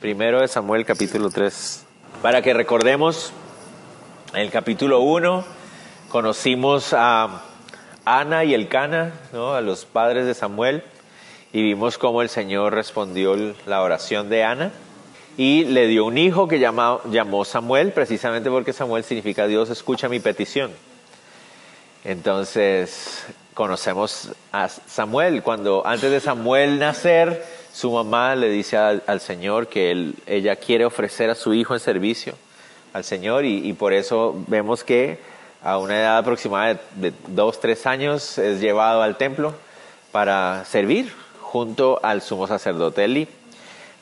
Primero 0.00 0.40
de 0.40 0.48
Samuel 0.48 0.86
capítulo 0.86 1.28
3. 1.28 1.84
Para 2.22 2.40
que 2.40 2.54
recordemos, 2.54 3.34
en 4.32 4.40
el 4.40 4.50
capítulo 4.50 5.00
1 5.00 5.44
conocimos 6.08 6.94
a 6.94 7.42
Ana 8.06 8.44
y 8.44 8.54
Elcana, 8.54 9.12
¿no? 9.34 9.52
a 9.52 9.60
los 9.60 9.84
padres 9.84 10.24
de 10.24 10.32
Samuel, 10.32 10.84
y 11.52 11.62
vimos 11.62 11.98
cómo 11.98 12.22
el 12.22 12.30
Señor 12.30 12.72
respondió 12.72 13.36
la 13.66 13.82
oración 13.82 14.30
de 14.30 14.42
Ana 14.42 14.72
y 15.36 15.64
le 15.64 15.86
dio 15.86 16.06
un 16.06 16.16
hijo 16.16 16.48
que 16.48 16.58
llamó 16.58 17.44
Samuel, 17.44 17.92
precisamente 17.92 18.48
porque 18.48 18.72
Samuel 18.72 19.04
significa 19.04 19.46
Dios 19.46 19.68
escucha 19.68 20.08
mi 20.08 20.18
petición. 20.18 20.70
Entonces 22.04 23.26
conocemos 23.52 24.32
a 24.50 24.70
Samuel. 24.70 25.42
Cuando 25.42 25.86
antes 25.86 26.10
de 26.10 26.20
Samuel 26.20 26.78
nacer, 26.78 27.59
su 27.72 27.90
mamá 27.90 28.34
le 28.34 28.48
dice 28.48 28.76
al, 28.76 29.20
Señor 29.20 29.68
que 29.68 30.12
ella 30.26 30.56
quiere 30.56 30.84
ofrecer 30.84 31.30
a 31.30 31.34
su 31.34 31.54
hijo 31.54 31.74
en 31.74 31.80
servicio 31.80 32.34
al 32.92 33.04
Señor 33.04 33.44
y, 33.44 33.72
por 33.74 33.92
eso 33.92 34.36
vemos 34.48 34.82
que 34.82 35.18
a 35.62 35.78
una 35.78 35.98
edad 35.98 36.18
aproximada 36.18 36.74
de, 36.96 37.10
de 37.10 37.12
dos, 37.28 37.60
tres 37.60 37.86
años 37.86 38.38
es 38.38 38.60
llevado 38.60 39.02
al 39.02 39.16
templo 39.16 39.54
para 40.10 40.64
servir 40.64 41.12
junto 41.40 42.00
al 42.02 42.22
sumo 42.22 42.46
sacerdote 42.46 43.04
Eli. 43.04 43.28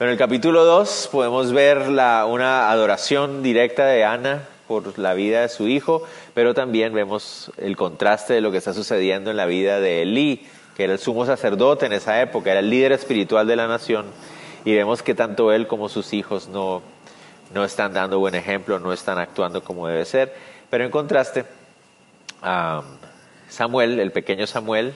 En 0.01 0.09
el 0.09 0.17
capítulo 0.17 0.65
2 0.65 1.09
podemos 1.11 1.53
ver 1.53 1.89
la, 1.89 2.25
una 2.27 2.71
adoración 2.71 3.43
directa 3.43 3.85
de 3.87 4.05
Ana 4.05 4.47
por 4.69 4.99
la 4.99 5.15
vida 5.15 5.41
de 5.41 5.49
su 5.49 5.67
hijo, 5.67 6.05
pero 6.35 6.55
también 6.55 6.93
vemos 6.93 7.51
el 7.57 7.77
contraste 7.77 8.35
de 8.35 8.41
lo 8.41 8.53
que 8.53 8.59
está 8.59 8.75
sucediendo 8.75 9.31
en 9.31 9.37
la 9.37 9.47
vida 9.47 9.81
de 9.81 10.03
Elí, 10.03 10.47
que 10.79 10.85
era 10.85 10.93
el 10.93 11.01
sumo 11.01 11.27
sacerdote 11.27 11.87
en 11.87 11.93
esa 11.93 12.23
época, 12.23 12.53
era 12.53 12.61
el 12.61 12.71
líder 12.71 12.93
espiritual 12.93 13.49
de 13.49 13.57
la 13.57 13.67
nación, 13.67 14.07
y 14.65 14.77
vemos 14.77 15.03
que 15.03 15.13
tanto 15.13 15.51
él 15.51 15.67
como 15.67 15.89
sus 15.89 16.13
hijos 16.13 16.47
no, 16.47 16.83
no 17.53 17.65
están 17.65 17.93
dando 17.93 18.21
buen 18.21 18.37
ejemplo, 18.37 18.79
no 18.79 18.93
están 18.93 19.19
actuando 19.19 19.65
como 19.65 19.89
debe 19.89 20.05
ser. 20.05 20.33
Pero 20.71 20.85
en 20.85 20.93
contraste, 20.93 21.47
Samuel, 23.49 23.99
el 23.99 24.13
pequeño 24.13 24.47
Samuel, 24.47 24.95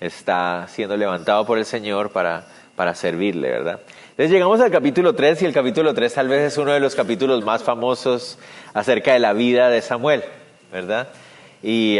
está 0.00 0.66
siendo 0.68 0.96
levantado 0.96 1.44
por 1.44 1.58
el 1.58 1.66
Señor 1.66 2.12
para, 2.12 2.46
para 2.74 2.94
servirle, 2.94 3.50
¿verdad? 3.50 3.80
Entonces 4.12 4.30
llegamos 4.30 4.58
al 4.62 4.70
capítulo 4.70 5.14
3 5.14 5.42
y 5.42 5.44
el 5.44 5.52
capítulo 5.52 5.92
3 5.92 6.14
tal 6.14 6.28
vez 6.28 6.50
es 6.50 6.56
uno 6.56 6.72
de 6.72 6.80
los 6.80 6.94
capítulos 6.94 7.44
más 7.44 7.62
famosos 7.62 8.38
acerca 8.72 9.12
de 9.12 9.18
la 9.18 9.34
vida 9.34 9.68
de 9.68 9.82
Samuel, 9.82 10.24
¿verdad? 10.72 11.08
Y 11.62 11.98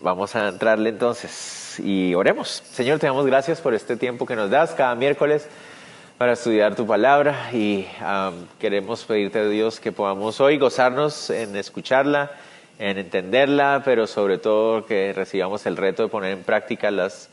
vamos 0.00 0.36
a 0.36 0.46
entrarle 0.46 0.90
entonces 0.90 1.65
y 1.80 2.14
oremos. 2.14 2.62
Señor, 2.70 2.98
te 2.98 3.06
damos 3.06 3.26
gracias 3.26 3.60
por 3.60 3.74
este 3.74 3.96
tiempo 3.96 4.26
que 4.26 4.36
nos 4.36 4.50
das 4.50 4.72
cada 4.72 4.94
miércoles 4.94 5.48
para 6.18 6.32
estudiar 6.32 6.74
tu 6.74 6.86
palabra 6.86 7.50
y 7.52 7.86
um, 8.00 8.46
queremos 8.58 9.04
pedirte, 9.04 9.48
Dios, 9.48 9.80
que 9.80 9.92
podamos 9.92 10.40
hoy 10.40 10.56
gozarnos 10.56 11.28
en 11.30 11.54
escucharla, 11.56 12.30
en 12.78 12.96
entenderla, 12.98 13.82
pero 13.84 14.06
sobre 14.06 14.38
todo 14.38 14.86
que 14.86 15.12
recibamos 15.12 15.66
el 15.66 15.76
reto 15.76 16.04
de 16.04 16.08
poner 16.08 16.32
en 16.32 16.42
práctica 16.42 16.90
las 16.90 17.28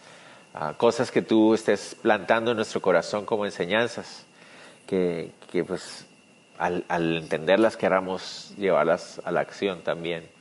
uh, 0.56 0.76
cosas 0.76 1.12
que 1.12 1.22
tú 1.22 1.53
estés 1.53 1.96
plantando 2.02 2.52
en 2.52 2.58
nuestro 2.58 2.82
corazón 2.82 3.26
como 3.26 3.46
enseñanzas, 3.46 4.26
que, 4.86 5.32
pues 5.66 6.06
al 6.58 6.84
entenderlas 6.90 7.78
queramos 7.78 8.53
llevarlas 8.58 9.22
a 9.24 9.32
la 9.32 9.40
acción 9.40 9.82
también. 9.82 10.33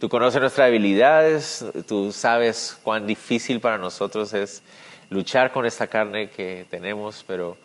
Tú 0.00 0.08
conoces 0.08 0.40
nuestras 0.40 0.68
debilidades, 0.68 1.62
tú 1.86 2.10
sabes 2.10 2.78
cuán 2.82 3.06
difícil 3.06 3.60
para 3.60 3.76
nosotros 3.76 4.32
es 4.32 4.62
luchar 5.10 5.52
con 5.52 5.66
esta 5.66 5.88
carne 5.88 6.30
que 6.30 6.64
tenemos, 6.70 7.22
pero 7.28 7.58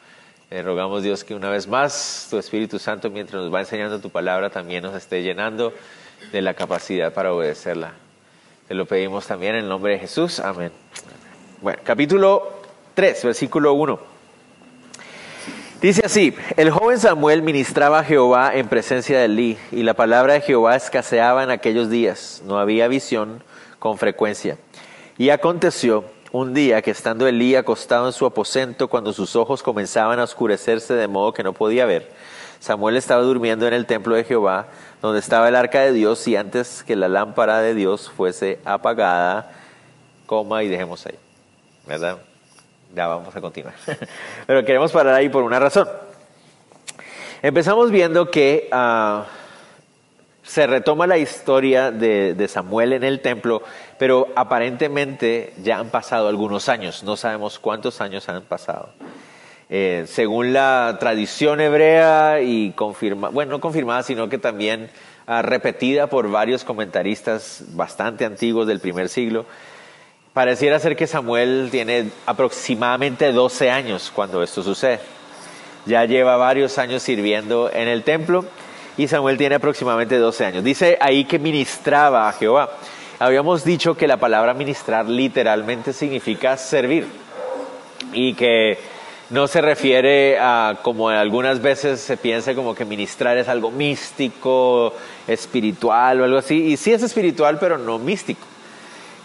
eh, 0.51 0.61
rogamos 0.61 1.01
Dios 1.01 1.23
que 1.23 1.33
una 1.33 1.49
vez 1.49 1.65
más 1.65 2.27
tu 2.29 2.37
Espíritu 2.37 2.77
Santo, 2.77 3.09
mientras 3.09 3.41
nos 3.41 3.53
va 3.53 3.61
enseñando 3.61 4.01
tu 4.01 4.09
palabra, 4.09 4.49
también 4.49 4.83
nos 4.83 4.93
esté 4.95 5.23
llenando 5.23 5.73
de 6.33 6.41
la 6.41 6.53
capacidad 6.53 7.13
para 7.13 7.31
obedecerla. 7.31 7.93
Te 8.67 8.73
lo 8.73 8.85
pedimos 8.85 9.25
también 9.25 9.55
en 9.55 9.63
el 9.63 9.69
nombre 9.69 9.93
de 9.93 9.99
Jesús. 9.99 10.41
Amén. 10.41 10.73
Bueno, 11.61 11.79
capítulo 11.85 12.51
3, 12.95 13.23
versículo 13.23 13.71
1. 13.75 14.14
Dice 15.85 16.01
así, 16.03 16.33
el 16.57 16.71
joven 16.71 16.97
Samuel 16.97 17.43
ministraba 17.43 17.99
a 17.99 18.03
Jehová 18.03 18.55
en 18.55 18.67
presencia 18.67 19.19
de 19.19 19.25
Elí, 19.25 19.55
y 19.71 19.83
la 19.83 19.93
palabra 19.93 20.33
de 20.33 20.41
Jehová 20.41 20.75
escaseaba 20.75 21.43
en 21.43 21.51
aquellos 21.51 21.91
días, 21.91 22.41
no 22.43 22.57
había 22.57 22.87
visión 22.87 23.43
con 23.77 23.99
frecuencia. 23.99 24.57
Y 25.19 25.29
aconteció 25.29 26.05
un 26.31 26.55
día 26.55 26.81
que 26.81 26.89
estando 26.89 27.27
Elí 27.27 27.53
acostado 27.55 28.07
en 28.07 28.13
su 28.13 28.25
aposento, 28.25 28.87
cuando 28.87 29.13
sus 29.13 29.35
ojos 29.35 29.61
comenzaban 29.61 30.17
a 30.17 30.23
oscurecerse 30.23 30.95
de 30.95 31.07
modo 31.07 31.33
que 31.33 31.43
no 31.43 31.53
podía 31.53 31.85
ver, 31.85 32.11
Samuel 32.59 32.97
estaba 32.97 33.21
durmiendo 33.21 33.67
en 33.67 33.75
el 33.75 33.85
templo 33.85 34.15
de 34.15 34.23
Jehová, 34.23 34.65
donde 35.03 35.19
estaba 35.19 35.49
el 35.49 35.55
arca 35.55 35.81
de 35.81 35.93
Dios, 35.93 36.27
y 36.27 36.35
antes 36.35 36.81
que 36.81 36.95
la 36.95 37.09
lámpara 37.09 37.61
de 37.61 37.75
Dios 37.75 38.09
fuese 38.09 38.57
apagada, 38.65 39.51
coma 40.25 40.63
y 40.63 40.67
dejemos 40.67 41.05
ahí, 41.05 41.19
¿verdad? 41.85 42.17
Ya 42.95 43.07
vamos 43.07 43.35
a 43.35 43.41
continuar. 43.41 43.75
Pero 44.47 44.63
queremos 44.63 44.91
parar 44.93 45.15
ahí 45.15 45.27
por 45.27 45.43
una 45.43 45.59
razón. 45.59 45.89
Empezamos 47.41 47.91
viendo 47.91 48.31
que 48.31 48.69
uh, 48.71 49.23
se 50.41 50.65
retoma 50.65 51.05
la 51.05 51.17
historia 51.17 51.91
de, 51.91 52.47
Samuel 52.47 52.93
en 52.93 53.03
el 53.03 53.19
templo, 53.19 53.61
pero 53.99 54.29
aparentemente 54.35 55.53
ya 55.61 55.79
han 55.79 55.89
pasado 55.89 56.29
algunos 56.29 56.69
años. 56.69 57.03
No 57.03 57.17
sabemos 57.17 57.59
cuántos 57.59 57.99
años 57.99 58.29
han 58.29 58.43
pasado. 58.43 58.89
Eh, 59.69 60.05
según 60.07 60.53
la 60.53 60.97
tradición 60.99 61.59
hebrea 61.59 62.41
y 62.41 62.71
confirmada, 62.71 63.33
bueno, 63.33 63.51
no 63.51 63.59
confirmada, 63.59 64.03
sino 64.03 64.29
que 64.29 64.37
también 64.37 64.89
uh, 65.27 65.41
repetida 65.41 66.07
por 66.07 66.31
varios 66.31 66.63
comentaristas 66.63 67.63
bastante 67.69 68.25
antiguos 68.25 68.67
del 68.67 68.79
primer 68.79 69.09
siglo, 69.09 69.45
Pareciera 70.35 70.79
ser 70.79 70.97
que 70.97 71.07
Samuel 71.07 71.69
tiene 71.71 72.09
aproximadamente 72.25 73.31
12 73.31 73.71
años 73.71 74.11
cuando 74.13 74.43
esto 74.43 74.63
sucede. 74.63 74.99
Ya 75.85 76.03
lleva 76.03 76.35
varios 76.35 76.77
años 76.77 77.03
sirviendo 77.03 77.71
en 77.71 77.87
el 77.87 78.03
templo 78.03 78.43
y 78.97 79.07
Samuel 79.07 79.37
tiene 79.37 79.55
aproximadamente 79.55 80.17
12 80.17 80.45
años. 80.45 80.63
Dice 80.65 80.97
ahí 80.99 81.23
que 81.23 81.39
ministraba 81.39 82.27
a 82.27 82.33
Jehová. 82.33 82.69
Habíamos 83.17 83.63
dicho 83.63 83.95
que 83.95 84.09
la 84.09 84.17
palabra 84.17 84.53
ministrar 84.53 85.07
literalmente 85.07 85.93
significa 85.93 86.57
servir 86.57 87.07
y 88.11 88.33
que 88.33 88.77
no 89.29 89.47
se 89.47 89.61
refiere 89.61 90.37
a 90.37 90.79
como 90.81 91.07
algunas 91.07 91.61
veces 91.61 92.01
se 92.01 92.17
piensa 92.17 92.53
como 92.55 92.75
que 92.75 92.83
ministrar 92.83 93.37
es 93.37 93.47
algo 93.47 93.71
místico, 93.71 94.93
espiritual 95.29 96.19
o 96.19 96.23
algo 96.25 96.39
así. 96.39 96.61
Y 96.61 96.75
sí 96.75 96.91
es 96.91 97.03
espiritual, 97.03 97.57
pero 97.57 97.77
no 97.77 97.99
místico 97.99 98.45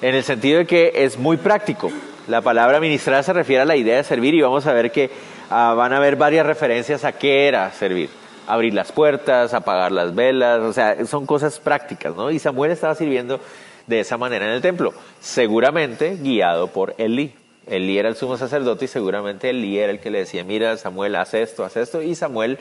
en 0.03 0.15
el 0.15 0.25
sentido 0.25 0.59
de 0.59 0.67
que 0.67 0.93
es 0.95 1.19
muy 1.19 1.37
práctico. 1.37 1.91
La 2.29 2.41
palabra 2.41 2.81
ministrar 2.81 3.25
se 3.25 3.33
refiere 3.33 3.63
a 3.63 3.67
la 3.67 3.77
idea 3.77 3.97
de 3.97 4.05
servir 4.05 4.35
y 4.35 4.41
vamos 4.41 4.67
a 4.67 4.73
ver 4.73 4.93
que 4.93 5.11
uh, 5.51 5.75
van 5.75 5.93
a 5.93 5.97
haber 5.97 6.17
varias 6.17 6.47
referencias 6.47 7.05
a 7.05 7.13
qué 7.13 7.49
era 7.49 7.71
servir. 7.73 8.09
Abrir 8.47 8.75
las 8.75 8.93
puertas, 8.93 9.55
apagar 9.55 9.93
las 9.93 10.15
velas, 10.15 10.61
o 10.61 10.73
sea, 10.73 11.05
son 11.07 11.27
cosas 11.27 11.61
prácticas, 11.61 12.17
¿no? 12.17 12.31
Y 12.31 12.39
Samuel 12.39 12.73
estaba 12.73 12.95
sirviendo 12.95 13.41
de 13.87 14.01
esa 14.01 14.17
manera 14.17 14.47
en 14.47 14.53
el 14.53 14.63
templo, 14.63 14.93
seguramente 15.21 16.17
guiado 16.21 16.69
por 16.69 16.95
Elí. 16.99 17.33
Elí 17.67 17.99
era 17.99 18.09
el 18.09 18.17
sumo 18.17 18.37
sacerdote 18.37 18.87
y 18.87 18.89
seguramente 18.89 19.51
Elí 19.51 19.79
era 19.79 19.93
el 19.93 20.01
que 20.01 20.11
le 20.11 20.21
decía, 20.21 20.43
mira 20.45 20.77
Samuel, 20.77 21.17
haz 21.17 21.35
esto, 21.35 21.65
haz 21.65 21.77
esto, 21.77 22.03
y 22.03 22.15
Samuel 22.15 22.59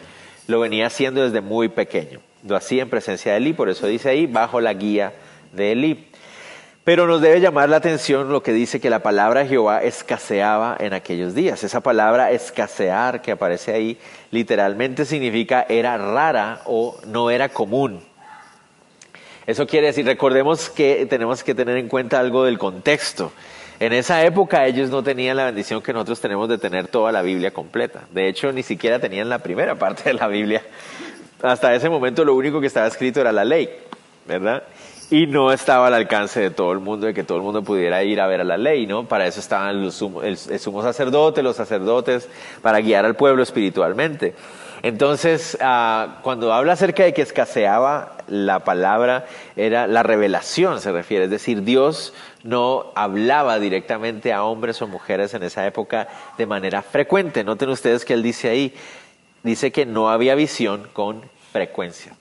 lo 0.47 0.59
venía 0.59 0.87
haciendo 0.87 1.23
desde 1.23 1.41
muy 1.41 1.69
pequeño. 1.69 2.19
Lo 2.47 2.55
hacía 2.55 2.83
en 2.83 2.89
presencia 2.89 3.31
de 3.31 3.37
Elí, 3.37 3.53
por 3.53 3.69
eso 3.69 3.87
dice 3.87 4.09
ahí, 4.09 4.27
bajo 4.27 4.61
la 4.61 4.73
guía 4.73 5.13
de 5.53 5.71
Elí. 5.71 6.08
Pero 6.89 7.05
nos 7.05 7.21
debe 7.21 7.39
llamar 7.39 7.69
la 7.69 7.77
atención 7.77 8.31
lo 8.31 8.41
que 8.41 8.51
dice 8.51 8.79
que 8.79 8.89
la 8.89 9.03
palabra 9.03 9.45
Jehová 9.45 9.83
escaseaba 9.83 10.75
en 10.79 10.93
aquellos 10.95 11.35
días. 11.35 11.63
Esa 11.63 11.81
palabra 11.81 12.31
escasear 12.31 13.21
que 13.21 13.31
aparece 13.31 13.71
ahí 13.71 13.99
literalmente 14.31 15.05
significa 15.05 15.67
era 15.69 15.99
rara 15.99 16.63
o 16.65 16.99
no 17.05 17.29
era 17.29 17.49
común. 17.49 18.01
Eso 19.45 19.67
quiere 19.67 19.85
decir, 19.85 20.03
recordemos 20.03 20.71
que 20.71 21.05
tenemos 21.07 21.43
que 21.43 21.53
tener 21.53 21.77
en 21.77 21.89
cuenta 21.89 22.19
algo 22.19 22.43
del 22.45 22.57
contexto. 22.57 23.33
En 23.79 23.93
esa 23.93 24.25
época 24.25 24.65
ellos 24.65 24.89
no 24.89 25.03
tenían 25.03 25.37
la 25.37 25.45
bendición 25.45 25.83
que 25.83 25.93
nosotros 25.93 26.19
tenemos 26.19 26.49
de 26.49 26.57
tener 26.57 26.87
toda 26.87 27.11
la 27.11 27.21
Biblia 27.21 27.51
completa. 27.51 28.05
De 28.11 28.27
hecho, 28.27 28.51
ni 28.51 28.63
siquiera 28.63 28.97
tenían 28.97 29.29
la 29.29 29.37
primera 29.37 29.75
parte 29.77 30.05
de 30.05 30.15
la 30.15 30.27
Biblia. 30.27 30.63
Hasta 31.43 31.75
ese 31.75 31.87
momento 31.87 32.25
lo 32.25 32.33
único 32.33 32.59
que 32.59 32.65
estaba 32.65 32.87
escrito 32.87 33.21
era 33.21 33.31
la 33.31 33.45
ley, 33.45 33.69
¿verdad? 34.25 34.63
Y 35.11 35.25
no 35.25 35.51
estaba 35.51 35.87
al 35.87 35.95
alcance 35.95 36.39
de 36.39 36.51
todo 36.51 36.71
el 36.71 36.79
mundo, 36.79 37.07
de 37.07 37.15
que 37.15 37.23
todo 37.23 37.39
el 37.39 37.43
mundo 37.43 37.63
pudiera 37.63 38.03
ir 38.03 38.21
a 38.21 38.27
ver 38.27 38.41
a 38.41 38.43
la 38.43 38.57
ley, 38.57 38.85
¿no? 38.85 39.05
Para 39.05 39.25
eso 39.25 39.39
estaban 39.39 39.83
los 39.83 39.99
el, 40.01 40.37
el 40.49 40.59
sumo 40.59 40.83
sacerdote, 40.83 41.41
los 41.41 41.55
sacerdotes, 41.55 42.29
para 42.61 42.79
guiar 42.79 43.05
al 43.05 43.15
pueblo 43.15 43.41
espiritualmente. 43.41 44.35
Entonces, 44.81 45.57
uh, 45.61 46.21
cuando 46.21 46.53
habla 46.53 46.73
acerca 46.73 47.03
de 47.03 47.13
que 47.13 47.21
escaseaba 47.21 48.17
la 48.27 48.59
palabra, 48.59 49.25
era 49.55 49.87
la 49.87 50.03
revelación, 50.03 50.79
se 50.79 50.91
refiere. 50.91 51.25
Es 51.25 51.31
decir, 51.31 51.63
Dios 51.63 52.13
no 52.43 52.91
hablaba 52.95 53.59
directamente 53.59 54.31
a 54.31 54.43
hombres 54.43 54.81
o 54.81 54.87
mujeres 54.87 55.33
en 55.33 55.43
esa 55.43 55.65
época 55.65 56.07
de 56.37 56.45
manera 56.45 56.81
frecuente. 56.81 57.43
Noten 57.43 57.69
ustedes 57.69 58.05
que 58.05 58.13
él 58.13 58.23
dice 58.23 58.49
ahí, 58.49 58.73
dice 59.43 59.71
que 59.71 59.85
no 59.85 60.09
había 60.09 60.35
visión 60.35 60.87
con 60.93 61.23
frecuencia. 61.51 62.18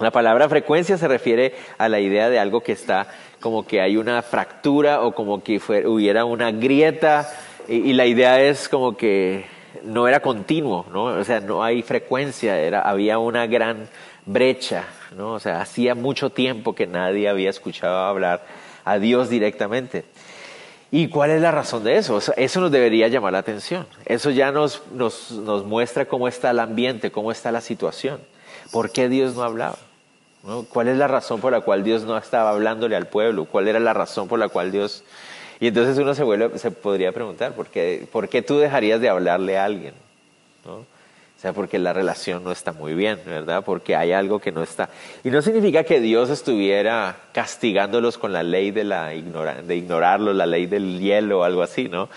La 0.00 0.10
palabra 0.10 0.48
frecuencia 0.48 0.98
se 0.98 1.06
refiere 1.06 1.54
a 1.78 1.88
la 1.88 2.00
idea 2.00 2.28
de 2.28 2.38
algo 2.38 2.62
que 2.62 2.72
está 2.72 3.06
como 3.40 3.66
que 3.66 3.80
hay 3.80 3.96
una 3.96 4.22
fractura 4.22 5.02
o 5.02 5.14
como 5.14 5.42
que 5.42 5.60
hubiera 5.86 6.24
una 6.24 6.50
grieta 6.50 7.30
y, 7.68 7.90
y 7.90 7.92
la 7.92 8.06
idea 8.06 8.40
es 8.42 8.68
como 8.68 8.96
que 8.96 9.44
no 9.84 10.08
era 10.08 10.20
continuo, 10.20 10.86
¿no? 10.92 11.04
O 11.04 11.24
sea, 11.24 11.40
no 11.40 11.62
hay 11.62 11.82
frecuencia, 11.82 12.58
era, 12.58 12.80
había 12.80 13.18
una 13.18 13.46
gran 13.46 13.88
brecha, 14.26 14.84
¿no? 15.16 15.32
O 15.32 15.40
sea, 15.40 15.60
hacía 15.60 15.94
mucho 15.94 16.30
tiempo 16.30 16.74
que 16.74 16.86
nadie 16.86 17.28
había 17.28 17.50
escuchado 17.50 17.98
hablar 17.98 18.44
a 18.84 18.98
Dios 18.98 19.28
directamente. 19.28 20.04
¿Y 20.90 21.08
cuál 21.08 21.30
es 21.30 21.42
la 21.42 21.50
razón 21.50 21.82
de 21.84 21.96
eso? 21.96 22.20
Eso 22.36 22.60
nos 22.60 22.70
debería 22.70 23.08
llamar 23.08 23.32
la 23.32 23.40
atención. 23.40 23.86
Eso 24.06 24.30
ya 24.30 24.52
nos, 24.52 24.82
nos, 24.92 25.32
nos 25.32 25.64
muestra 25.64 26.06
cómo 26.06 26.28
está 26.28 26.50
el 26.50 26.60
ambiente, 26.60 27.10
cómo 27.10 27.32
está 27.32 27.50
la 27.50 27.60
situación. 27.60 28.20
¿Por 28.70 28.92
qué 28.92 29.08
Dios 29.08 29.34
no 29.34 29.42
hablaba? 29.42 29.76
¿Cuál 30.68 30.88
es 30.88 30.98
la 30.98 31.08
razón 31.08 31.40
por 31.40 31.52
la 31.52 31.60
cual 31.60 31.84
Dios 31.84 32.04
no 32.04 32.16
estaba 32.18 32.50
hablándole 32.50 32.96
al 32.96 33.06
pueblo? 33.06 33.46
¿Cuál 33.46 33.68
era 33.68 33.80
la 33.80 33.94
razón 33.94 34.28
por 34.28 34.38
la 34.38 34.48
cual 34.48 34.72
Dios 34.72 35.04
y 35.60 35.68
entonces 35.68 35.96
uno 35.98 36.14
se, 36.14 36.22
vuelve, 36.22 36.58
se 36.58 36.70
podría 36.70 37.12
preguntar, 37.12 37.52
¿por 37.52 37.68
qué, 37.68 38.06
¿por 38.10 38.28
qué 38.28 38.42
tú 38.42 38.58
dejarías 38.58 39.00
de 39.00 39.08
hablarle 39.08 39.56
a 39.56 39.64
alguien? 39.64 39.94
¿No? 40.64 40.74
O 40.76 40.86
sea, 41.44 41.52
porque 41.52 41.78
la 41.78 41.92
relación 41.92 42.42
no 42.42 42.52
está 42.52 42.72
muy 42.72 42.94
bien, 42.94 43.20
¿verdad? 43.26 43.62
Porque 43.64 43.94
hay 43.94 44.12
algo 44.12 44.40
que 44.40 44.50
no 44.50 44.62
está. 44.62 44.88
Y 45.22 45.30
no 45.30 45.42
significa 45.42 45.84
que 45.84 46.00
Dios 46.00 46.30
estuviera 46.30 47.16
castigándolos 47.32 48.16
con 48.18 48.32
la 48.32 48.42
ley 48.42 48.70
de, 48.70 48.84
la 48.84 49.08
de 49.08 49.76
ignorarlos, 49.76 50.34
la 50.34 50.46
ley 50.46 50.66
del 50.66 51.00
hielo 51.00 51.40
o 51.40 51.44
algo 51.44 51.62
así, 51.62 51.88
¿no? 51.88 52.08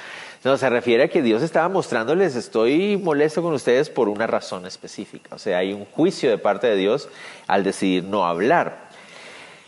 No, 0.48 0.56
se 0.56 0.70
refiere 0.70 1.04
a 1.04 1.08
que 1.10 1.22
Dios 1.22 1.44
estaba 1.44 1.68
mostrándoles, 1.68 2.38
estoy 2.38 2.96
molesto 2.96 3.42
con 3.42 3.54
ustedes 3.54 3.90
por 3.90 4.08
una 4.08 4.28
razón 4.28 4.66
específica. 4.66 5.36
O 5.36 5.38
sea, 5.38 5.58
hay 5.58 5.74
un 5.74 5.84
juicio 5.84 6.30
de 6.30 6.38
parte 6.38 6.68
de 6.68 6.78
Dios 6.78 7.10
al 7.48 7.66
decidir 7.66 8.06
no 8.06 8.26
hablar. 8.26 8.88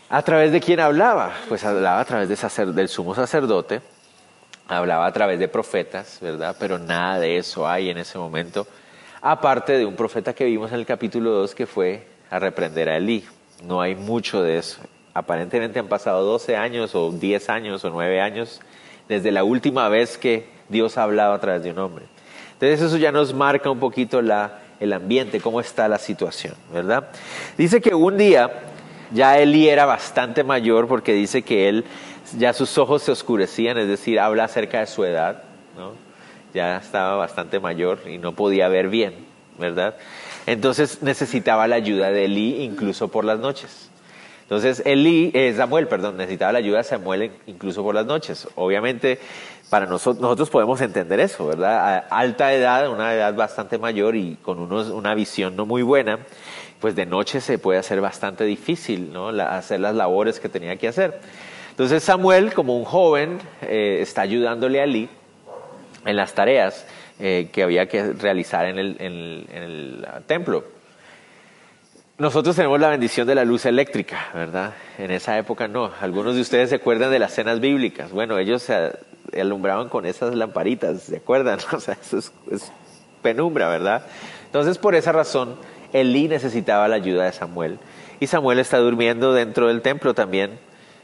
¿A 0.08 0.22
través 0.22 0.52
de 0.52 0.60
quién 0.62 0.80
hablaba? 0.80 1.34
Pues 1.50 1.66
hablaba 1.66 2.00
a 2.00 2.04
través 2.06 2.30
de 2.30 2.72
del 2.72 2.88
sumo 2.88 3.14
sacerdote, 3.14 3.82
hablaba 4.68 5.04
a 5.04 5.12
través 5.12 5.38
de 5.38 5.48
profetas, 5.48 6.16
¿verdad? 6.22 6.56
Pero 6.58 6.78
nada 6.78 7.20
de 7.20 7.36
eso 7.36 7.68
hay 7.68 7.90
en 7.90 7.98
ese 7.98 8.16
momento, 8.16 8.66
aparte 9.20 9.76
de 9.76 9.84
un 9.84 9.96
profeta 9.96 10.32
que 10.32 10.46
vimos 10.46 10.72
en 10.72 10.78
el 10.78 10.86
capítulo 10.86 11.32
2 11.32 11.54
que 11.54 11.66
fue 11.66 12.06
a 12.30 12.38
reprender 12.38 12.88
a 12.88 12.96
Elí. 12.96 13.22
No 13.64 13.82
hay 13.82 13.96
mucho 13.96 14.42
de 14.42 14.56
eso. 14.56 14.80
Aparentemente 15.12 15.78
han 15.78 15.88
pasado 15.88 16.24
12 16.24 16.56
años 16.56 16.94
o 16.94 17.12
10 17.12 17.50
años 17.50 17.84
o 17.84 17.90
9 17.90 18.22
años 18.22 18.62
desde 19.10 19.30
la 19.30 19.44
última 19.44 19.86
vez 19.90 20.16
que 20.16 20.58
Dios 20.70 20.96
ha 20.96 21.02
hablado 21.02 21.34
a 21.34 21.40
través 21.40 21.62
de 21.62 21.72
un 21.72 21.78
hombre. 21.78 22.04
Entonces 22.54 22.80
eso 22.80 22.96
ya 22.96 23.12
nos 23.12 23.34
marca 23.34 23.70
un 23.70 23.78
poquito 23.78 24.22
la, 24.22 24.60
el 24.80 24.92
ambiente, 24.92 25.40
cómo 25.40 25.60
está 25.60 25.88
la 25.88 25.98
situación, 25.98 26.54
¿verdad? 26.72 27.08
Dice 27.56 27.80
que 27.80 27.94
un 27.94 28.16
día 28.16 28.50
ya 29.12 29.38
Elí 29.38 29.68
era 29.68 29.84
bastante 29.84 30.44
mayor 30.44 30.88
porque 30.88 31.12
dice 31.12 31.42
que 31.42 31.68
él, 31.68 31.84
ya 32.38 32.52
sus 32.52 32.78
ojos 32.78 33.02
se 33.02 33.12
oscurecían, 33.12 33.78
es 33.78 33.88
decir, 33.88 34.20
habla 34.20 34.44
acerca 34.44 34.80
de 34.80 34.86
su 34.86 35.04
edad, 35.04 35.42
¿no? 35.76 35.92
Ya 36.54 36.78
estaba 36.78 37.16
bastante 37.16 37.60
mayor 37.60 38.00
y 38.06 38.18
no 38.18 38.32
podía 38.32 38.68
ver 38.68 38.88
bien, 38.88 39.14
¿verdad? 39.58 39.94
Entonces 40.46 41.02
necesitaba 41.02 41.68
la 41.68 41.76
ayuda 41.76 42.10
de 42.10 42.24
Elí 42.24 42.62
incluso 42.62 43.08
por 43.08 43.24
las 43.24 43.38
noches. 43.38 43.90
Entonces 44.42 44.82
Elí, 44.84 45.30
eh, 45.34 45.54
Samuel, 45.56 45.86
perdón, 45.86 46.16
necesitaba 46.16 46.52
la 46.52 46.58
ayuda 46.58 46.78
de 46.78 46.84
Samuel 46.84 47.30
incluso 47.46 47.84
por 47.84 47.94
las 47.94 48.06
noches. 48.06 48.48
Obviamente 48.56 49.20
para 49.70 49.86
nosotros, 49.86 50.20
nosotros 50.20 50.50
podemos 50.50 50.80
entender 50.80 51.20
eso, 51.20 51.46
¿verdad? 51.46 51.78
A 51.78 51.98
alta 52.10 52.52
edad, 52.52 52.90
una 52.90 53.14
edad 53.14 53.32
bastante 53.34 53.78
mayor 53.78 54.16
y 54.16 54.34
con 54.42 54.58
unos, 54.58 54.88
una 54.88 55.14
visión 55.14 55.54
no 55.54 55.64
muy 55.64 55.82
buena, 55.82 56.18
pues 56.80 56.96
de 56.96 57.06
noche 57.06 57.40
se 57.40 57.58
puede 57.58 57.78
hacer 57.78 58.00
bastante 58.00 58.44
difícil, 58.44 59.12
¿no? 59.12 59.28
hacer 59.28 59.78
las 59.78 59.94
labores 59.94 60.40
que 60.40 60.48
tenía 60.48 60.76
que 60.76 60.88
hacer. 60.88 61.20
Entonces 61.70 62.02
Samuel, 62.02 62.52
como 62.52 62.76
un 62.76 62.84
joven, 62.84 63.38
eh, 63.62 63.98
está 64.00 64.22
ayudándole 64.22 64.80
a 64.80 64.84
Eli 64.84 65.08
en 66.04 66.16
las 66.16 66.34
tareas 66.34 66.84
eh, 67.20 67.48
que 67.52 67.62
había 67.62 67.86
que 67.86 68.12
realizar 68.14 68.66
en 68.66 68.78
el, 68.78 70.06
templo. 70.26 70.64
Nosotros 72.18 72.56
tenemos 72.56 72.80
la 72.80 72.88
bendición 72.88 73.26
de 73.26 73.34
la 73.34 73.44
luz 73.44 73.64
eléctrica, 73.66 74.28
¿verdad? 74.34 74.74
En 74.98 75.10
esa 75.10 75.38
época 75.38 75.68
no. 75.68 75.90
Algunos 76.00 76.34
de 76.34 76.40
ustedes 76.40 76.70
se 76.70 76.76
acuerdan 76.76 77.10
de 77.10 77.18
las 77.18 77.32
cenas 77.32 77.60
bíblicas. 77.60 78.10
Bueno, 78.10 78.36
ellos 78.36 78.62
se 78.62 78.92
alumbraban 79.38 79.88
con 79.88 80.06
esas 80.06 80.34
lamparitas, 80.34 81.02
¿se 81.02 81.16
acuerdan? 81.16 81.58
O 81.72 81.80
sea, 81.80 81.96
eso 82.00 82.18
es, 82.18 82.32
penumbra, 83.22 83.68
¿verdad? 83.68 84.02
Entonces, 84.46 84.78
por 84.78 84.94
esa 84.94 85.12
razón, 85.12 85.56
Elí 85.92 86.28
necesitaba 86.28 86.88
la 86.88 86.96
ayuda 86.96 87.24
de 87.24 87.32
Samuel. 87.32 87.78
Y 88.18 88.26
Samuel 88.26 88.58
está 88.58 88.78
durmiendo 88.78 89.32
dentro 89.32 89.68
del 89.68 89.82
templo 89.82 90.14
también, 90.14 90.58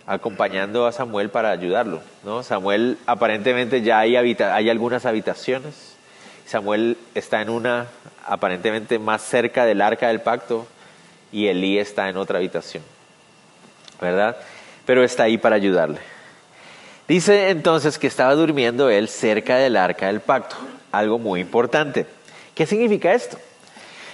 acompañando 0.06 0.86
a 0.86 0.92
Samuel 0.92 1.30
para 1.30 1.50
ayudarlo. 1.50 2.00
¿no? 2.24 2.42
Samuel 2.42 2.98
aparentemente 3.06 3.82
ya 3.82 3.98
hay, 3.98 4.16
hay 4.16 4.70
algunas 4.70 5.04
habitaciones. 5.04 5.96
Samuel 6.46 6.96
está 7.14 7.42
en 7.42 7.50
una 7.50 7.86
aparentemente 8.26 8.98
más 8.98 9.22
cerca 9.22 9.64
del 9.64 9.82
arca 9.82 10.08
del 10.08 10.20
pacto 10.20 10.66
y 11.32 11.48
Elí 11.48 11.78
está 11.78 12.08
en 12.08 12.16
otra 12.16 12.38
habitación. 12.38 12.82
¿Verdad? 14.00 14.36
Pero 14.84 15.02
está 15.02 15.24
ahí 15.24 15.38
para 15.38 15.56
ayudarle. 15.56 16.15
Dice 17.08 17.50
entonces 17.50 17.98
que 17.98 18.08
estaba 18.08 18.34
durmiendo 18.34 18.90
él 18.90 19.08
cerca 19.08 19.56
del 19.56 19.76
arca 19.76 20.08
del 20.08 20.20
pacto. 20.20 20.56
Algo 20.90 21.18
muy 21.18 21.40
importante. 21.40 22.06
¿Qué 22.54 22.66
significa 22.66 23.14
esto? 23.14 23.38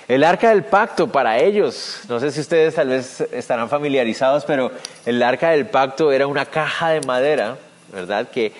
El 0.08 0.24
arca 0.24 0.50
del 0.50 0.64
pacto 0.64 1.10
para 1.10 1.38
ellos, 1.38 2.00
no 2.08 2.20
sé 2.20 2.30
si 2.32 2.40
ustedes 2.40 2.74
tal 2.74 2.88
vez 2.88 3.20
estarán 3.32 3.70
familiarizados, 3.70 4.44
pero 4.44 4.72
el 5.06 5.22
arca 5.22 5.50
del 5.50 5.66
pacto 5.66 6.12
era 6.12 6.26
una 6.26 6.44
caja 6.44 6.90
de 6.90 7.00
madera, 7.02 7.56
¿verdad? 7.92 8.28
Que 8.28 8.52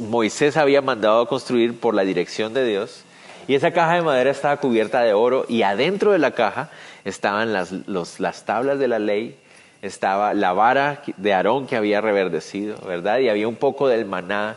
Moisés 0.00 0.56
había 0.56 0.80
mandado 0.80 1.26
construir 1.26 1.78
por 1.78 1.94
la 1.94 2.04
dirección 2.04 2.54
de 2.54 2.64
Dios. 2.64 3.02
Y 3.46 3.54
esa 3.54 3.72
caja 3.72 3.96
de 3.96 4.02
madera 4.02 4.30
estaba 4.30 4.56
cubierta 4.56 5.02
de 5.02 5.12
oro 5.12 5.44
y 5.46 5.62
adentro 5.62 6.12
de 6.12 6.18
la 6.18 6.30
caja 6.30 6.70
estaban 7.04 7.52
las, 7.52 7.70
las 8.18 8.44
tablas 8.44 8.78
de 8.78 8.88
la 8.88 8.98
ley, 8.98 9.36
estaba 9.84 10.32
la 10.32 10.54
vara 10.54 11.02
de 11.18 11.34
Aarón 11.34 11.66
que 11.66 11.76
había 11.76 12.00
reverdecido, 12.00 12.78
¿verdad? 12.86 13.18
Y 13.18 13.28
había 13.28 13.46
un 13.46 13.56
poco 13.56 13.86
del 13.86 14.06
maná 14.06 14.56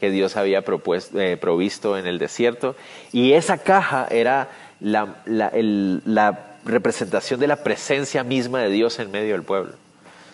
que 0.00 0.10
Dios 0.10 0.36
había 0.36 0.62
propuesto, 0.62 1.20
eh, 1.20 1.36
provisto 1.36 1.96
en 1.96 2.06
el 2.06 2.18
desierto. 2.18 2.74
Y 3.12 3.34
esa 3.34 3.58
caja 3.58 4.08
era 4.10 4.48
la, 4.80 5.14
la, 5.26 6.50
representación 6.64 7.38
de 7.40 7.46
la 7.46 7.56
presencia 7.56 8.24
misma 8.24 8.60
de 8.60 8.70
Dios 8.70 8.98
en 8.98 9.10
medio 9.10 9.34
del 9.34 9.42
pueblo. 9.42 9.72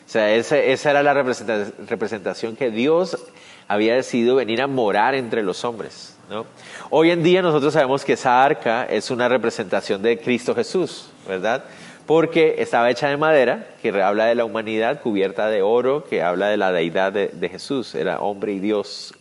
O 0.06 0.08
sea, 0.08 0.32
esa, 0.32 0.56
esa 0.58 0.90
era 0.90 1.02
la 1.02 1.12
representación, 1.12 1.74
representación 1.88 2.56
que 2.56 2.70
Dios 2.70 3.18
había 3.68 3.94
decidido 3.94 4.36
venir 4.36 4.62
a 4.62 4.68
morar 4.68 5.14
entre 5.14 5.42
los 5.42 5.64
hombres. 5.64 6.16
¿no? 6.30 6.46
Hoy 6.88 7.10
en 7.10 7.22
día 7.22 7.42
nosotros 7.42 7.74
sabemos 7.74 8.04
que 8.04 8.14
esa 8.14 8.42
arca 8.42 8.84
es 8.84 9.10
una 9.10 9.28
representación 9.28 10.00
de 10.02 10.18
Cristo 10.18 10.54
Jesús, 10.54 11.10
¿verdad? 11.28 11.64
Porque 12.10 12.56
estaba 12.58 12.90
hecha 12.90 13.08
de 13.08 13.16
madera, 13.16 13.68
que 13.80 13.90
habla 14.02 14.24
de 14.24 14.34
la 14.34 14.44
humanidad, 14.44 15.00
cubierta 15.00 15.48
de 15.48 15.62
oro, 15.62 16.02
que 16.02 16.22
habla 16.22 16.48
de 16.48 16.56
la 16.56 16.72
deidad 16.72 17.12
de, 17.12 17.48
Jesús, 17.48 17.94
era 17.94 18.18
hombre 18.18 18.50
y 18.50 18.58
Dios 18.58 19.14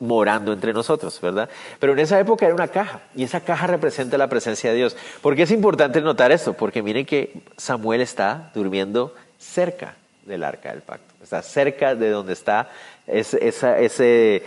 morando 0.00 0.52
entre 0.52 0.72
nosotros, 0.72 1.20
¿verdad? 1.20 1.48
Pero 1.78 1.92
en 1.92 2.00
esa 2.00 2.18
época 2.18 2.44
era 2.44 2.52
una 2.52 2.66
caja 2.66 3.02
y 3.14 3.22
esa 3.22 3.42
caja 3.42 3.68
representa 3.68 4.18
la 4.18 4.26
presencia 4.26 4.70
de 4.70 4.76
Dios. 4.76 4.96
¿Por 5.22 5.36
qué 5.36 5.42
es 5.42 5.52
importante 5.52 6.00
notar 6.00 6.32
esto? 6.32 6.54
Porque 6.54 6.82
miren 6.82 7.06
que 7.06 7.32
Samuel 7.56 8.00
está 8.00 8.50
durmiendo 8.56 9.14
cerca 9.38 9.94
del 10.24 10.42
arca 10.42 10.72
del 10.72 10.82
pacto, 10.82 11.14
está 11.22 11.42
cerca 11.42 11.94
de 11.94 12.10
donde 12.10 12.32
está 12.32 12.70
ese 13.06 14.42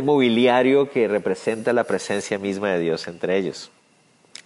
mobiliario 0.00 0.88
que 0.88 1.08
representa 1.08 1.72
la 1.72 1.82
presencia 1.82 2.38
misma 2.38 2.70
de 2.70 2.78
Dios 2.78 3.08
entre 3.08 3.36
ellos. 3.36 3.72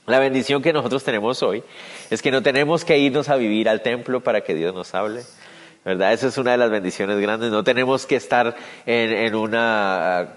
La 0.06 0.18
bendición 0.18 0.62
que 0.62 0.72
nosotros 0.72 1.04
tenemos 1.04 1.42
hoy 1.42 1.62
es 2.10 2.22
que 2.22 2.30
no 2.30 2.42
tenemos 2.42 2.84
que 2.84 2.98
irnos 2.98 3.28
a 3.28 3.36
vivir 3.36 3.68
al 3.68 3.82
templo 3.82 4.20
para 4.20 4.40
que 4.42 4.54
Dios 4.54 4.74
nos 4.74 4.94
hable 4.94 5.22
¿verdad? 5.84 6.12
Esa 6.12 6.28
es 6.28 6.38
una 6.38 6.52
de 6.52 6.58
las 6.58 6.70
bendiciones 6.70 7.18
grandes. 7.20 7.50
No 7.50 7.64
tenemos 7.64 8.06
que 8.06 8.16
estar 8.16 8.54
en, 8.86 9.12
en 9.12 9.34
una 9.34 10.34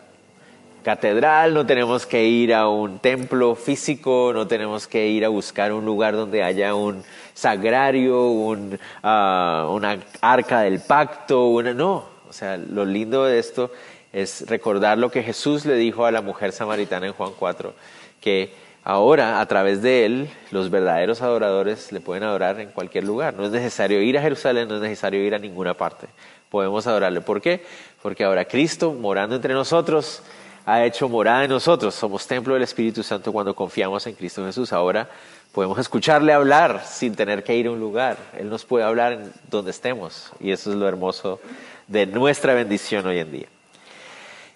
catedral, 0.83 1.53
no 1.53 1.65
tenemos 1.65 2.05
que 2.05 2.25
ir 2.25 2.53
a 2.53 2.67
un 2.67 2.99
templo 2.99 3.55
físico, 3.55 4.31
no 4.33 4.47
tenemos 4.47 4.87
que 4.87 5.07
ir 5.07 5.23
a 5.25 5.29
buscar 5.29 5.71
un 5.71 5.85
lugar 5.85 6.13
donde 6.13 6.43
haya 6.43 6.75
un 6.75 7.03
sagrario, 7.33 8.27
un, 8.27 8.77
ah, 9.01 9.69
una 9.71 9.97
arca 10.21 10.61
del 10.61 10.81
pacto, 10.81 11.47
una, 11.47 11.73
no. 11.73 12.05
O 12.29 12.33
sea, 12.33 12.57
lo 12.57 12.83
lindo 12.83 13.25
de 13.25 13.39
esto 13.39 13.71
es 14.11 14.47
recordar 14.47 14.97
lo 14.97 15.09
que 15.09 15.23
Jesús 15.23 15.65
le 15.65 15.75
dijo 15.75 16.05
a 16.05 16.11
la 16.11 16.21
mujer 16.21 16.51
samaritana 16.51 17.07
en 17.07 17.13
Juan 17.13 17.31
4, 17.37 17.73
que 18.19 18.51
ahora 18.83 19.39
a 19.39 19.45
través 19.45 19.81
de 19.81 20.05
él 20.05 20.29
los 20.51 20.69
verdaderos 20.69 21.21
adoradores 21.21 21.91
le 21.91 21.99
pueden 21.99 22.23
adorar 22.23 22.59
en 22.59 22.69
cualquier 22.69 23.03
lugar. 23.03 23.33
No 23.33 23.45
es 23.45 23.51
necesario 23.51 24.01
ir 24.01 24.17
a 24.17 24.21
Jerusalén, 24.21 24.67
no 24.67 24.75
es 24.75 24.81
necesario 24.81 25.23
ir 25.23 25.35
a 25.35 25.39
ninguna 25.39 25.73
parte. 25.73 26.07
Podemos 26.49 26.85
adorarle. 26.87 27.21
¿Por 27.21 27.41
qué? 27.41 27.63
Porque 28.01 28.23
ahora 28.23 28.45
Cristo, 28.45 28.93
morando 28.93 29.35
entre 29.35 29.53
nosotros, 29.53 30.21
ha 30.65 30.83
hecho 30.85 31.09
morada 31.09 31.43
en 31.43 31.49
nosotros. 31.49 31.95
Somos 31.95 32.27
templo 32.27 32.53
del 32.53 32.63
Espíritu 32.63 33.03
Santo 33.03 33.31
cuando 33.31 33.55
confiamos 33.55 34.05
en 34.07 34.15
Cristo 34.15 34.45
Jesús. 34.45 34.71
Ahora 34.71 35.09
podemos 35.51 35.77
escucharle 35.77 36.33
hablar 36.33 36.83
sin 36.85 37.15
tener 37.15 37.43
que 37.43 37.55
ir 37.55 37.67
a 37.67 37.71
un 37.71 37.79
lugar. 37.79 38.17
Él 38.37 38.49
nos 38.49 38.65
puede 38.65 38.85
hablar 38.85 39.13
en 39.13 39.33
donde 39.49 39.71
estemos. 39.71 40.31
Y 40.39 40.51
eso 40.51 40.71
es 40.71 40.77
lo 40.77 40.87
hermoso 40.87 41.39
de 41.87 42.05
nuestra 42.05 42.53
bendición 42.53 43.05
hoy 43.05 43.19
en 43.19 43.31
día. 43.31 43.47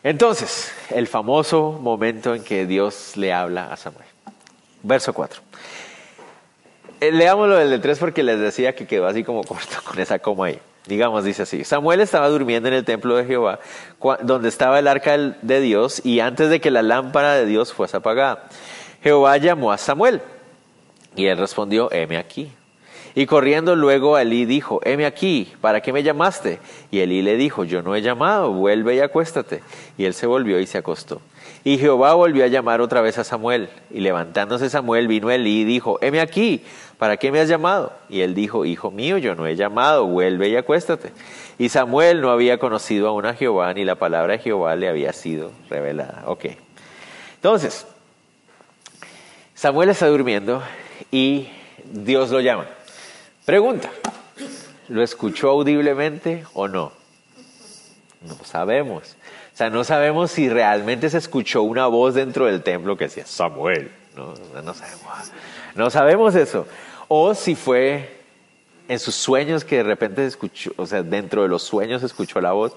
Entonces, 0.04 0.72
el 0.92 1.08
famoso 1.08 1.74
momento 1.82 2.36
en 2.36 2.44
que 2.44 2.66
Dios 2.66 3.18
le 3.18 3.34
habla 3.34 3.72
a 3.72 3.78
Samuel. 3.78 4.17
Verso 4.88 5.12
4. 5.12 5.42
Eh, 7.02 7.12
leámoslo 7.12 7.58
del 7.58 7.82
3 7.82 8.00
porque 8.00 8.24
les 8.24 8.40
decía 8.40 8.74
que 8.74 8.88
quedó 8.88 9.06
así 9.06 9.24
como 9.26 9.44
corto 9.44 9.76
con 9.84 10.00
esa 10.00 10.20
coma 10.20 10.46
ahí. 10.48 10.60
Digamos, 10.86 11.26
dice 11.26 11.42
así, 11.42 11.66
Samuel 11.66 12.00
estaba 12.00 12.30
durmiendo 12.30 12.70
en 12.70 12.76
el 12.76 12.86
templo 12.86 13.18
de 13.18 13.26
Jehová, 13.26 13.60
donde 14.22 14.48
estaba 14.48 14.80
el 14.80 14.88
arca 14.88 15.18
de 15.18 15.60
Dios, 15.60 16.02
y 16.06 16.22
antes 16.22 16.50
de 16.50 16.62
que 16.62 16.72
la 16.72 16.82
lámpara 16.82 17.34
de 17.34 17.46
Dios 17.46 17.74
fuese 17.74 17.98
apagada, 17.98 18.48
Jehová 19.04 19.36
llamó 19.36 19.74
a 19.74 19.78
Samuel, 19.78 20.22
y 21.18 21.26
él 21.26 21.38
respondió, 21.38 21.92
heme 21.92 22.16
aquí. 22.16 22.54
Y 23.16 23.26
corriendo 23.26 23.76
luego 23.76 24.16
a 24.16 24.22
Elí 24.22 24.46
dijo, 24.46 24.80
heme 24.86 25.06
aquí, 25.06 25.52
¿para 25.60 25.82
qué 25.82 25.92
me 25.92 26.04
llamaste? 26.04 26.60
Y 26.90 27.00
Elí 27.00 27.22
le 27.22 27.36
dijo, 27.36 27.66
yo 27.66 27.82
no 27.82 27.94
he 27.94 28.02
llamado, 28.02 28.54
vuelve 28.54 28.96
y 28.96 29.02
acuéstate. 29.02 29.62
Y 29.98 30.06
él 30.06 30.14
se 30.14 30.26
volvió 30.26 30.58
y 30.58 30.68
se 30.68 30.78
acostó. 30.78 31.20
Y 31.68 31.78
Jehová 31.80 32.14
volvió 32.14 32.46
a 32.46 32.48
llamar 32.48 32.80
otra 32.80 33.02
vez 33.02 33.18
a 33.18 33.26
Samuel. 33.26 33.68
Y 33.92 34.00
levantándose 34.00 34.70
Samuel 34.70 35.10
vino 35.10 35.30
Elí 35.32 35.64
y 35.64 35.64
dijo, 35.66 36.00
heme 36.02 36.22
aquí, 36.22 36.64
¿para 36.98 37.18
qué 37.18 37.30
me 37.30 37.42
has 37.42 37.50
llamado? 37.50 37.92
Y 38.08 38.22
él 38.22 38.34
dijo, 38.34 38.64
Hijo 38.64 38.90
mío, 38.90 39.18
yo 39.18 39.36
no 39.36 39.46
he 39.46 39.58
llamado, 39.58 40.06
vuelve 40.08 40.48
y 40.48 40.56
acuéstate. 40.56 41.12
Y 41.58 41.68
Samuel 41.68 42.22
no 42.22 42.32
había 42.32 42.58
conocido 42.58 43.10
aún 43.10 43.26
a 43.26 43.34
Jehová, 43.34 43.74
ni 43.74 43.84
la 43.84 43.96
palabra 43.96 44.32
de 44.32 44.40
Jehová 44.40 44.78
le 44.78 44.88
había 44.88 45.12
sido 45.12 45.52
revelada. 45.70 46.24
Ok. 46.28 46.46
Entonces, 47.36 47.86
Samuel 49.54 49.90
está 49.90 50.08
durmiendo 50.08 50.64
y 51.12 51.50
Dios 51.84 52.30
lo 52.30 52.40
llama. 52.40 52.68
Pregunta, 53.44 53.92
¿lo 54.88 55.04
escuchó 55.04 55.50
audiblemente 55.50 56.46
o 56.54 56.70
no? 56.70 56.94
No 58.22 58.38
sabemos. 58.46 59.18
Sea, 59.58 59.72
no 59.72 59.84
sabemos 59.84 60.30
si 60.30 60.50
realmente 60.50 61.10
se 61.10 61.18
escuchó 61.18 61.64
una 61.64 61.88
voz 61.88 62.14
dentro 62.14 62.46
del 62.46 62.62
templo 62.62 62.96
que 62.96 63.06
decía 63.06 63.26
Samuel. 63.26 63.90
No, 64.16 64.36
no 64.62 64.74
sabemos. 64.76 65.32
No 65.74 65.90
sabemos 65.90 66.36
eso. 66.36 66.68
O 67.08 67.34
si 67.34 67.56
fue 67.56 68.18
en 68.88 69.00
sus 69.00 69.16
sueños 69.16 69.66
que 69.66 69.78
de 69.78 69.84
repente 69.84 70.22
se 70.22 70.28
escuchó, 70.28 70.74
o 70.78 70.86
sea, 70.86 71.02
dentro 71.02 71.42
de 71.42 71.48
los 71.48 71.64
sueños 71.64 72.02
se 72.02 72.06
escuchó 72.06 72.40
la 72.40 72.52
voz. 72.52 72.74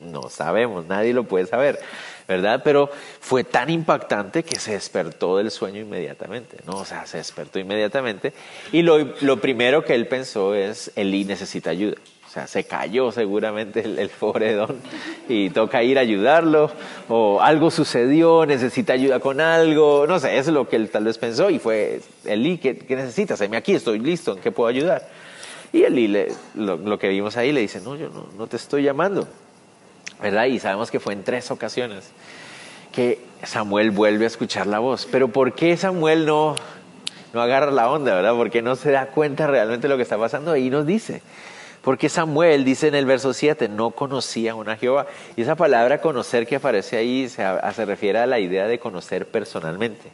No 0.00 0.30
sabemos, 0.30 0.86
nadie 0.86 1.12
lo 1.12 1.24
puede 1.24 1.44
saber, 1.44 1.78
¿verdad? 2.26 2.62
Pero 2.64 2.90
fue 3.20 3.44
tan 3.44 3.68
impactante 3.68 4.44
que 4.44 4.58
se 4.58 4.72
despertó 4.72 5.36
del 5.36 5.50
sueño 5.50 5.82
inmediatamente, 5.82 6.56
¿no? 6.64 6.78
O 6.78 6.84
sea, 6.86 7.04
se 7.04 7.18
despertó 7.18 7.58
inmediatamente 7.58 8.32
y 8.72 8.80
lo, 8.80 8.96
lo 9.20 9.42
primero 9.42 9.84
que 9.84 9.94
él 9.94 10.08
pensó 10.08 10.54
es, 10.54 10.90
Elí 10.96 11.26
necesita 11.26 11.68
ayuda. 11.68 11.98
Sea, 12.32 12.46
se 12.46 12.64
cayó 12.64 13.12
seguramente 13.12 13.80
el, 13.80 13.98
el, 13.98 14.08
pobre 14.08 14.54
don 14.54 14.78
y 15.28 15.50
toca 15.50 15.82
ir 15.82 15.98
a 15.98 16.00
ayudarlo 16.00 16.70
o 17.10 17.42
algo 17.42 17.70
sucedió, 17.70 18.46
necesita 18.46 18.94
ayuda 18.94 19.20
con 19.20 19.38
algo, 19.38 20.06
no 20.08 20.18
sé, 20.18 20.38
es 20.38 20.46
lo 20.46 20.66
que 20.66 20.76
él 20.76 20.88
tal 20.88 21.04
vez 21.04 21.18
pensó 21.18 21.50
y 21.50 21.58
fue, 21.58 22.00
Eli, 22.24 22.56
¿qué, 22.56 22.78
qué 22.78 22.96
necesitas? 22.96 23.38
Heme 23.42 23.58
aquí, 23.58 23.74
estoy 23.74 23.98
listo, 23.98 24.32
¿en 24.32 24.38
qué 24.38 24.50
puedo 24.50 24.66
ayudar? 24.70 25.06
Y 25.74 25.82
Eli, 25.82 26.08
le, 26.08 26.32
lo, 26.54 26.78
lo, 26.78 26.98
que 26.98 27.10
vimos 27.10 27.36
ahí, 27.36 27.52
le 27.52 27.60
dice, 27.60 27.82
no, 27.82 27.96
yo 27.96 28.08
no, 28.08 28.26
no 28.38 28.46
te 28.46 28.56
estoy 28.56 28.82
llamando, 28.82 29.28
¿verdad? 30.22 30.46
Y 30.46 30.58
sabemos 30.58 30.90
que 30.90 31.00
fue 31.00 31.12
en 31.12 31.24
tres 31.24 31.50
ocasiones 31.50 32.12
que 32.92 33.20
Samuel 33.42 33.90
vuelve 33.90 34.24
a 34.24 34.28
escuchar 34.28 34.66
la 34.66 34.78
voz, 34.78 35.06
pero 35.12 35.28
¿por 35.28 35.52
qué 35.52 35.76
Samuel 35.76 36.24
no, 36.24 36.54
no 37.34 37.42
agarra 37.42 37.70
la 37.70 37.90
onda, 37.90 38.14
verdad? 38.14 38.32
Porque 38.34 38.62
no 38.62 38.74
se 38.74 38.90
da 38.90 39.08
cuenta 39.08 39.46
realmente 39.46 39.82
de 39.82 39.88
lo 39.90 39.98
que 39.98 40.02
está 40.04 40.16
pasando. 40.16 40.52
Ahí 40.52 40.70
nos 40.70 40.86
dice, 40.86 41.20
porque 41.82 42.08
Samuel 42.08 42.64
dice 42.64 42.88
en 42.88 42.94
el 42.94 43.06
verso 43.06 43.32
7, 43.32 43.68
no 43.68 43.90
conocía 43.90 44.54
a 44.54 44.76
Jehová. 44.76 45.06
Y 45.36 45.42
esa 45.42 45.56
palabra 45.56 46.00
conocer 46.00 46.46
que 46.46 46.56
aparece 46.56 46.96
ahí 46.96 47.28
se, 47.28 47.44
se, 47.74 47.84
refiere 47.84 48.20
a 48.20 48.26
la 48.26 48.38
idea 48.38 48.68
de 48.68 48.78
conocer 48.78 49.26
personalmente. 49.26 50.08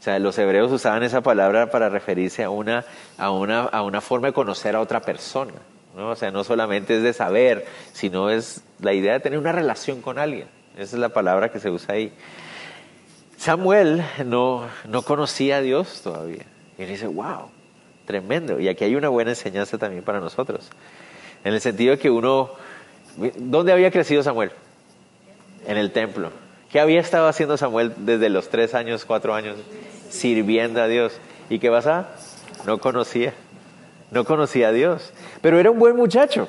O 0.00 0.02
sea, 0.02 0.18
los 0.18 0.36
hebreos 0.38 0.72
usaban 0.72 1.02
esa 1.02 1.20
palabra 1.20 1.70
para 1.70 1.90
referirse 1.90 2.42
a 2.42 2.50
una, 2.50 2.84
a 3.18 3.30
una, 3.30 3.62
a 3.64 3.82
una 3.82 4.00
forma 4.00 4.28
de 4.28 4.32
conocer 4.32 4.76
a 4.76 4.80
otra 4.80 5.00
persona. 5.00 5.52
¿no? 5.94 6.10
O 6.10 6.16
sea, 6.16 6.30
no 6.30 6.42
solamente 6.42 6.96
es 6.96 7.02
de 7.02 7.12
saber, 7.12 7.66
sino 7.92 8.30
es 8.30 8.62
la 8.80 8.94
idea 8.94 9.12
de 9.12 9.20
tener 9.20 9.38
una 9.38 9.52
relación 9.52 10.00
con 10.00 10.18
alguien. 10.18 10.48
Esa 10.74 10.96
es 10.96 11.00
la 11.00 11.10
palabra 11.10 11.50
que 11.50 11.60
se 11.60 11.70
usa 11.70 11.94
ahí. 11.94 12.12
Samuel 13.36 14.04
no, 14.24 14.66
no 14.88 15.02
conocía 15.02 15.58
a 15.58 15.60
Dios 15.60 16.00
todavía. 16.02 16.46
Y 16.78 16.82
él 16.82 16.88
dice, 16.88 17.06
wow, 17.06 17.50
tremendo. 18.04 18.60
Y 18.60 18.68
aquí 18.68 18.84
hay 18.84 18.96
una 18.96 19.08
buena 19.08 19.30
enseñanza 19.30 19.78
también 19.78 20.02
para 20.02 20.20
nosotros. 20.20 20.70
En 21.44 21.54
el 21.54 21.60
sentido 21.60 21.92
de 21.92 21.98
que 21.98 22.10
uno... 22.10 22.50
¿Dónde 23.36 23.72
había 23.72 23.90
crecido 23.90 24.22
Samuel? 24.22 24.50
En 25.66 25.76
el 25.76 25.92
templo. 25.92 26.30
¿Qué 26.70 26.80
había 26.80 27.00
estado 27.00 27.28
haciendo 27.28 27.56
Samuel 27.56 27.92
desde 27.98 28.28
los 28.28 28.48
tres 28.48 28.74
años, 28.74 29.04
cuatro 29.04 29.34
años? 29.34 29.56
Sirviendo 30.10 30.82
a 30.82 30.88
Dios. 30.88 31.20
¿Y 31.48 31.60
qué 31.60 31.70
pasa? 31.70 32.08
No 32.66 32.78
conocía. 32.78 33.32
No 34.10 34.24
conocía 34.24 34.68
a 34.68 34.72
Dios. 34.72 35.12
Pero 35.40 35.60
era 35.60 35.70
un 35.70 35.78
buen 35.78 35.94
muchacho. 35.94 36.48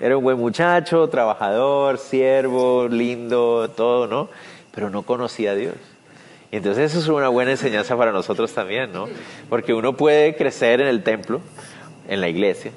Era 0.00 0.16
un 0.16 0.24
buen 0.24 0.38
muchacho, 0.38 1.08
trabajador, 1.08 1.98
siervo, 1.98 2.88
lindo, 2.88 3.70
todo, 3.76 4.06
¿no? 4.06 4.30
Pero 4.72 4.88
no 4.88 5.02
conocía 5.02 5.50
a 5.50 5.54
Dios. 5.54 5.74
Y 6.52 6.56
entonces 6.56 6.90
eso 6.90 7.00
es 7.00 7.08
una 7.08 7.28
buena 7.28 7.52
enseñanza 7.52 7.96
para 7.96 8.10
nosotros 8.10 8.52
también, 8.52 8.92
¿no? 8.92 9.08
Porque 9.48 9.72
uno 9.72 9.96
puede 9.96 10.34
crecer 10.34 10.80
en 10.80 10.88
el 10.88 11.02
templo, 11.04 11.40
en 12.08 12.20
la 12.20 12.28
iglesia, 12.28 12.72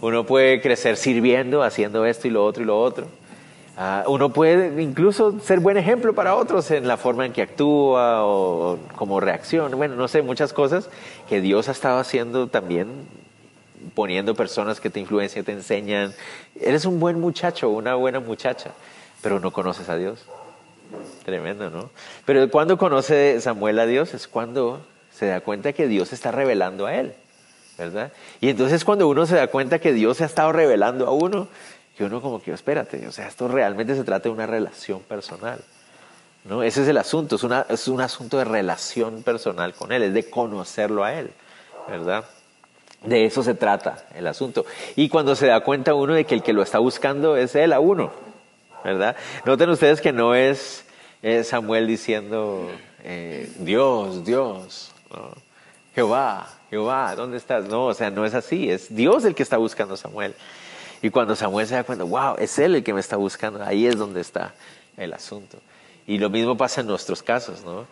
uno 0.00 0.24
puede 0.24 0.62
crecer 0.62 0.96
sirviendo, 0.96 1.62
haciendo 1.62 2.06
esto 2.06 2.28
y 2.28 2.30
lo 2.30 2.44
otro 2.44 2.62
y 2.62 2.66
lo 2.66 2.80
otro. 2.80 3.06
Uh, 3.76 4.10
uno 4.10 4.30
puede 4.30 4.82
incluso 4.82 5.38
ser 5.40 5.60
buen 5.60 5.76
ejemplo 5.76 6.14
para 6.14 6.34
otros 6.34 6.70
en 6.70 6.86
la 6.86 6.96
forma 6.96 7.24
en 7.24 7.32
que 7.32 7.42
actúa 7.42 8.24
o, 8.24 8.72
o 8.72 8.78
como 8.96 9.20
reacción. 9.20 9.70
Bueno, 9.76 9.96
no 9.96 10.08
sé, 10.08 10.22
muchas 10.22 10.52
cosas 10.52 10.90
que 11.28 11.40
Dios 11.40 11.68
ha 11.68 11.72
estado 11.72 11.98
haciendo 11.98 12.46
también, 12.46 12.88
poniendo 13.94 14.34
personas 14.34 14.80
que 14.80 14.90
te 14.90 15.00
influencian, 15.00 15.44
te 15.44 15.52
enseñan. 15.52 16.12
Eres 16.60 16.84
un 16.84 17.00
buen 17.00 17.20
muchacho, 17.20 17.70
una 17.70 17.94
buena 17.94 18.20
muchacha, 18.20 18.70
pero 19.22 19.40
no 19.40 19.50
conoces 19.50 19.88
a 19.88 19.96
Dios. 19.96 20.26
Tremendo, 21.30 21.70
¿no? 21.70 21.90
Pero 22.26 22.50
cuando 22.50 22.76
conoce 22.76 23.40
Samuel 23.40 23.78
a 23.78 23.86
Dios 23.86 24.14
es 24.14 24.26
cuando 24.26 24.84
se 25.12 25.26
da 25.26 25.40
cuenta 25.40 25.72
que 25.72 25.86
Dios 25.86 26.12
está 26.12 26.32
revelando 26.32 26.86
a 26.86 26.96
él, 26.96 27.14
¿verdad? 27.78 28.10
Y 28.40 28.48
entonces 28.48 28.84
cuando 28.84 29.06
uno 29.06 29.26
se 29.26 29.36
da 29.36 29.46
cuenta 29.46 29.78
que 29.78 29.92
Dios 29.92 30.16
se 30.16 30.24
ha 30.24 30.26
estado 30.26 30.50
revelando 30.50 31.06
a 31.06 31.12
uno, 31.12 31.46
que 31.96 32.02
uno 32.02 32.20
como 32.20 32.42
que, 32.42 32.50
espérate, 32.50 33.06
o 33.06 33.12
sea, 33.12 33.28
esto 33.28 33.46
realmente 33.46 33.94
se 33.94 34.02
trata 34.02 34.24
de 34.24 34.30
una 34.30 34.46
relación 34.46 35.02
personal, 35.02 35.60
¿no? 36.46 36.64
Ese 36.64 36.82
es 36.82 36.88
el 36.88 36.96
asunto, 36.96 37.36
es, 37.68 37.86
un 37.86 38.00
asunto 38.00 38.36
de 38.36 38.44
relación 38.44 39.22
personal 39.22 39.72
con 39.74 39.92
Él, 39.92 40.02
es 40.02 40.12
de 40.12 40.28
conocerlo 40.28 41.04
a 41.04 41.14
Él, 41.14 41.30
¿verdad? 41.86 42.24
De 43.04 43.24
eso 43.24 43.44
se 43.44 43.54
trata 43.54 44.04
el 44.16 44.26
asunto. 44.26 44.66
Y 44.96 45.08
cuando 45.08 45.36
se 45.36 45.46
da 45.46 45.60
cuenta 45.60 45.94
uno 45.94 46.14
de 46.14 46.24
que 46.24 46.34
el 46.34 46.42
que 46.42 46.52
lo 46.52 46.62
está 46.62 46.80
buscando 46.80 47.36
es 47.36 47.54
Él 47.54 47.72
a 47.72 47.78
uno, 47.78 48.10
¿verdad? 48.82 49.14
Noten 49.44 49.70
ustedes 49.70 50.00
que 50.00 50.12
no 50.12 50.34
es 50.34 50.86
Samuel 51.44 51.86
diciendo, 51.86 52.70
eh, 53.04 53.50
Dios, 53.58 54.24
Dios. 54.24 54.92
Jehová, 55.94 56.48
Jehová, 56.70 57.14
¿dónde 57.16 57.36
estás? 57.36 57.66
No, 57.66 57.86
o 57.86 57.94
sea, 57.94 58.10
no 58.10 58.24
es 58.24 58.34
así, 58.34 58.70
es 58.70 58.94
Dios 58.94 59.24
el 59.24 59.34
que 59.34 59.42
está 59.42 59.56
buscando 59.56 59.94
a 59.94 59.96
Samuel. 59.96 60.34
Y 61.02 61.10
cuando 61.10 61.34
Samuel 61.34 61.66
se 61.66 61.74
da 61.74 61.84
cuenta, 61.84 62.04
wow, 62.04 62.36
es 62.38 62.58
Él 62.58 62.76
el 62.76 62.84
que 62.84 62.94
me 62.94 63.00
está 63.00 63.16
buscando, 63.16 63.62
ahí 63.64 63.86
es 63.86 63.96
donde 63.96 64.20
está 64.20 64.54
el 64.96 65.12
asunto. 65.12 65.58
Y 66.06 66.18
lo 66.18 66.30
mismo 66.30 66.56
pasa 66.56 66.82
en 66.82 66.86
nuestros 66.86 67.22
casos, 67.22 67.64
¿no? 67.64 67.86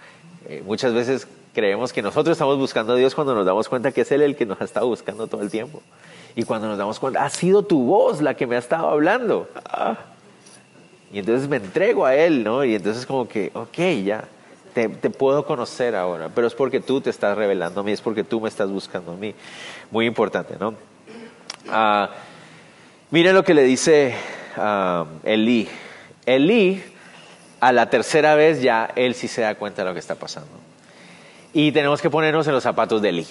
Eh, 0.47 0.63
muchas 0.65 0.93
veces 0.95 1.27
creemos 1.55 1.93
que 1.93 2.03
nosotros 2.03 2.33
estamos 2.33 2.59
buscando 2.59 2.93
a 2.93 2.97
Dios 2.97 3.15
cuando 3.15 3.35
nos 3.35 3.45
damos 3.45 3.69
cuenta 3.69 3.93
que 3.93 4.03
es 4.03 4.13
Él 4.13 4.23
el 4.23 4.37
que 4.37 4.47
nos 4.47 4.61
ha 4.61 4.65
estado 4.65 4.87
buscando 4.87 5.27
todo 5.27 5.43
el 5.43 5.51
tiempo. 5.51 5.83
Y 6.37 6.45
cuando 6.45 6.69
nos 6.69 6.79
damos 6.79 7.01
cuenta, 7.01 7.25
ha 7.25 7.31
sido 7.31 7.65
tu 7.65 7.83
voz 7.83 8.23
la 8.23 8.35
que 8.35 8.47
me 8.47 8.57
ha 8.57 8.59
estado 8.59 8.89
hablando. 8.89 9.49
Ah. 9.65 9.97
Y 11.13 11.19
entonces 11.21 11.49
me 11.49 11.57
entrego 11.57 12.05
a 12.05 12.15
Él, 12.15 12.45
¿no? 12.45 12.65
Y 12.65 12.75
entonces 12.75 13.07
como 13.07 13.29
que, 13.29 13.51
ok, 13.55 13.79
ya, 14.05 14.25
te, 14.87 15.11
puedo 15.11 15.45
conocer 15.45 15.97
ahora, 15.97 16.29
pero 16.35 16.47
es 16.47 16.55
porque 16.55 16.81
tú 16.81 17.01
te 17.01 17.11
estás 17.11 17.37
revelando 17.37 17.81
a 17.81 17.85
mí, 17.85 17.93
es 17.93 18.01
porque 18.01 18.23
tú 18.23 18.41
me 18.41 18.49
estás 18.49 18.71
buscando 18.71 19.13
a 19.13 19.17
mí. 19.17 19.35
Muy 19.91 20.07
importante, 20.07 20.55
¿no? 20.59 20.75
Miren 23.11 23.35
lo 23.35 23.43
que 23.43 23.55
le 23.55 23.65
dice 23.65 24.15
uh, 24.57 25.05
Elí. 25.25 25.69
Elí, 26.27 26.83
a 27.61 27.73
la 27.73 27.91
tercera 27.91 28.35
vez 28.35 28.61
ya, 28.61 28.91
él 28.95 29.15
sí 29.15 29.29
se 29.29 29.41
da 29.41 29.55
cuenta 29.55 29.83
de 29.83 29.89
lo 29.89 29.95
que 29.95 30.01
está 30.01 30.15
pasando. 30.15 30.51
Y 31.53 31.73
tenemos 31.73 32.03
que 32.03 32.11
ponernos 32.11 32.47
en 32.47 32.53
los 32.53 32.63
zapatos 32.63 33.03
de 33.03 33.09
Elí. 33.09 33.27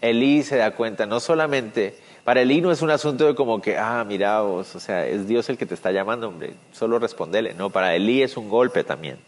Elí 0.00 0.42
se 0.42 0.56
da 0.56 0.72
cuenta, 0.72 1.06
no 1.06 1.20
solamente, 1.20 1.98
para 2.30 2.42
Elí 2.42 2.60
no 2.60 2.70
es 2.70 2.80
un 2.80 2.92
asunto 2.92 3.26
de 3.26 3.34
como 3.34 3.60
que, 3.60 3.76
ah, 3.76 4.04
mira 4.06 4.42
vos, 4.42 4.76
o 4.76 4.78
sea, 4.78 5.04
es 5.04 5.26
Dios 5.26 5.48
el 5.48 5.58
que 5.58 5.66
te 5.66 5.74
está 5.74 5.90
llamando, 5.90 6.28
hombre, 6.28 6.54
solo 6.70 7.00
respondele. 7.00 7.54
No, 7.54 7.70
para 7.70 7.96
Elí 7.96 8.22
es 8.22 8.36
un 8.36 8.48
golpe 8.48 8.84
también. 8.84 9.18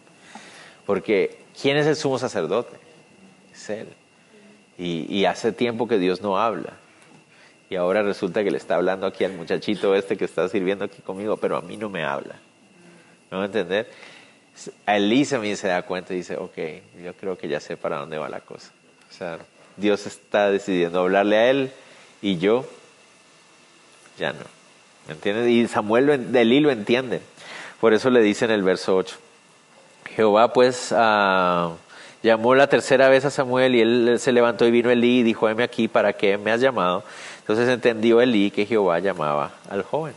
Porque, 0.87 1.41
¿quién 1.61 1.77
es 1.79 1.89
el 1.89 1.97
sumo 1.97 2.17
sacerdote? 2.21 2.77
Es 3.53 3.71
Él. 3.71 3.89
Y, 4.79 5.25
hace 5.25 5.51
tiempo 5.51 5.89
que 5.89 5.99
Dios 5.99 6.23
no 6.23 6.39
habla. 6.39 6.75
Y 7.69 7.75
ahora 7.75 8.05
resulta 8.05 8.45
que 8.45 8.53
le 8.53 8.57
está 8.57 8.77
hablando 8.77 9.05
aquí 9.09 9.25
al 9.25 9.33
muchachito 9.33 9.97
este 9.97 10.17
que 10.17 10.25
está 10.25 10.49
sirviendo 10.49 10.85
aquí 10.85 11.03
conmigo, 11.03 11.37
pero 11.39 11.57
a 11.57 11.61
mí 11.61 11.77
no 11.77 11.89
me 11.91 12.05
habla. 12.05 12.37
¿No 13.33 13.39
va 13.39 13.47
entender? 13.47 13.91
Elisa 14.87 15.41
a 15.41 15.57
se 15.57 15.67
da 15.67 15.83
cuenta 15.83 16.15
y 16.15 16.19
dice, 16.19 16.37
ok, 16.37 16.57
yo 17.03 17.15
creo 17.15 17.37
que 17.37 17.49
ya 17.49 17.59
sé 17.59 17.77
para 17.77 17.97
dónde 17.97 18.19
va 18.19 18.29
la 18.29 18.43
cosa. 18.43 18.71
O 19.11 19.13
sea, 19.13 19.41
Dios 19.77 20.07
está 20.07 20.53
decidiendo 20.53 21.01
hablarle 21.01 21.37
a 21.37 21.51
él 21.51 21.73
y 22.21 22.39
yo 22.39 22.65
ya 24.23 24.33
no. 24.33 24.45
¿Me 25.09 25.15
entiendes? 25.15 25.49
Y 25.49 25.67
Samuel 25.67 26.33
de 26.33 26.43
Elí 26.43 26.61
lo 26.61 26.71
entiende. 26.71 27.21
Por 27.81 27.93
eso 27.93 28.09
le 28.09 28.21
dice 28.21 28.45
en 28.45 28.53
el 28.53 28.63
verso 28.63 28.97
8. 28.97 29.17
Jehová 30.15 30.53
pues 30.53 30.95
ah, 30.97 31.73
llamó 32.23 32.55
la 32.55 32.69
tercera 32.69 33.09
vez 33.09 33.25
a 33.25 33.31
Samuel 33.31 33.75
y 33.75 33.81
él 33.81 34.17
se 34.21 34.31
levantó 34.31 34.65
y 34.65 34.71
vino 34.71 34.91
Elí 34.91 35.19
y 35.19 35.23
dijo, 35.25 35.49
heme 35.49 35.65
aquí, 35.65 35.89
¿para 35.89 36.13
qué 36.13 36.39
me 36.39 36.53
has 36.53 36.61
llamado? 36.61 37.03
Entonces 37.41 37.69
entendió 37.69 38.21
Elí 38.21 38.53
que 38.53 38.65
Jehová 38.65 39.01
llamaba 39.01 39.51
al 39.69 39.83
joven. 39.83 40.15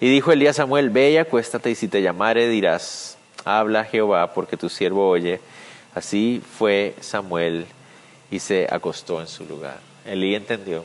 Y 0.00 0.10
dijo 0.10 0.32
Elí 0.32 0.48
a 0.48 0.52
Samuel, 0.52 0.90
ve 0.90 1.12
y 1.12 1.16
acuéstate 1.18 1.70
y 1.70 1.76
si 1.76 1.86
te 1.86 2.02
llamare 2.02 2.48
dirás, 2.48 3.16
habla 3.44 3.84
Jehová 3.84 4.34
porque 4.34 4.56
tu 4.56 4.68
siervo 4.68 5.08
oye. 5.08 5.40
Así 5.94 6.42
fue 6.58 6.96
Samuel 7.00 7.66
y 8.32 8.40
se 8.40 8.66
acostó 8.68 9.20
en 9.20 9.28
su 9.28 9.44
lugar. 9.44 9.78
Elí 10.04 10.34
entendió. 10.34 10.84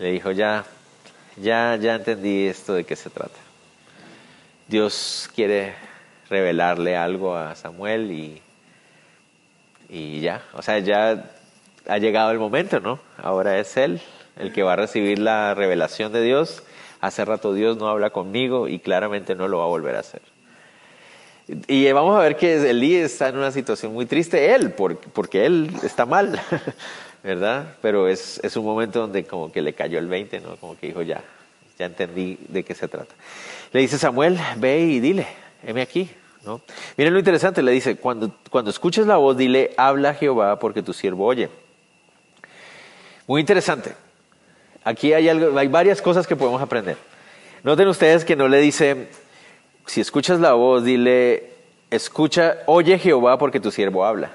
Le 0.00 0.10
dijo, 0.10 0.32
ya, 0.32 0.64
ya, 1.40 1.76
ya 1.76 1.96
entendí 1.96 2.46
esto 2.46 2.74
de 2.74 2.84
qué 2.84 2.96
se 2.96 3.10
trata. 3.10 3.38
Dios 4.66 5.30
quiere 5.34 5.74
revelarle 6.28 6.96
algo 6.96 7.34
a 7.34 7.54
Samuel 7.54 8.10
y, 8.12 8.42
y 9.88 10.20
ya, 10.20 10.42
o 10.52 10.62
sea, 10.62 10.78
ya 10.78 11.24
ha 11.86 11.98
llegado 11.98 12.30
el 12.30 12.38
momento, 12.38 12.80
¿no? 12.80 12.98
Ahora 13.16 13.58
es 13.58 13.76
él 13.76 14.00
el 14.38 14.52
que 14.52 14.62
va 14.62 14.74
a 14.74 14.76
recibir 14.76 15.18
la 15.18 15.54
revelación 15.54 16.12
de 16.12 16.22
Dios. 16.22 16.62
Hace 17.00 17.24
rato 17.24 17.52
Dios 17.52 17.76
no 17.76 17.88
habla 17.88 18.10
conmigo 18.10 18.68
y 18.68 18.78
claramente 18.78 19.34
no 19.34 19.48
lo 19.48 19.58
va 19.58 19.64
a 19.64 19.68
volver 19.68 19.96
a 19.96 20.00
hacer. 20.00 20.22
Y 21.66 21.90
vamos 21.92 22.14
a 22.14 22.20
ver 22.20 22.36
que 22.36 22.68
Elí 22.68 22.96
está 22.96 23.28
en 23.28 23.38
una 23.38 23.50
situación 23.50 23.94
muy 23.94 24.04
triste, 24.04 24.54
él, 24.54 24.72
porque, 24.72 25.46
él 25.46 25.70
está 25.82 26.04
mal, 26.04 26.38
¿verdad? 27.28 27.76
Pero 27.82 28.08
es, 28.08 28.40
es 28.42 28.56
un 28.56 28.64
momento 28.64 29.00
donde 29.00 29.24
como 29.24 29.52
que 29.52 29.60
le 29.60 29.74
cayó 29.74 29.98
el 29.98 30.06
20, 30.06 30.40
¿no? 30.40 30.56
Como 30.56 30.78
que 30.78 30.86
dijo, 30.86 31.02
ya, 31.02 31.22
ya 31.78 31.84
entendí 31.84 32.38
de 32.48 32.64
qué 32.64 32.74
se 32.74 32.88
trata. 32.88 33.14
Le 33.70 33.80
dice 33.80 33.98
Samuel, 33.98 34.38
ve 34.56 34.80
y 34.80 34.98
dile, 34.98 35.26
heme 35.62 35.82
aquí, 35.82 36.08
¿no? 36.46 36.62
Miren 36.96 37.12
lo 37.12 37.18
interesante, 37.18 37.62
le 37.62 37.72
dice, 37.72 37.96
cuando, 37.96 38.32
cuando 38.48 38.70
escuches 38.70 39.06
la 39.06 39.18
voz, 39.18 39.36
dile, 39.36 39.74
habla 39.76 40.14
Jehová 40.14 40.58
porque 40.58 40.82
tu 40.82 40.94
siervo 40.94 41.26
oye. 41.26 41.50
Muy 43.26 43.42
interesante. 43.42 43.92
Aquí 44.82 45.12
hay, 45.12 45.28
algo, 45.28 45.58
hay 45.58 45.68
varias 45.68 46.00
cosas 46.00 46.26
que 46.26 46.34
podemos 46.34 46.62
aprender. 46.62 46.96
Noten 47.62 47.88
ustedes 47.88 48.24
que 48.24 48.36
no 48.36 48.48
le 48.48 48.58
dice, 48.58 49.10
si 49.84 50.00
escuchas 50.00 50.40
la 50.40 50.54
voz, 50.54 50.82
dile, 50.82 51.52
escucha, 51.90 52.60
oye 52.64 52.98
Jehová 52.98 53.36
porque 53.36 53.60
tu 53.60 53.70
siervo 53.70 54.06
habla. 54.06 54.30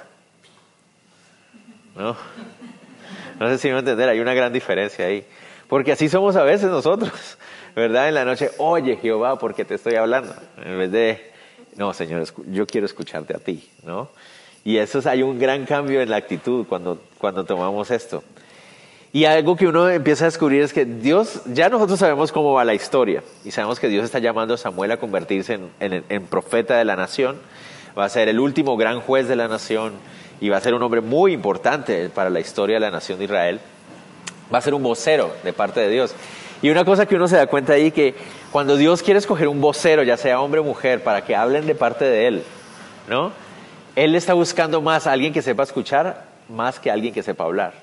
No, 1.95 2.15
no 3.43 3.49
sé 3.49 3.57
si 3.57 3.69
me 3.69 3.79
entender, 3.79 4.09
hay 4.09 4.19
una 4.19 4.33
gran 4.33 4.51
diferencia 4.51 5.05
ahí. 5.05 5.25
Porque 5.67 5.91
así 5.91 6.09
somos 6.09 6.35
a 6.35 6.43
veces 6.43 6.69
nosotros, 6.69 7.11
¿verdad? 7.75 8.07
En 8.07 8.15
la 8.15 8.25
noche, 8.25 8.51
oye 8.57 8.97
Jehová 8.97 9.37
porque 9.39 9.65
te 9.65 9.75
estoy 9.75 9.95
hablando. 9.95 10.33
En 10.63 10.77
vez 10.77 10.91
de, 10.91 11.31
no, 11.75 11.93
Señor, 11.93 12.25
yo 12.47 12.65
quiero 12.67 12.85
escucharte 12.85 13.35
a 13.35 13.39
ti, 13.39 13.69
¿no? 13.83 14.09
Y 14.63 14.77
eso 14.77 14.99
es, 14.99 15.07
hay 15.07 15.23
un 15.23 15.39
gran 15.39 15.65
cambio 15.65 16.01
en 16.01 16.09
la 16.09 16.15
actitud 16.15 16.65
cuando, 16.67 17.01
cuando 17.17 17.43
tomamos 17.43 17.91
esto. 17.91 18.23
Y 19.15 19.25
algo 19.25 19.55
que 19.55 19.67
uno 19.67 19.89
empieza 19.89 20.25
a 20.25 20.27
descubrir 20.27 20.63
es 20.63 20.73
que 20.73 20.85
Dios, 20.85 21.41
ya 21.45 21.69
nosotros 21.69 21.99
sabemos 21.99 22.31
cómo 22.31 22.53
va 22.53 22.65
la 22.65 22.73
historia 22.73 23.23
y 23.45 23.51
sabemos 23.51 23.79
que 23.79 23.87
Dios 23.87 24.05
está 24.05 24.17
llamando 24.17 24.55
a 24.55 24.57
Samuel 24.57 24.91
a 24.91 24.97
convertirse 24.97 25.59
en, 25.79 26.25
profeta 26.25 26.77
de 26.77 26.83
la 26.83 26.95
nación, 26.95 27.37
va 27.95 28.05
a 28.05 28.09
ser 28.09 28.27
el 28.27 28.39
último 28.39 28.75
gran 28.75 29.01
juez 29.01 29.27
de 29.27 29.35
la 29.35 29.47
nación 29.47 29.93
y 30.43 30.49
va 30.49 30.57
a 30.57 30.59
ser 30.59 30.73
un 30.73 30.83
hombre 30.83 30.99
muy 30.99 31.31
importante 31.31 32.09
para 32.09 32.29
la 32.29 32.41
historia 32.41 32.75
de 32.75 32.81
la 32.81 32.91
nación 32.91 33.17
de 33.17 33.23
Israel, 33.23 33.61
va 34.53 34.57
a 34.57 34.61
ser 34.61 34.73
un 34.73 34.83
vocero 34.83 35.33
de 35.41 35.53
parte 35.53 35.79
de 35.79 35.87
Dios. 35.87 36.13
Y 36.61 36.69
una 36.69 36.83
cosa 36.83 37.05
que 37.05 37.15
uno 37.15 37.29
se 37.29 37.37
da 37.37 37.47
cuenta 37.47 37.71
ahí 37.71 37.91
que 37.91 38.13
cuando 38.51 38.75
Dios 38.75 39.01
quiere 39.01 39.19
escoger 39.19 39.47
un 39.47 39.61
vocero, 39.61 40.03
ya 40.03 40.17
sea 40.17 40.41
hombre 40.41 40.59
o 40.59 40.65
mujer, 40.65 41.01
para 41.01 41.23
que 41.23 41.33
hablen 41.33 41.65
de 41.65 41.75
parte 41.75 42.03
de 42.03 42.27
Él, 42.27 42.43
¿no? 43.07 43.31
Él 43.95 44.15
está 44.15 44.33
buscando 44.33 44.81
más 44.81 45.07
a 45.07 45.13
alguien 45.13 45.31
que 45.31 45.41
sepa 45.41 45.63
escuchar 45.63 46.25
más 46.49 46.77
que 46.77 46.89
a 46.89 46.93
alguien 46.93 47.13
que 47.13 47.23
sepa 47.23 47.45
hablar. 47.45 47.75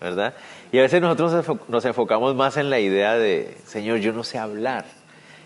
¿verdad? 0.00 0.32
Y 0.72 0.78
a 0.78 0.82
veces 0.82 1.02
nosotros 1.02 1.58
nos 1.68 1.84
enfocamos 1.84 2.34
más 2.34 2.56
en 2.56 2.70
la 2.70 2.80
idea 2.80 3.18
de, 3.18 3.58
Señor, 3.66 3.98
yo 3.98 4.14
no 4.14 4.24
sé 4.24 4.38
hablar. 4.38 4.86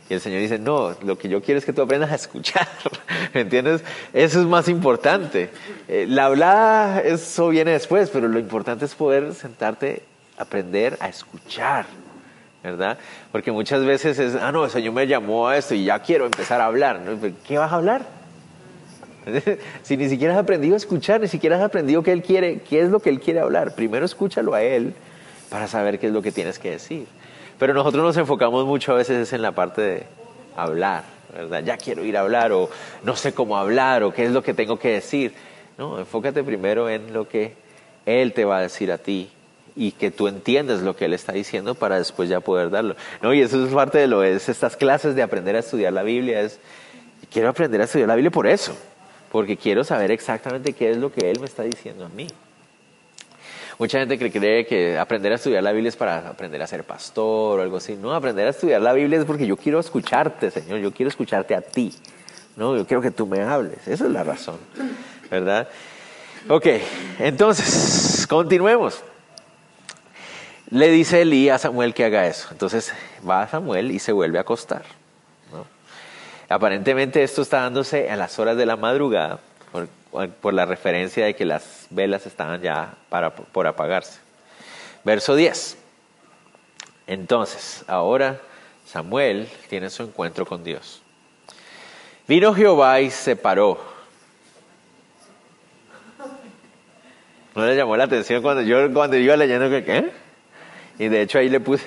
Y 0.08 0.14
el 0.14 0.20
Señor 0.20 0.40
dice, 0.40 0.58
no, 0.58 0.94
lo 1.02 1.18
que 1.18 1.28
yo 1.28 1.42
quiero 1.42 1.58
es 1.58 1.64
que 1.64 1.72
tú 1.72 1.82
aprendas 1.82 2.10
a 2.10 2.14
escuchar. 2.14 2.66
¿Me 3.34 3.42
entiendes? 3.42 3.82
Eso 4.12 4.40
es 4.40 4.46
más 4.46 4.68
importante. 4.68 5.50
Eh, 5.86 6.06
la 6.08 6.26
hablada, 6.26 7.00
eso 7.00 7.48
viene 7.48 7.72
después, 7.72 8.08
pero 8.10 8.26
lo 8.26 8.38
importante 8.38 8.86
es 8.86 8.94
poder 8.94 9.34
sentarte, 9.34 10.02
aprender 10.38 10.96
a 11.00 11.08
escuchar. 11.08 11.86
¿Verdad? 12.62 12.98
Porque 13.30 13.52
muchas 13.52 13.84
veces 13.84 14.18
es, 14.18 14.34
ah, 14.34 14.50
no, 14.50 14.64
el 14.64 14.70
Señor 14.70 14.92
me 14.92 15.06
llamó 15.06 15.46
a 15.46 15.56
esto 15.56 15.74
y 15.74 15.84
ya 15.84 16.00
quiero 16.00 16.24
empezar 16.24 16.60
a 16.60 16.66
hablar. 16.66 17.00
¿Qué 17.46 17.56
vas 17.56 17.70
a 17.70 17.76
hablar? 17.76 18.18
si 19.82 19.96
ni 19.96 20.08
siquiera 20.08 20.34
has 20.34 20.40
aprendido 20.40 20.74
a 20.74 20.78
escuchar, 20.78 21.20
ni 21.20 21.28
siquiera 21.28 21.56
has 21.56 21.62
aprendido 21.62 22.02
qué 22.02 22.12
Él 22.12 22.22
quiere, 22.22 22.60
qué 22.60 22.80
es 22.80 22.90
lo 22.90 23.00
que 23.00 23.10
Él 23.10 23.20
quiere 23.20 23.40
hablar, 23.40 23.74
primero 23.74 24.04
escúchalo 24.04 24.54
a 24.54 24.62
Él 24.62 24.94
para 25.50 25.66
saber 25.66 25.98
qué 25.98 26.08
es 26.08 26.12
lo 26.12 26.22
que 26.22 26.32
tienes 26.32 26.58
que 26.58 26.70
decir. 26.70 27.06
Pero 27.58 27.74
nosotros 27.74 28.02
nos 28.02 28.16
enfocamos 28.16 28.66
mucho 28.66 28.92
a 28.92 28.96
veces 28.96 29.32
en 29.32 29.42
la 29.42 29.52
parte 29.52 29.80
de 29.82 30.06
hablar, 30.56 31.04
¿verdad? 31.34 31.62
Ya 31.64 31.76
quiero 31.76 32.04
ir 32.04 32.16
a 32.16 32.20
hablar 32.20 32.52
o 32.52 32.70
no 33.02 33.16
sé 33.16 33.32
cómo 33.32 33.56
hablar 33.56 34.02
o 34.02 34.12
qué 34.12 34.24
es 34.24 34.32
lo 34.32 34.42
que 34.42 34.54
tengo 34.54 34.78
que 34.78 34.92
decir. 34.92 35.34
No, 35.76 35.98
enfócate 35.98 36.42
primero 36.44 36.88
en 36.88 37.12
lo 37.12 37.28
que 37.28 37.54
Él 38.06 38.32
te 38.32 38.44
va 38.44 38.58
a 38.58 38.60
decir 38.62 38.92
a 38.92 38.98
ti 38.98 39.30
y 39.76 39.92
que 39.92 40.10
tú 40.10 40.28
entiendas 40.28 40.82
lo 40.82 40.96
que 40.96 41.06
Él 41.06 41.14
está 41.14 41.32
diciendo 41.32 41.74
para 41.74 41.98
después 41.98 42.28
ya 42.28 42.40
poder 42.40 42.70
darlo. 42.70 42.96
No, 43.22 43.34
y 43.34 43.42
eso 43.42 43.64
es 43.64 43.72
parte 43.72 43.98
de 43.98 44.06
lo 44.06 44.22
es 44.22 44.48
estas 44.48 44.76
clases 44.76 45.14
de 45.14 45.22
aprender 45.22 45.56
a 45.56 45.60
estudiar 45.60 45.92
la 45.92 46.02
Biblia, 46.02 46.40
es 46.40 46.60
quiero 47.30 47.48
aprender 47.48 47.80
a 47.80 47.84
estudiar 47.84 48.08
la 48.08 48.14
Biblia 48.14 48.30
por 48.30 48.46
eso 48.46 48.74
porque 49.30 49.56
quiero 49.56 49.84
saber 49.84 50.10
exactamente 50.10 50.72
qué 50.72 50.90
es 50.90 50.96
lo 50.96 51.12
que 51.12 51.30
Él 51.30 51.40
me 51.40 51.46
está 51.46 51.62
diciendo 51.62 52.06
a 52.06 52.08
mí. 52.08 52.28
Mucha 53.78 54.00
gente 54.00 54.18
cree 54.18 54.66
que 54.66 54.98
aprender 54.98 55.30
a 55.30 55.36
estudiar 55.36 55.62
la 55.62 55.70
Biblia 55.70 55.88
es 55.88 55.96
para 55.96 56.28
aprender 56.28 56.60
a 56.60 56.66
ser 56.66 56.82
pastor 56.82 57.60
o 57.60 57.62
algo 57.62 57.76
así. 57.76 57.94
No, 57.94 58.12
aprender 58.12 58.48
a 58.48 58.50
estudiar 58.50 58.80
la 58.80 58.92
Biblia 58.92 59.20
es 59.20 59.24
porque 59.24 59.46
yo 59.46 59.56
quiero 59.56 59.78
escucharte, 59.78 60.50
Señor, 60.50 60.80
yo 60.80 60.92
quiero 60.92 61.08
escucharte 61.08 61.54
a 61.54 61.60
ti. 61.60 61.94
No, 62.56 62.76
yo 62.76 62.84
quiero 62.84 63.00
que 63.00 63.12
tú 63.12 63.24
me 63.26 63.40
hables. 63.42 63.86
Esa 63.86 64.06
es 64.06 64.10
la 64.10 64.24
razón, 64.24 64.58
¿verdad? 65.30 65.68
Ok, 66.48 66.66
entonces, 67.20 68.26
continuemos. 68.26 69.00
Le 70.70 70.90
dice 70.90 71.22
Elí 71.22 71.48
a 71.48 71.58
Samuel 71.58 71.94
que 71.94 72.04
haga 72.04 72.26
eso. 72.26 72.48
Entonces 72.50 72.92
va 73.28 73.42
a 73.42 73.48
Samuel 73.48 73.92
y 73.92 74.00
se 74.00 74.10
vuelve 74.10 74.38
a 74.38 74.40
acostar. 74.40 74.82
Aparentemente 76.48 77.22
esto 77.22 77.42
está 77.42 77.60
dándose 77.60 78.10
a 78.10 78.16
las 78.16 78.38
horas 78.38 78.56
de 78.56 78.66
la 78.66 78.76
madrugada 78.76 79.38
por, 80.10 80.54
la 80.54 80.64
referencia 80.64 81.24
de 81.26 81.34
que 81.34 81.44
las 81.44 81.86
velas 81.90 82.26
estaban 82.26 82.60
ya 82.60 82.94
para, 83.08 83.34
por 83.34 83.66
apagarse. 83.66 84.20
Verso 85.04 85.34
10. 85.34 85.76
Entonces, 87.06 87.84
ahora 87.86 88.40
Samuel 88.84 89.48
tiene 89.68 89.90
su 89.90 90.02
encuentro 90.02 90.46
con 90.46 90.64
Dios. 90.64 91.02
Vino 92.26 92.54
Jehová 92.54 93.00
y 93.00 93.10
se 93.10 93.36
paró. 93.36 93.78
No 97.54 97.66
le 97.66 97.74
llamó 97.74 97.96
la 97.96 98.04
atención 98.04 98.42
cuando 98.42 98.62
yo 98.62 98.92
cuando 98.92 99.16
iba 99.16 99.36
leyendo 99.36 99.70
que 99.70 99.84
qué. 99.84 100.10
Y 100.98 101.08
de 101.08 101.22
hecho 101.22 101.38
ahí 101.38 101.48
le 101.48 101.60
puse 101.60 101.86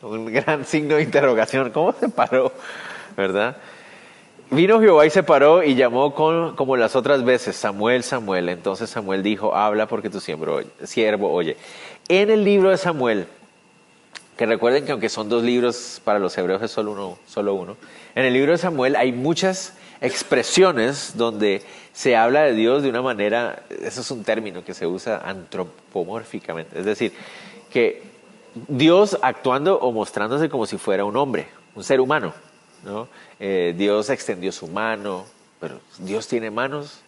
un 0.00 0.32
gran 0.32 0.64
signo 0.64 0.96
de 0.96 1.02
interrogación. 1.02 1.70
¿Cómo 1.70 1.92
se 1.92 2.08
paró? 2.08 2.52
¿Verdad? 3.16 3.56
Vino 4.52 4.80
Jehová 4.80 5.06
y 5.06 5.10
se 5.10 5.22
paró 5.22 5.62
y 5.62 5.76
llamó 5.76 6.14
con, 6.14 6.54
como 6.56 6.76
las 6.76 6.94
otras 6.94 7.24
veces, 7.24 7.56
Samuel, 7.56 8.02
Samuel. 8.02 8.50
Entonces 8.50 8.90
Samuel 8.90 9.22
dijo, 9.22 9.54
habla 9.54 9.88
porque 9.88 10.10
tu 10.10 10.20
siervo 10.20 11.32
oye. 11.32 11.56
En 12.08 12.28
el 12.30 12.44
libro 12.44 12.68
de 12.68 12.76
Samuel, 12.76 13.26
que 14.36 14.44
recuerden 14.44 14.84
que 14.84 14.92
aunque 14.92 15.08
son 15.08 15.30
dos 15.30 15.42
libros, 15.42 16.02
para 16.04 16.18
los 16.18 16.36
hebreos 16.36 16.60
es 16.60 16.70
solo 16.70 16.92
uno, 16.92 17.18
solo 17.26 17.54
uno. 17.54 17.78
En 18.14 18.26
el 18.26 18.34
libro 18.34 18.52
de 18.52 18.58
Samuel 18.58 18.94
hay 18.96 19.10
muchas 19.12 19.72
expresiones 20.02 21.16
donde 21.16 21.62
se 21.94 22.14
habla 22.14 22.42
de 22.42 22.52
Dios 22.52 22.82
de 22.82 22.90
una 22.90 23.00
manera, 23.00 23.62
eso 23.70 24.02
es 24.02 24.10
un 24.10 24.22
término 24.22 24.62
que 24.66 24.74
se 24.74 24.86
usa 24.86 25.22
antropomórficamente, 25.24 26.78
es 26.78 26.84
decir, 26.84 27.14
que 27.70 28.02
Dios 28.68 29.18
actuando 29.22 29.78
o 29.78 29.92
mostrándose 29.92 30.50
como 30.50 30.66
si 30.66 30.76
fuera 30.76 31.06
un 31.06 31.16
hombre, 31.16 31.46
un 31.74 31.84
ser 31.84 32.02
humano. 32.02 32.34
¿no? 32.84 33.08
Eh, 33.44 33.74
Dios 33.76 34.08
extendió 34.08 34.52
su 34.52 34.68
mano, 34.68 35.26
pero 35.58 35.80
Dios 35.98 36.28
tiene 36.28 36.52
manos. 36.52 37.00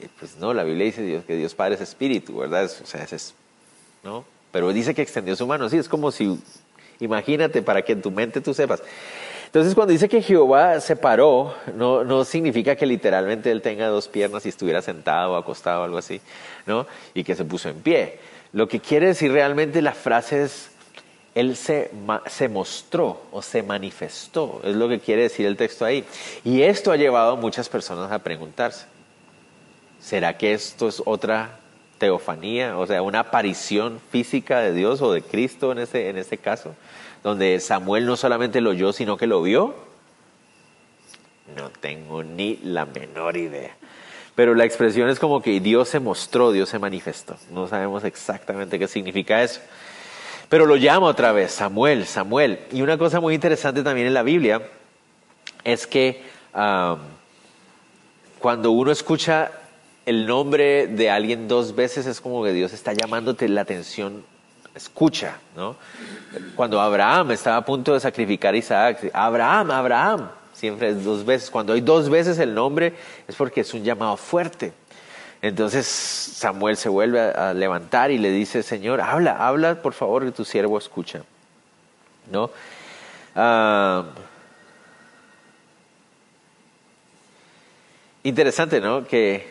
Eh, 0.00 0.06
pues 0.20 0.36
no, 0.36 0.54
la 0.54 0.62
Biblia 0.62 0.84
dice 0.84 1.02
Dios, 1.02 1.24
que 1.24 1.34
Dios 1.34 1.56
Padre 1.56 1.74
es 1.74 1.80
espíritu, 1.80 2.36
¿verdad? 2.36 2.66
O 2.66 2.86
sea, 2.86 3.02
es, 3.02 3.34
¿no? 4.04 4.24
Pero 4.52 4.72
dice 4.72 4.94
que 4.94 5.02
extendió 5.02 5.34
su 5.34 5.48
mano, 5.48 5.68
sí, 5.68 5.76
es 5.76 5.88
como 5.88 6.12
si, 6.12 6.38
imagínate, 7.00 7.60
para 7.60 7.82
que 7.82 7.90
en 7.90 8.02
tu 8.02 8.12
mente 8.12 8.40
tú 8.40 8.54
sepas. 8.54 8.84
Entonces, 9.46 9.74
cuando 9.74 9.90
dice 9.90 10.08
que 10.08 10.22
Jehová 10.22 10.78
se 10.78 10.94
paró, 10.94 11.56
no, 11.74 12.04
no 12.04 12.24
significa 12.24 12.76
que 12.76 12.86
literalmente 12.86 13.50
él 13.50 13.60
tenga 13.60 13.88
dos 13.88 14.06
piernas 14.06 14.46
y 14.46 14.50
estuviera 14.50 14.80
sentado 14.80 15.32
o 15.32 15.36
acostado 15.36 15.80
o 15.80 15.84
algo 15.84 15.98
así, 15.98 16.20
¿no? 16.66 16.86
Y 17.14 17.24
que 17.24 17.34
se 17.34 17.44
puso 17.44 17.68
en 17.68 17.80
pie. 17.80 18.20
Lo 18.52 18.68
que 18.68 18.78
quiere 18.78 19.08
decir 19.08 19.32
realmente 19.32 19.82
la 19.82 19.94
frase 19.94 20.44
es 20.44 20.70
él 21.34 21.56
se, 21.56 21.90
se, 22.26 22.48
mostró 22.48 23.20
o 23.32 23.42
se 23.42 23.62
manifestó, 23.62 24.60
es 24.62 24.76
lo 24.76 24.88
que 24.88 25.00
quiere 25.00 25.22
decir 25.22 25.46
el 25.46 25.56
texto 25.56 25.84
ahí. 25.84 26.04
Y 26.44 26.62
esto 26.62 26.92
ha 26.92 26.96
llevado 26.96 27.32
a 27.32 27.36
muchas 27.36 27.68
personas 27.68 28.12
a 28.12 28.20
preguntarse, 28.20 28.86
¿será 30.00 30.36
que 30.38 30.52
esto 30.52 30.88
es 30.88 31.02
otra 31.04 31.58
teofanía, 31.98 32.78
o 32.78 32.86
sea, 32.86 33.02
una 33.02 33.20
aparición 33.20 34.00
física 34.10 34.60
de 34.60 34.72
Dios 34.72 35.02
o 35.02 35.12
de 35.12 35.22
Cristo 35.22 35.72
en 35.72 35.78
este, 35.78 36.08
en 36.08 36.22
caso, 36.38 36.74
donde 37.22 37.58
Samuel 37.60 38.06
no 38.06 38.16
solamente 38.16 38.60
lo 38.60 38.70
oyó, 38.70 38.92
sino 38.92 39.16
que 39.16 39.26
lo 39.26 39.42
vio? 39.42 39.74
No 41.56 41.70
tengo 41.70 42.22
ni 42.22 42.56
la 42.62 42.86
menor 42.86 43.36
idea. 43.36 43.76
Pero 44.34 44.54
la 44.54 44.64
expresión 44.64 45.08
es 45.08 45.18
como 45.18 45.42
que 45.42 45.60
Dios 45.60 45.88
se 45.88 46.00
mostró, 46.00 46.50
Dios 46.50 46.68
se 46.68 46.78
manifestó. 46.78 47.36
No 47.50 47.68
sabemos 47.68 48.02
exactamente 48.04 48.78
qué 48.78 48.88
significa 48.88 49.42
eso. 49.42 49.60
Pero 50.48 50.66
lo 50.66 50.76
llama 50.76 51.06
otra 51.06 51.32
vez, 51.32 51.52
Samuel, 51.52 52.06
Samuel. 52.06 52.60
Y 52.72 52.82
una 52.82 52.98
cosa 52.98 53.20
muy 53.20 53.34
interesante 53.34 53.82
también 53.82 54.06
en 54.06 54.14
la 54.14 54.22
Biblia 54.22 54.62
es 55.64 55.86
que 55.86 56.22
cuando 58.38 58.70
uno 58.70 58.92
escucha 58.92 59.50
el 60.06 60.26
nombre 60.26 60.86
de 60.86 61.10
alguien 61.10 61.48
dos 61.48 61.74
veces 61.74 62.06
es 62.06 62.20
como 62.20 62.44
que 62.44 62.52
Dios 62.52 62.72
está 62.72 62.92
llamándote 62.92 63.48
la 63.48 63.62
atención, 63.62 64.22
escucha, 64.74 65.38
¿no? 65.56 65.76
Cuando 66.54 66.80
Abraham 66.80 67.30
estaba 67.30 67.56
a 67.56 67.64
punto 67.64 67.94
de 67.94 68.00
sacrificar 68.00 68.54
a 68.54 68.56
Isaac, 68.56 69.10
Abraham, 69.14 69.70
Abraham, 69.70 70.28
siempre 70.52 70.90
es 70.90 71.02
dos 71.04 71.24
veces. 71.24 71.50
Cuando 71.50 71.72
hay 71.72 71.80
dos 71.80 72.10
veces 72.10 72.38
el 72.38 72.54
nombre 72.54 72.92
es 73.26 73.34
porque 73.34 73.62
es 73.62 73.72
un 73.72 73.82
llamado 73.82 74.16
fuerte. 74.16 74.72
Entonces 75.44 75.86
Samuel 75.86 76.78
se 76.78 76.88
vuelve 76.88 77.20
a, 77.20 77.52
levantar 77.52 78.10
y 78.10 78.16
le 78.16 78.30
dice, 78.30 78.62
Señor, 78.62 79.02
habla, 79.02 79.46
habla 79.46 79.82
por 79.82 79.92
favor 79.92 80.24
que 80.24 80.32
tu 80.32 80.42
siervo 80.42 80.78
escucha. 80.78 81.22
¿No? 82.32 82.50
Ah, 83.36 84.06
interesante, 88.22 88.80
¿no? 88.80 89.06
Que 89.06 89.46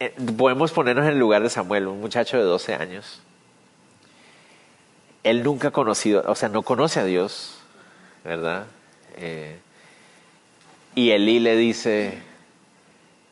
eh, 0.00 0.14
podemos 0.36 0.70
ponernos 0.70 1.06
en 1.06 1.12
el 1.12 1.18
lugar 1.18 1.42
de 1.42 1.48
Samuel, 1.48 1.86
un 1.86 2.02
muchacho 2.02 2.36
de 2.36 2.42
12 2.42 2.74
años. 2.74 3.22
Él 5.22 5.42
nunca 5.42 5.68
ha 5.68 5.70
conocido, 5.70 6.22
o 6.26 6.34
sea, 6.34 6.50
no 6.50 6.60
conoce 6.60 7.00
a 7.00 7.04
Dios, 7.04 7.58
¿verdad? 8.22 8.66
Eh, 9.16 9.56
y 10.94 11.12
Elí 11.12 11.40
le 11.40 11.56
dice, 11.56 12.33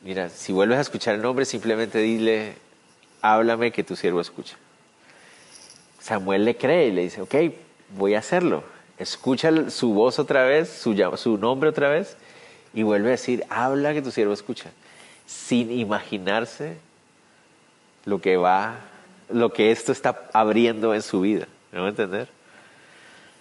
Mira, 0.03 0.29
si 0.31 0.53
vuelves 0.53 0.79
a 0.79 0.81
escuchar 0.81 1.15
el 1.15 1.23
nombre, 1.23 1.45
simplemente 1.45 1.99
dile, 1.99 2.55
háblame 3.21 3.71
que 3.71 3.85
tu 3.85 3.95
siervo 3.95 4.21
escucha. 4.21 4.57
Samuel 6.01 6.45
le 6.45 6.57
cree 6.57 6.89
y 6.89 6.91
le 6.91 7.03
dice, 7.03 7.21
ok, 7.23 7.35
voy 7.97 8.15
a 8.15 8.19
hacerlo. 8.19 8.65
Escucha 8.99 9.71
su 9.71 9.95
voz 9.95 10.19
otra 10.19 10.45
vez, 10.45 10.69
su, 10.69 11.39
nombre 11.39 11.71
otra 11.71 11.89
vez, 11.89 12.17
y 12.75 12.83
vuelve 12.83 13.09
a 13.09 13.11
decir, 13.13 13.45
habla 13.49 13.93
que 13.95 14.03
tu 14.03 14.11
siervo 14.11 14.33
escucha. 14.33 14.71
Sin 15.27 15.71
imaginarse 15.71 16.77
lo 18.05 18.21
que 18.21 18.37
va, 18.37 18.79
lo 19.31 19.53
que 19.53 19.71
esto 19.71 19.93
está 19.93 20.29
abriendo 20.33 20.95
en 20.95 21.03
su 21.03 21.21
vida. 21.21 21.47
¿Me 21.71 21.79
va 21.79 21.87
a 21.87 21.91
entender? 21.91 22.29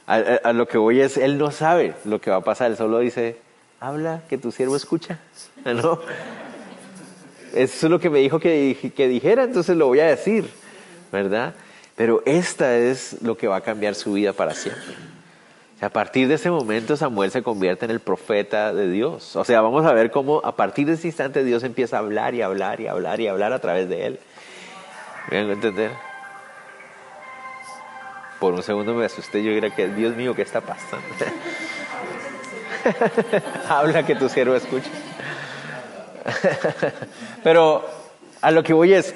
A, 0.05 0.15
a, 0.15 0.53
lo 0.53 0.67
que 0.67 0.77
voy 0.77 1.01
es, 1.01 1.17
él 1.17 1.39
no 1.39 1.49
sabe 1.49 1.95
lo 2.05 2.21
que 2.21 2.29
va 2.29 2.37
a 2.37 2.43
pasar, 2.43 2.69
él 2.69 2.77
solo 2.77 2.99
dice, 2.99 3.37
habla 3.79 4.21
que 4.29 4.37
tu 4.37 4.51
siervo 4.51 4.75
escucha. 4.75 5.19
¿No? 5.65 5.99
Eso 7.53 7.87
es 7.87 7.91
lo 7.91 7.99
que 7.99 8.09
me 8.09 8.19
dijo 8.19 8.39
que, 8.39 8.93
que 8.95 9.07
dijera, 9.07 9.43
entonces 9.43 9.75
lo 9.75 9.87
voy 9.87 9.99
a 9.99 10.05
decir, 10.05 10.49
¿verdad? 11.11 11.53
Pero 11.95 12.23
esta 12.25 12.77
es 12.77 13.21
lo 13.21 13.37
que 13.37 13.47
va 13.47 13.57
a 13.57 13.61
cambiar 13.61 13.95
su 13.95 14.13
vida 14.13 14.33
para 14.33 14.53
siempre. 14.53 14.95
a 15.81 15.89
partir 15.89 16.27
de 16.27 16.35
ese 16.35 16.49
momento 16.49 16.95
Samuel 16.95 17.31
se 17.31 17.41
convierte 17.43 17.85
en 17.85 17.91
el 17.91 17.99
profeta 17.99 18.73
de 18.73 18.89
Dios. 18.89 19.35
O 19.35 19.43
sea, 19.43 19.61
vamos 19.61 19.85
a 19.85 19.93
ver 19.93 20.11
cómo 20.11 20.41
a 20.43 20.55
partir 20.55 20.87
de 20.87 20.93
ese 20.93 21.07
instante 21.07 21.43
Dios 21.43 21.63
empieza 21.63 21.97
a 21.97 21.99
hablar 21.99 22.33
y 22.35 22.41
hablar 22.41 22.79
y 22.79 22.87
hablar 22.87 23.19
y 23.19 23.27
hablar 23.27 23.53
a 23.53 23.59
través 23.59 23.89
de 23.89 24.05
él. 24.05 24.19
¿Me 25.29 25.37
a 25.37 25.41
entender? 25.41 25.91
Por 28.39 28.53
un 28.53 28.63
segundo 28.63 28.95
me 28.95 29.05
asusté, 29.05 29.43
yo 29.43 29.51
era 29.51 29.69
que, 29.69 29.87
Dios 29.87 30.15
mío, 30.15 30.33
¿qué 30.33 30.41
está 30.41 30.61
pasando? 30.61 31.05
Habla 33.69 34.03
que 34.03 34.15
tu 34.15 34.27
siervo 34.29 34.55
escuche. 34.55 34.89
Pero 37.43 37.87
a 38.41 38.51
lo 38.51 38.63
que 38.63 38.73
voy 38.73 38.93
es, 38.93 39.13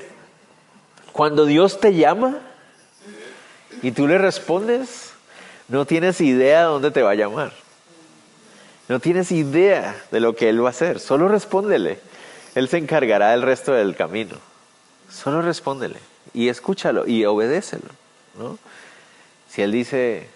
cuando 1.12 1.46
Dios 1.46 1.80
te 1.80 1.94
llama 1.94 2.40
y 3.82 3.92
tú 3.92 4.08
le 4.08 4.18
respondes, 4.18 5.12
no 5.68 5.86
tienes 5.86 6.22
idea 6.22 6.60
de 6.60 6.66
dónde 6.66 6.92
te 6.92 7.02
va 7.02 7.12
a 7.12 7.16
llamar. 7.16 7.54
No 8.88 9.00
tienes 9.00 9.32
idea 9.32 9.96
de 10.12 10.20
lo 10.20 10.36
que 10.36 10.50
Él 10.50 10.64
va 10.64 10.68
a 10.68 10.72
hacer. 10.72 11.00
Solo 11.00 11.28
respóndele. 11.28 12.00
Él 12.54 12.70
se 12.70 12.78
encargará 12.78 13.32
del 13.32 13.42
resto 13.42 13.74
del 13.74 13.96
camino. 13.96 14.38
Solo 15.10 15.42
respóndele 15.42 15.98
y 16.34 16.50
escúchalo 16.50 17.08
y 17.08 17.26
obedécelo. 17.26 17.90
¿no? 18.38 18.60
Si 19.50 19.62
Él 19.62 19.72
dice, 19.72 20.28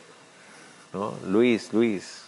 ¿no? 0.93 1.13
Luis, 1.27 1.73
Luis, 1.73 2.23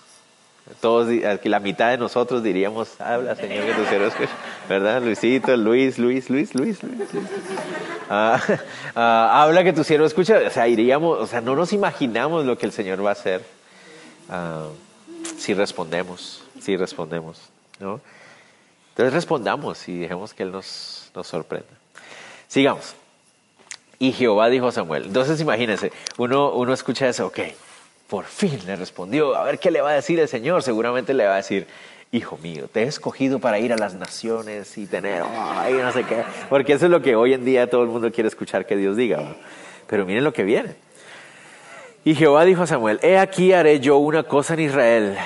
todos, 0.80 1.10
la 1.44 1.60
mitad 1.60 1.90
de 1.90 1.98
nosotros 1.98 2.44
diríamos, 2.44 3.00
habla 3.02 3.36
Señor 3.36 3.66
que 3.66 3.74
tu 3.74 3.86
siervo 3.86 4.08
escucha. 4.08 4.32
¿Verdad? 4.70 5.02
Luisito, 5.02 5.56
Luis, 5.58 5.98
Luis, 5.98 6.30
Luis, 6.30 6.54
Luis, 6.56 6.84
Luis. 6.84 7.10
Ah, 8.10 8.40
ah, 8.96 9.44
habla 9.44 9.64
que 9.64 9.74
tu 9.74 9.84
siervo 9.84 10.06
escucha. 10.06 10.40
O 10.46 10.50
sea, 10.50 10.68
iríamos, 10.68 11.20
o 11.20 11.28
sea, 11.28 11.42
no 11.42 11.56
nos 11.56 11.74
imaginamos 11.74 12.46
lo 12.46 12.58
que 12.58 12.66
el 12.68 12.72
Señor 12.72 13.04
va 13.04 13.10
a 13.10 13.14
hacer 13.14 13.44
ah, 14.30 14.68
si 15.38 15.54
respondemos, 15.54 16.44
si 16.62 16.78
respondemos. 16.78 17.42
¿no? 17.80 18.00
Entonces 18.90 19.14
respondamos 19.14 19.88
y 19.88 19.98
dejemos 19.98 20.34
que 20.34 20.44
Él 20.44 20.52
nos, 20.52 21.10
nos 21.16 21.28
sorprenda. 21.28 21.70
Sigamos. 22.48 22.96
Y 23.98 24.14
Jehová 24.14 24.50
dijo 24.50 24.68
a 24.68 24.72
Samuel. 24.72 25.06
Entonces 25.06 25.42
imagínense, 25.42 25.92
uno, 26.18 26.52
uno 26.54 26.74
escucha 26.74 27.08
eso, 27.10 27.28
ok 27.28 27.40
por 28.12 28.26
fin 28.26 28.60
le 28.66 28.76
respondió, 28.76 29.38
a 29.38 29.46
ver 29.46 29.58
qué 29.58 29.72
le 29.72 29.80
va 29.80 29.92
a 29.92 29.94
decir 29.94 30.20
el 30.20 30.28
Señor. 30.28 30.64
Seguramente 30.64 31.14
le 31.14 31.26
va 31.26 31.36
a 31.36 31.38
decir, 31.38 31.66
hijo 32.12 32.38
mío, 32.44 32.68
te 32.70 32.84
he 32.84 32.84
escogido 32.84 33.40
para 33.40 33.58
ir 33.58 33.72
a 33.72 33.78
las 33.78 33.94
naciones 33.94 34.78
y 34.78 34.86
tener, 34.86 35.24
ay, 35.26 35.76
no 35.76 35.94
sé 35.94 36.04
qué. 36.04 36.22
Porque 36.50 36.74
eso 36.74 36.88
es 36.88 36.92
lo 36.92 37.02
que 37.02 37.16
hoy 37.16 37.32
en 37.32 37.46
día 37.46 37.70
todo 37.70 37.84
el 37.84 37.88
mundo 37.88 38.12
quiere 38.12 38.28
escuchar 38.28 38.66
que 38.66 38.76
Dios 38.76 38.98
diga. 38.98 39.38
Pero 39.88 40.06
miren 40.06 40.26
lo 40.26 40.34
que 40.34 40.44
viene. 40.44 40.76
Y 42.04 42.16
Jehová 42.16 42.44
dijo 42.44 42.64
a 42.64 42.68
Samuel, 42.68 43.00
he 43.02 43.18
aquí 43.18 43.54
haré 43.54 43.80
yo 43.80 43.96
una 43.96 44.24
cosa 44.24 44.56
en 44.56 44.60
Israel, 44.60 45.18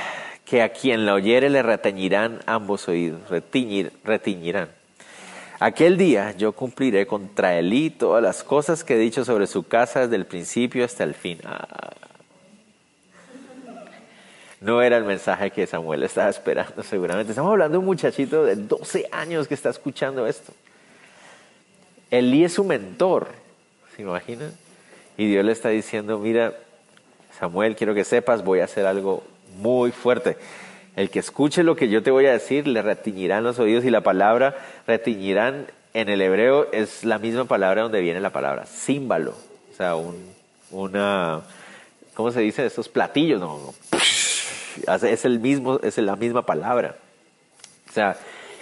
que 0.45 0.62
a 0.62 0.69
quien 0.69 1.08
la 1.08 1.15
oyere 1.15 1.50
le 1.50 1.63
retiñirán 1.63 2.41
ambos 2.45 2.88
oídos, 2.88 3.28
retiñir, 3.32 3.93
retiñirán. 4.04 4.69
Aquel 5.60 5.98
día 5.98 6.36
yo 6.38 6.52
cumpliré 6.52 7.08
contra 7.08 7.58
él 7.58 7.95
todas 7.98 8.21
las 8.21 8.43
cosas 8.43 8.84
que 8.84 8.93
he 8.93 9.00
dicho 9.00 9.26
sobre 9.26 9.48
su 9.48 9.63
casa 9.63 10.02
desde 10.02 10.17
el 10.17 10.28
principio 10.28 10.86
hasta 10.86 11.04
el 11.04 11.15
fin. 11.15 11.39
Ah, 11.45 11.89
no 14.65 14.82
era 14.82 14.97
el 14.97 15.04
mensaje 15.04 15.51
que 15.51 15.67
Samuel 15.67 16.01
estaba 16.01 16.28
esperando 16.28 16.82
seguramente. 16.82 17.32
Estamos 17.32 17.51
hablando 17.51 17.73
de 17.73 17.80
un 17.80 17.86
muchachito 17.86 18.43
de 18.43 18.56
12 18.56 19.10
años 19.12 19.47
que 19.47 19.54
está 19.54 19.69
escuchando 19.69 20.25
esto. 20.25 20.54
Elí 22.10 22.43
es 22.43 22.54
su 22.54 22.63
mentor, 22.63 23.28
¿se 23.95 24.01
imaginan? 24.01 24.51
Y 25.17 25.28
Dios 25.28 25.45
le 25.45 25.51
está 25.51 25.69
diciendo, 25.69 26.17
mira, 26.17 26.56
Samuel, 27.39 27.75
quiero 27.75 27.93
que 27.93 28.04
sepas, 28.04 28.43
voy 28.43 28.60
a 28.60 28.63
hacer 28.63 28.88
algo 28.88 29.23
muy 29.60 29.91
fuerte. 29.91 30.36
El 30.95 31.12
que 31.12 31.19
escuche 31.19 31.62
lo 31.62 31.75
que 31.75 31.88
yo 31.88 32.01
te 32.01 32.10
voy 32.10 32.25
a 32.25 32.32
decir, 32.32 32.65
le 32.65 32.82
retiñirán 32.82 33.43
los 33.43 33.60
oídos 33.60 33.86
y 33.86 33.91
la 33.91 34.01
palabra 34.01 34.56
retiñirán 34.88 35.67
en 35.93 36.10
el 36.10 36.21
hebreo 36.21 36.71
es 36.71 37.04
la 37.04 37.19
misma 37.19 37.45
palabra 37.45 37.84
donde 37.84 38.01
viene 38.01 38.19
la 38.19 38.32
palabra 38.32 38.65
címbalo. 38.65 39.36
O 39.71 39.78
sea, 39.78 39.95
un, 39.95 40.15
una, 40.71 41.41
¿cómo 42.15 42.32
se 42.32 42.39
dice? 42.39 42.65
Estos 42.65 42.89
platillos, 42.89 43.39
no, 43.39 43.75
es 45.04 45.26
el 45.26 45.40
mismo, 45.40 45.80
es 45.82 45.98
la 45.98 46.16
misma 46.16 46.46
palabra. 46.46 46.98
O 47.90 47.94
sea, 47.94 48.18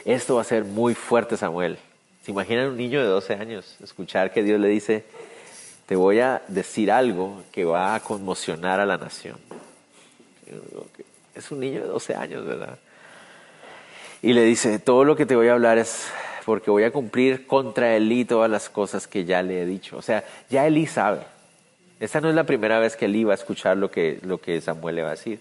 esto 0.06 0.36
va 0.36 0.42
a 0.42 0.46
ser 0.46 0.64
muy 0.64 0.96
fuerte, 0.96 1.38
Samuel. 1.38 1.78
¿Se 2.24 2.32
imaginan 2.32 2.70
un 2.70 2.78
niño 2.78 3.02
de 3.02 3.08
12 3.08 3.34
años 3.34 3.78
escuchar 3.84 4.32
que 4.32 4.44
Dios 4.44 4.60
le 4.60 4.68
dice, 4.68 5.04
te 5.86 5.96
voy 5.96 6.20
a 6.20 6.42
decir 6.48 6.92
algo 6.92 7.44
que 7.52 7.66
va 7.66 7.96
a 7.96 8.00
conmocionar 8.00 8.80
a 8.80 8.86
la 8.86 8.98
nación? 8.98 9.38
Es 11.36 11.52
un 11.52 11.60
niño 11.60 11.82
de 11.82 11.88
12 11.88 12.16
años, 12.16 12.46
¿verdad? 12.46 12.78
Y 14.22 14.34
le 14.34 14.44
dice, 14.44 14.80
todo 14.80 15.04
lo 15.04 15.16
que 15.16 15.26
te 15.26 15.36
voy 15.36 15.50
a 15.50 15.54
hablar 15.54 15.78
es 15.78 16.08
porque 16.46 16.72
voy 16.72 16.84
a 16.84 16.92
cumplir 16.92 17.48
contra 17.48 17.96
Elí 17.96 18.26
todas 18.26 18.50
las 18.50 18.70
cosas 18.70 19.08
que 19.08 19.26
ya 19.26 19.42
le 19.42 19.62
he 19.62 19.66
dicho. 19.66 19.98
O 19.98 20.02
sea, 20.02 20.24
ya 20.50 20.68
Elí 20.68 20.86
sabe. 20.88 21.22
Esta 22.00 22.22
no 22.22 22.30
es 22.30 22.36
la 22.36 22.46
primera 22.46 22.80
vez 22.80 22.96
que 22.96 23.06
Elí 23.06 23.24
va 23.24 23.34
a 23.34 23.36
escuchar 23.36 23.78
lo 23.78 23.90
que, 23.90 24.20
lo 24.24 24.40
que 24.40 24.60
Samuel 24.62 24.96
le 24.96 25.02
va 25.04 25.10
a 25.10 25.12
decir. 25.12 25.40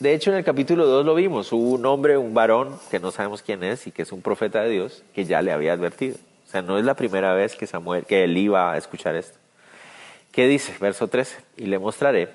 De 0.00 0.14
hecho, 0.14 0.30
en 0.30 0.38
el 0.38 0.44
capítulo 0.44 0.86
2 0.86 1.04
lo 1.04 1.14
vimos. 1.14 1.52
Hubo 1.52 1.72
un 1.72 1.84
hombre, 1.84 2.16
un 2.16 2.32
varón, 2.32 2.80
que 2.90 2.98
no 2.98 3.10
sabemos 3.10 3.42
quién 3.42 3.62
es 3.62 3.86
y 3.86 3.92
que 3.92 4.00
es 4.00 4.12
un 4.12 4.22
profeta 4.22 4.62
de 4.62 4.70
Dios, 4.70 5.02
que 5.14 5.26
ya 5.26 5.42
le 5.42 5.52
había 5.52 5.74
advertido. 5.74 6.16
O 6.48 6.50
sea, 6.50 6.62
no 6.62 6.78
es 6.78 6.86
la 6.86 6.94
primera 6.94 7.34
vez 7.34 7.54
que 7.54 7.66
Samuel, 7.66 8.06
que 8.06 8.24
él 8.24 8.34
iba 8.38 8.72
a 8.72 8.78
escuchar 8.78 9.14
esto. 9.14 9.38
¿Qué 10.32 10.46
dice? 10.48 10.74
Verso 10.80 11.08
13. 11.08 11.36
Y 11.58 11.66
le 11.66 11.78
mostraré 11.78 12.30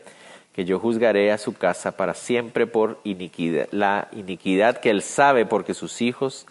que 0.53 0.63
yo 0.63 0.77
juzgaré 0.77 1.31
a 1.31 1.39
su 1.39 1.53
casa 1.53 1.97
para 1.97 2.13
siempre 2.13 2.67
por 2.67 2.99
iniquidad, 3.03 3.67
la 3.71 4.09
iniquidad 4.11 4.77
que 4.77 4.91
él 4.91 5.01
sabe 5.01 5.47
porque 5.47 5.73
sus 5.73 6.03
hijos 6.03 6.45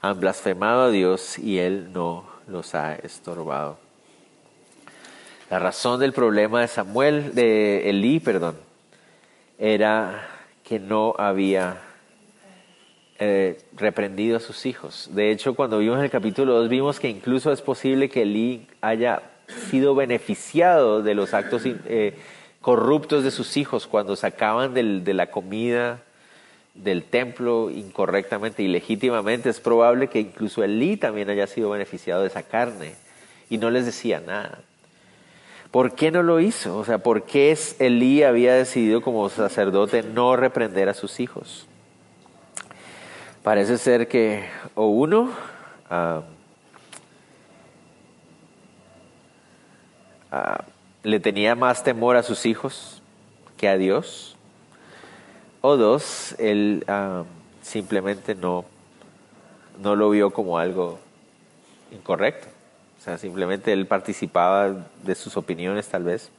han 0.00 0.18
blasfemado 0.18 0.82
a 0.82 0.90
Dios 0.90 1.38
y 1.38 1.60
él 1.60 1.92
no 1.92 2.24
los 2.48 2.74
ha 2.74 2.96
estorbado. 2.96 3.78
La 5.50 5.60
razón 5.60 6.00
del 6.00 6.12
problema 6.12 6.62
de 6.62 6.68
Samuel, 6.68 7.34
de 7.36 7.88
Elí, 7.88 8.18
perdón, 8.18 8.56
era 9.56 10.37
que 10.68 10.78
no 10.78 11.14
había 11.16 11.78
eh, 13.18 13.58
reprendido 13.74 14.36
a 14.36 14.40
sus 14.40 14.66
hijos. 14.66 15.08
De 15.12 15.30
hecho, 15.30 15.54
cuando 15.54 15.78
vimos 15.78 15.98
el 16.00 16.10
capítulo 16.10 16.54
2, 16.54 16.68
vimos 16.68 17.00
que 17.00 17.08
incluso 17.08 17.50
es 17.50 17.62
posible 17.62 18.08
que 18.10 18.22
Elí 18.22 18.66
haya 18.80 19.22
sido 19.70 19.94
beneficiado 19.94 21.02
de 21.02 21.14
los 21.14 21.32
actos 21.32 21.62
eh, 21.64 22.14
corruptos 22.60 23.24
de 23.24 23.30
sus 23.30 23.56
hijos 23.56 23.86
cuando 23.86 24.14
sacaban 24.14 24.74
de 24.74 25.14
la 25.14 25.30
comida 25.30 26.02
del 26.74 27.02
templo 27.02 27.70
incorrectamente 27.70 28.62
y 28.62 28.68
legítimamente. 28.68 29.48
Es 29.48 29.60
probable 29.60 30.08
que 30.08 30.20
incluso 30.20 30.62
Elí 30.62 30.96
también 30.96 31.30
haya 31.30 31.46
sido 31.46 31.70
beneficiado 31.70 32.22
de 32.22 32.28
esa 32.28 32.42
carne 32.42 32.94
y 33.48 33.58
no 33.58 33.70
les 33.70 33.86
decía 33.86 34.20
nada. 34.20 34.60
¿Por 35.70 35.94
qué 35.94 36.10
no 36.10 36.22
lo 36.22 36.40
hizo? 36.40 36.78
O 36.78 36.84
sea, 36.84 36.98
¿por 36.98 37.24
qué 37.24 37.56
Elí 37.78 38.22
había 38.22 38.54
decidido 38.54 39.02
como 39.02 39.28
sacerdote 39.28 40.02
no 40.02 40.34
reprender 40.34 40.88
a 40.88 40.94
sus 40.94 41.20
hijos? 41.20 41.66
Parece 43.42 43.76
ser 43.76 44.08
que 44.08 44.48
o 44.74 44.86
uno 44.86 45.30
ah, 45.90 46.22
ah, 50.30 50.64
le 51.02 51.20
tenía 51.20 51.54
más 51.54 51.84
temor 51.84 52.16
a 52.16 52.22
sus 52.22 52.46
hijos 52.46 53.02
que 53.58 53.68
a 53.68 53.76
Dios, 53.76 54.36
o 55.60 55.76
dos, 55.76 56.34
él 56.38 56.84
ah, 56.88 57.24
simplemente 57.60 58.34
no, 58.34 58.64
no 59.82 59.96
lo 59.96 60.08
vio 60.10 60.30
como 60.30 60.58
algo 60.58 60.98
incorrecto 61.90 62.57
simplemente 63.16 63.72
él 63.72 63.86
participaba 63.86 64.74
de 65.02 65.14
sus 65.14 65.36
opiniones 65.36 65.88
tal 65.88 66.04
vez. 66.04 66.30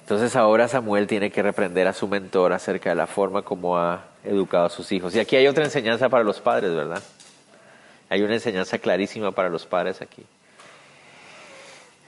Entonces 0.00 0.34
ahora 0.36 0.68
Samuel 0.68 1.06
tiene 1.06 1.30
que 1.30 1.42
reprender 1.42 1.86
a 1.86 1.92
su 1.92 2.08
mentor 2.08 2.54
acerca 2.54 2.88
de 2.88 2.96
la 2.96 3.06
forma 3.06 3.42
como 3.42 3.76
ha 3.76 4.06
educado 4.24 4.64
a 4.64 4.70
sus 4.70 4.90
hijos. 4.90 5.14
Y 5.14 5.20
aquí 5.20 5.36
hay 5.36 5.46
otra 5.46 5.64
enseñanza 5.64 6.08
para 6.08 6.24
los 6.24 6.40
padres, 6.40 6.74
¿verdad? 6.74 7.02
Hay 8.08 8.22
una 8.22 8.32
enseñanza 8.32 8.78
clarísima 8.78 9.32
para 9.32 9.50
los 9.50 9.66
padres 9.66 10.00
aquí. 10.00 10.24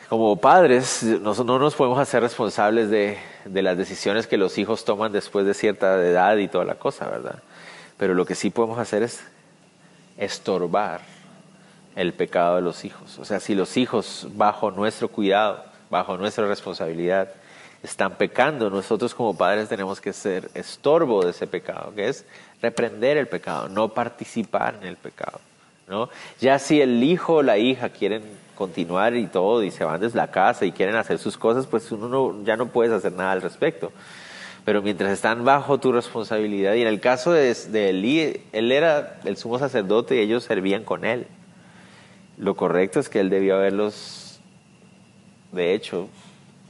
Como 0.08 0.36
padres, 0.36 1.02
no, 1.02 1.34
no 1.34 1.58
nos 1.58 1.74
podemos 1.74 1.98
hacer 1.98 2.22
responsables 2.22 2.88
de, 2.88 3.18
de 3.44 3.62
las 3.62 3.76
decisiones 3.76 4.26
que 4.26 4.38
los 4.38 4.56
hijos 4.56 4.86
toman 4.86 5.12
después 5.12 5.44
de 5.44 5.52
cierta 5.52 5.94
edad 5.96 6.38
y 6.38 6.48
toda 6.48 6.64
la 6.64 6.76
cosa, 6.76 7.06
¿verdad? 7.06 7.42
Pero 7.98 8.14
lo 8.14 8.24
que 8.24 8.34
sí 8.34 8.48
podemos 8.48 8.78
hacer 8.78 9.02
es 9.02 9.20
estorbar 10.16 11.19
el 12.00 12.14
pecado 12.14 12.56
de 12.56 12.62
los 12.62 12.84
hijos. 12.84 13.18
O 13.18 13.24
sea, 13.24 13.40
si 13.40 13.54
los 13.54 13.76
hijos 13.76 14.26
bajo 14.32 14.70
nuestro 14.70 15.08
cuidado, 15.08 15.64
bajo 15.90 16.16
nuestra 16.16 16.46
responsabilidad, 16.46 17.28
están 17.82 18.16
pecando, 18.16 18.70
nosotros 18.70 19.14
como 19.14 19.36
padres 19.36 19.68
tenemos 19.68 20.00
que 20.00 20.12
ser 20.12 20.50
estorbo 20.54 21.24
de 21.24 21.30
ese 21.30 21.46
pecado, 21.46 21.92
que 21.94 22.08
es 22.08 22.24
reprender 22.62 23.16
el 23.16 23.26
pecado, 23.26 23.68
no 23.68 23.88
participar 23.88 24.76
en 24.80 24.88
el 24.88 24.96
pecado. 24.96 25.40
¿no? 25.88 26.08
Ya 26.40 26.58
si 26.58 26.80
el 26.80 27.02
hijo 27.02 27.36
o 27.36 27.42
la 27.42 27.58
hija 27.58 27.88
quieren 27.88 28.22
continuar 28.54 29.16
y 29.16 29.26
todo 29.26 29.62
y 29.62 29.70
se 29.70 29.84
van 29.84 30.00
desde 30.00 30.16
la 30.16 30.30
casa 30.30 30.64
y 30.64 30.72
quieren 30.72 30.96
hacer 30.96 31.18
sus 31.18 31.36
cosas, 31.36 31.66
pues 31.66 31.90
uno 31.92 32.42
ya 32.44 32.56
no 32.56 32.68
puedes 32.68 32.92
hacer 32.92 33.12
nada 33.12 33.32
al 33.32 33.42
respecto. 33.42 33.92
Pero 34.64 34.82
mientras 34.82 35.10
están 35.10 35.44
bajo 35.44 35.78
tu 35.78 35.90
responsabilidad, 35.90 36.74
y 36.74 36.82
en 36.82 36.86
el 36.86 37.00
caso 37.00 37.32
de, 37.32 37.54
de 37.54 38.40
él 38.52 38.72
era 38.72 39.18
el 39.24 39.36
sumo 39.38 39.58
sacerdote 39.58 40.16
y 40.16 40.20
ellos 40.20 40.44
servían 40.44 40.84
con 40.84 41.04
él. 41.04 41.26
Lo 42.40 42.55
correcto 42.57 43.00
es 43.00 43.11
que 43.11 43.20
él 43.20 43.29
debió 43.29 43.57
haberlos, 43.57 44.40
de 45.53 45.74
hecho, 45.74 46.09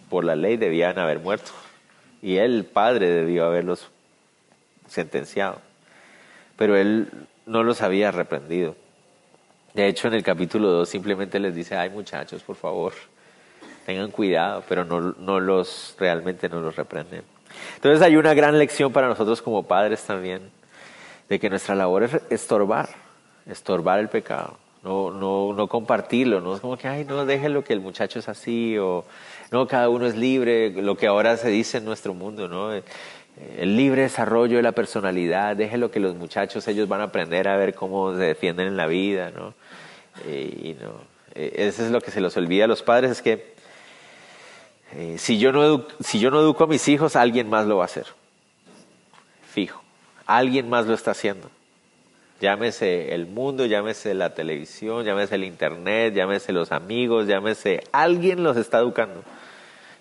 por 0.09 0.25
la 0.25 0.35
ley 0.35 0.57
debían 0.57 0.99
haber 0.99 1.21
muerto. 1.21 1.53
Y 2.21 2.39
él, 2.39 2.65
padre, 2.65 3.09
debió 3.09 3.45
haberlos 3.47 3.89
sentenciado. 4.89 5.61
Pero 6.57 6.77
él 6.77 7.09
no 7.47 7.63
los 7.63 7.83
había 7.83 8.11
reprendido. 8.11 8.75
De 9.73 9.87
hecho, 9.87 10.09
en 10.09 10.15
el 10.15 10.25
capítulo 10.25 10.71
2 10.71 10.89
simplemente 10.89 11.39
les 11.39 11.55
dice, 11.55 11.77
ay 11.77 11.91
muchachos, 11.91 12.43
por 12.43 12.57
favor, 12.57 12.93
tengan 13.87 14.11
cuidado, 14.11 14.65
pero 14.69 14.85
no, 14.85 15.01
no 15.01 15.39
los, 15.39 15.95
realmente 16.01 16.49
no 16.49 16.61
los 16.61 16.75
reprenden. 16.75 17.23
Entonces 17.77 18.03
hay 18.03 18.17
una 18.17 18.35
gran 18.35 18.59
lección 18.59 18.93
para 18.93 19.07
nosotros 19.07 19.41
como 19.41 19.63
padres 19.63 20.03
también, 20.03 20.51
de 21.29 21.39
que 21.39 21.49
nuestra 21.49 21.77
labor 21.77 22.03
es 22.03 22.21
estorbar, 22.29 22.89
estorbar 23.47 24.01
el 24.01 24.09
pecado, 24.09 24.59
no, 24.83 25.11
no, 25.11 25.53
no 25.53 25.69
compartirlo, 25.69 26.41
no 26.41 26.55
es 26.55 26.61
como 26.61 26.77
que, 26.77 26.89
ay, 26.89 27.05
no, 27.05 27.27
déjelo 27.27 27.65
que 27.65 27.73
el 27.73 27.81
muchacho 27.81 28.19
es 28.19 28.29
así, 28.29 28.79
o 28.79 29.05
no, 29.51 29.67
cada 29.67 29.89
uno 29.89 30.07
es 30.07 30.17
libre, 30.17 30.71
lo 30.71 30.97
que 30.97 31.07
ahora 31.07 31.37
se 31.37 31.49
dice 31.49 31.79
en 31.79 31.85
nuestro 31.85 32.15
mundo, 32.15 32.49
¿no? 32.49 32.73
El 32.73 33.77
libre 33.77 34.03
desarrollo 34.03 34.57
de 34.57 34.63
la 34.63 34.73
personalidad, 34.73 35.57
déjelo 35.57 35.91
que 35.91 36.01
los 36.01 36.15
muchachos, 36.15 36.67
ellos 36.69 36.89
van 36.89 37.03
a 37.03 37.05
aprender 37.05 37.49
a 37.49 37.57
ver 37.57 37.75
cómo 37.75 38.15
se 38.15 38.23
defienden 38.23 38.69
en 38.69 38.77
la 38.77 38.87
vida, 38.87 39.31
¿no? 39.31 39.55
Y, 40.31 40.77
no, 40.81 40.93
e, 41.35 41.53
eso 41.69 41.85
es 41.85 41.91
lo 41.91 42.01
que 42.01 42.11
se 42.11 42.21
los 42.21 42.37
olvida 42.37 42.65
a 42.65 42.69
los 42.69 42.83
padres, 42.83 43.11
es 43.13 43.23
que 43.23 43.55
eh, 44.93 45.17
si, 45.19 45.39
yo 45.39 45.53
no 45.53 45.87
si 46.01 46.19
yo 46.19 46.31
no 46.31 46.41
educo 46.41 46.65
a 46.65 46.67
mis 46.67 46.89
hijos, 46.89 47.17
alguien 47.17 47.49
más 47.51 47.67
lo 47.67 47.77
va 47.77 47.83
a 47.83 47.87
hacer, 47.87 48.07
fijo, 49.53 49.83
alguien 50.27 50.71
más 50.71 50.87
lo 50.87 50.95
está 50.95 51.11
haciendo. 51.11 51.51
Llámese 52.41 53.15
el 53.15 53.27
mundo, 53.27 53.67
llámese 53.67 54.15
la 54.15 54.35
televisión, 54.35 55.05
llámese 55.05 55.35
el 55.35 55.45
internet, 55.45 56.15
llámese 56.15 56.53
los 56.53 56.73
amigos, 56.73 57.27
llámese 57.27 57.85
alguien 57.93 58.43
los 58.43 58.57
está 58.57 58.79
educando. 58.79 59.23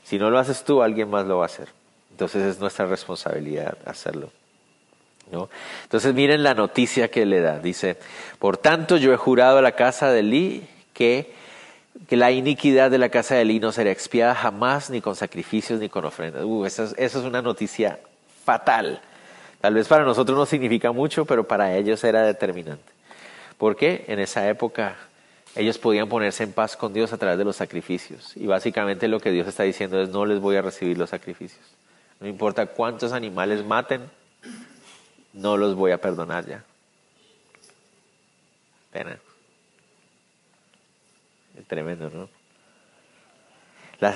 Si 0.03 0.17
no 0.17 0.29
lo 0.29 0.39
haces 0.39 0.63
tú, 0.63 0.81
alguien 0.81 1.09
más 1.09 1.25
lo 1.25 1.37
va 1.37 1.43
a 1.43 1.45
hacer. 1.47 1.67
Entonces 2.11 2.43
es 2.43 2.59
nuestra 2.59 2.85
responsabilidad 2.85 3.77
hacerlo. 3.85 4.31
¿no? 5.31 5.49
Entonces 5.83 6.13
miren 6.13 6.43
la 6.43 6.53
noticia 6.53 7.09
que 7.11 7.25
le 7.25 7.41
da. 7.41 7.59
Dice, 7.59 7.97
por 8.39 8.57
tanto 8.57 8.95
yo 8.97 9.13
he 9.13 9.17
jurado 9.17 9.57
a 9.57 9.61
la 9.61 9.73
casa 9.73 10.09
de 10.11 10.23
Lee 10.23 10.67
que, 10.93 11.33
que 12.07 12.15
la 12.15 12.31
iniquidad 12.31 12.89
de 12.89 12.97
la 12.99 13.09
casa 13.09 13.35
de 13.35 13.45
Lee 13.45 13.59
no 13.59 13.73
será 13.73 13.91
expiada 13.91 14.33
jamás 14.33 14.89
ni 14.89 15.01
con 15.01 15.15
sacrificios 15.15 15.79
ni 15.79 15.89
con 15.89 16.05
ofrendas. 16.05 16.43
Uh, 16.45 16.65
esa 16.65 16.93
es 16.95 17.15
una 17.15 17.41
noticia 17.41 17.99
fatal. 18.45 19.01
Tal 19.61 19.73
vez 19.73 19.87
para 19.87 20.05
nosotros 20.05 20.37
no 20.37 20.45
significa 20.45 20.91
mucho, 20.91 21.25
pero 21.25 21.47
para 21.47 21.75
ellos 21.75 22.03
era 22.03 22.23
determinante. 22.23 22.93
Porque 23.57 24.05
en 24.07 24.19
esa 24.19 24.47
época 24.47 24.95
ellos 25.55 25.77
podían 25.77 26.07
ponerse 26.07 26.43
en 26.43 26.53
paz 26.53 26.77
con 26.77 26.93
Dios 26.93 27.11
a 27.11 27.17
través 27.17 27.37
de 27.37 27.43
los 27.43 27.57
sacrificios. 27.57 28.35
Y 28.37 28.47
básicamente 28.47 29.07
lo 29.07 29.19
que 29.19 29.31
Dios 29.31 29.47
está 29.47 29.63
diciendo 29.63 30.01
es 30.01 30.09
no 30.09 30.25
les 30.25 30.39
voy 30.39 30.55
a 30.55 30.61
recibir 30.61 30.97
los 30.97 31.09
sacrificios. 31.09 31.65
No 32.19 32.27
importa 32.27 32.67
cuántos 32.67 33.11
animales 33.11 33.65
maten, 33.65 34.09
no 35.33 35.57
los 35.57 35.75
voy 35.75 35.91
a 35.91 35.99
perdonar 35.99 36.45
ya. 36.45 36.63
Pena. 38.91 39.19
Es 41.57 41.65
tremendo, 41.67 42.09
¿no? 42.09 42.29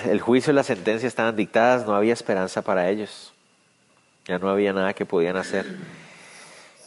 el 0.06 0.22
juicio 0.22 0.54
y 0.54 0.56
la 0.56 0.64
sentencia 0.64 1.08
estaban 1.08 1.36
dictadas, 1.36 1.86
no 1.86 1.94
había 1.94 2.14
esperanza 2.14 2.62
para 2.62 2.90
ellos. 2.90 3.33
Ya 4.26 4.40
no 4.40 4.50
había 4.50 4.74
nada 4.74 4.94
que 4.94 5.06
podían 5.06 5.38
hacer. 5.38 5.66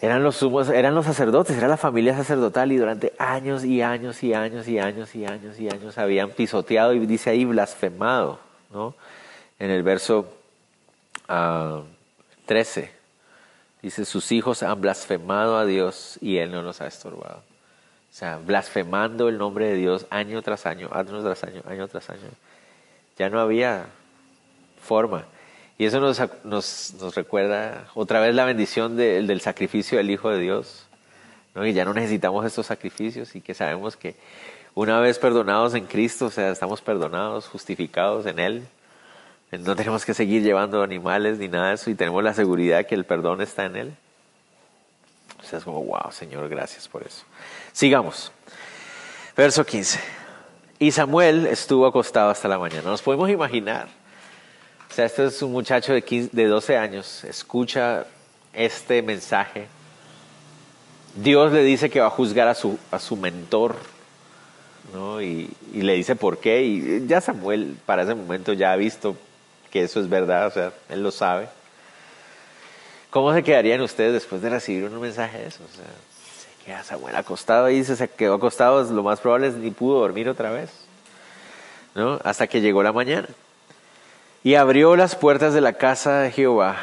Eran 0.01 0.23
los 0.23 0.37
sumos, 0.37 0.69
eran 0.69 0.95
los 0.95 1.07
sacerdotes, 1.07 1.57
era 1.57 1.69
la 1.69 1.79
familia 1.79 2.15
sacerdotal 2.15 2.71
y 2.71 2.77
durante 2.77 3.15
años 3.19 3.65
y 3.65 3.81
años 3.81 4.23
y 4.23 4.35
años 4.35 4.69
y 4.69 4.79
años 4.79 5.15
y 5.15 5.25
años 5.25 5.59
y 5.59 5.69
años 5.71 5.97
habían 5.97 6.31
pisoteado 6.31 6.93
y 6.93 7.07
dice 7.07 7.31
ahí 7.31 7.47
blasfemado, 7.47 8.39
¿no? 8.71 8.95
En 9.59 9.71
el 9.71 9.83
verso 9.83 10.29
13 11.27 11.29
ah, 11.29 11.83
dice, 13.81 14.05
sus 14.05 14.33
hijos 14.33 14.63
han 14.63 14.81
blasfemado 14.83 15.57
a 15.57 15.65
Dios 15.65 16.19
y 16.21 16.37
Él 16.37 16.51
no 16.53 16.61
los 16.61 16.83
ha 16.83 16.87
estorbado. 16.87 17.39
O 17.39 18.19
sea, 18.19 18.37
blasfemando 18.37 19.29
el 19.29 19.39
nombre 19.39 19.67
de 19.67 19.75
Dios 19.75 20.07
año 20.11 20.43
tras 20.43 20.67
año, 20.67 20.89
año 20.93 21.23
tras 21.23 21.43
año, 21.45 21.63
año 21.67 21.89
tras 21.89 22.11
año. 22.11 22.29
Ya 23.19 23.31
no 23.31 23.41
había 23.41 23.87
forma. 24.83 25.25
Y 25.79 25.85
eso 25.85 26.01
nos, 26.01 26.21
nos, 26.45 26.95
nos 27.01 27.15
recuerda 27.15 27.89
otra 27.95 28.21
vez 28.21 28.35
la 28.35 28.45
bendición 28.45 28.97
del 28.97 29.41
sacrificio 29.41 29.99
del 29.99 30.11
Hijo 30.11 30.31
de 30.31 30.41
Dios. 30.41 30.87
Y 31.55 31.73
ya 31.73 31.85
no 31.85 31.95
necesitamos 31.95 32.45
estos 32.45 32.67
sacrificios 32.67 33.35
y 33.35 33.41
que 33.41 33.55
sabemos 33.55 33.97
que 33.97 34.15
una 34.75 35.01
vez 35.01 35.19
perdonados 35.19 35.75
en 35.75 35.87
Cristo, 35.87 36.27
o 36.27 36.31
sea, 36.31 36.51
estamos 36.51 36.83
perdonados, 36.83 37.49
justificados 37.49 38.27
en 38.27 38.39
Él. 38.39 38.67
No 39.51 39.75
tenemos 39.75 40.05
que 40.05 40.13
seguir 40.13 40.43
llevando 40.43 40.83
animales 40.83 41.39
ni 41.39 41.49
nada 41.49 41.69
de 41.69 41.75
eso 41.77 41.89
y 41.89 41.95
tenemos 41.95 42.23
la 42.23 42.35
seguridad 42.35 42.85
que 42.85 42.95
el 42.95 43.05
perdón 43.05 43.41
está 43.41 43.65
en 43.65 43.77
Él. 43.77 43.97
O 45.41 45.43
sea, 45.45 45.59
es 45.59 45.65
como, 45.65 45.83
wow, 45.83 46.11
Señor, 46.11 46.49
gracias 46.49 46.89
por 46.89 47.03
eso. 47.03 47.25
Sigamos. 47.73 48.33
Verso 49.37 49.65
15. 49.65 50.01
Y 50.79 50.91
Samuel 50.91 51.47
estuvo 51.47 51.87
acostado 51.87 52.31
hasta 52.31 52.49
la 52.49 52.59
mañana. 52.59 52.91
Nos 52.91 53.01
podemos 53.01 53.31
imaginar 53.31 53.89
o 54.91 54.95
sea, 54.95 55.05
este 55.07 55.27
es 55.27 55.43
un 55.43 55.53
muchacho 55.53 55.93
de, 55.93 56.03
15, 56.03 56.31
de 56.33 56.47
12 56.47 56.77
años, 56.77 57.25
escucha 57.25 58.07
este 58.53 59.03
mensaje. 59.03 59.67
Dios 61.15 61.53
le 61.53 61.63
dice 61.63 61.91
que 61.91 62.01
va 62.01 62.07
a 62.07 62.11
juzgar 62.11 62.49
a 62.49 62.55
su, 62.55 62.79
a 62.91 62.99
su 62.99 63.17
mentor, 63.17 63.77
¿no? 64.93 65.21
Y, 65.21 65.51
y, 65.73 65.83
le 65.83 65.95
dice 65.95 66.15
por 66.17 66.39
qué. 66.39 66.63
Y 66.63 67.07
ya 67.07 67.21
Samuel 67.21 67.77
para 67.87 68.03
ese 68.03 68.15
momento 68.15 68.53
ya 68.53 68.73
ha 68.73 68.77
visto 68.77 69.17
que 69.71 69.83
eso 69.83 70.01
es 70.01 70.09
verdad, 70.09 70.47
o 70.47 70.51
sea, 70.51 70.73
él 70.89 71.03
lo 71.03 71.11
sabe. 71.11 71.49
¿Cómo 73.11 73.33
se 73.33 73.43
quedarían 73.43 73.81
ustedes 73.81 74.13
después 74.13 74.43
de 74.43 74.51
recibir 74.51 74.85
un 74.85 75.01
mensaje 75.01 75.39
de 75.39 75.47
eso? 75.47 75.63
O 75.65 75.75
sea, 75.75 75.85
se 75.85 76.65
queda 76.65 76.85
Samuel 76.85 77.17
acostado 77.17 77.67
ahí, 77.67 77.83
se 77.83 78.09
quedó 78.09 78.35
acostado, 78.35 78.83
lo 78.93 79.03
más 79.03 79.21
probable 79.21 79.49
es 79.49 79.55
ni 79.55 79.71
pudo 79.71 80.01
dormir 80.01 80.29
otra 80.29 80.51
vez, 80.51 80.71
¿no? 81.95 82.21
Hasta 82.25 82.47
que 82.47 82.61
llegó 82.61 82.83
la 82.83 82.93
mañana. 82.93 83.29
Y 84.47 84.55
abrió 84.55 84.95
las 84.95 85.17
puertas 85.17 85.55
de 85.55 85.61
la 85.61 85.73
casa 85.73 86.21
de 86.21 86.31
Jehová, 86.31 86.77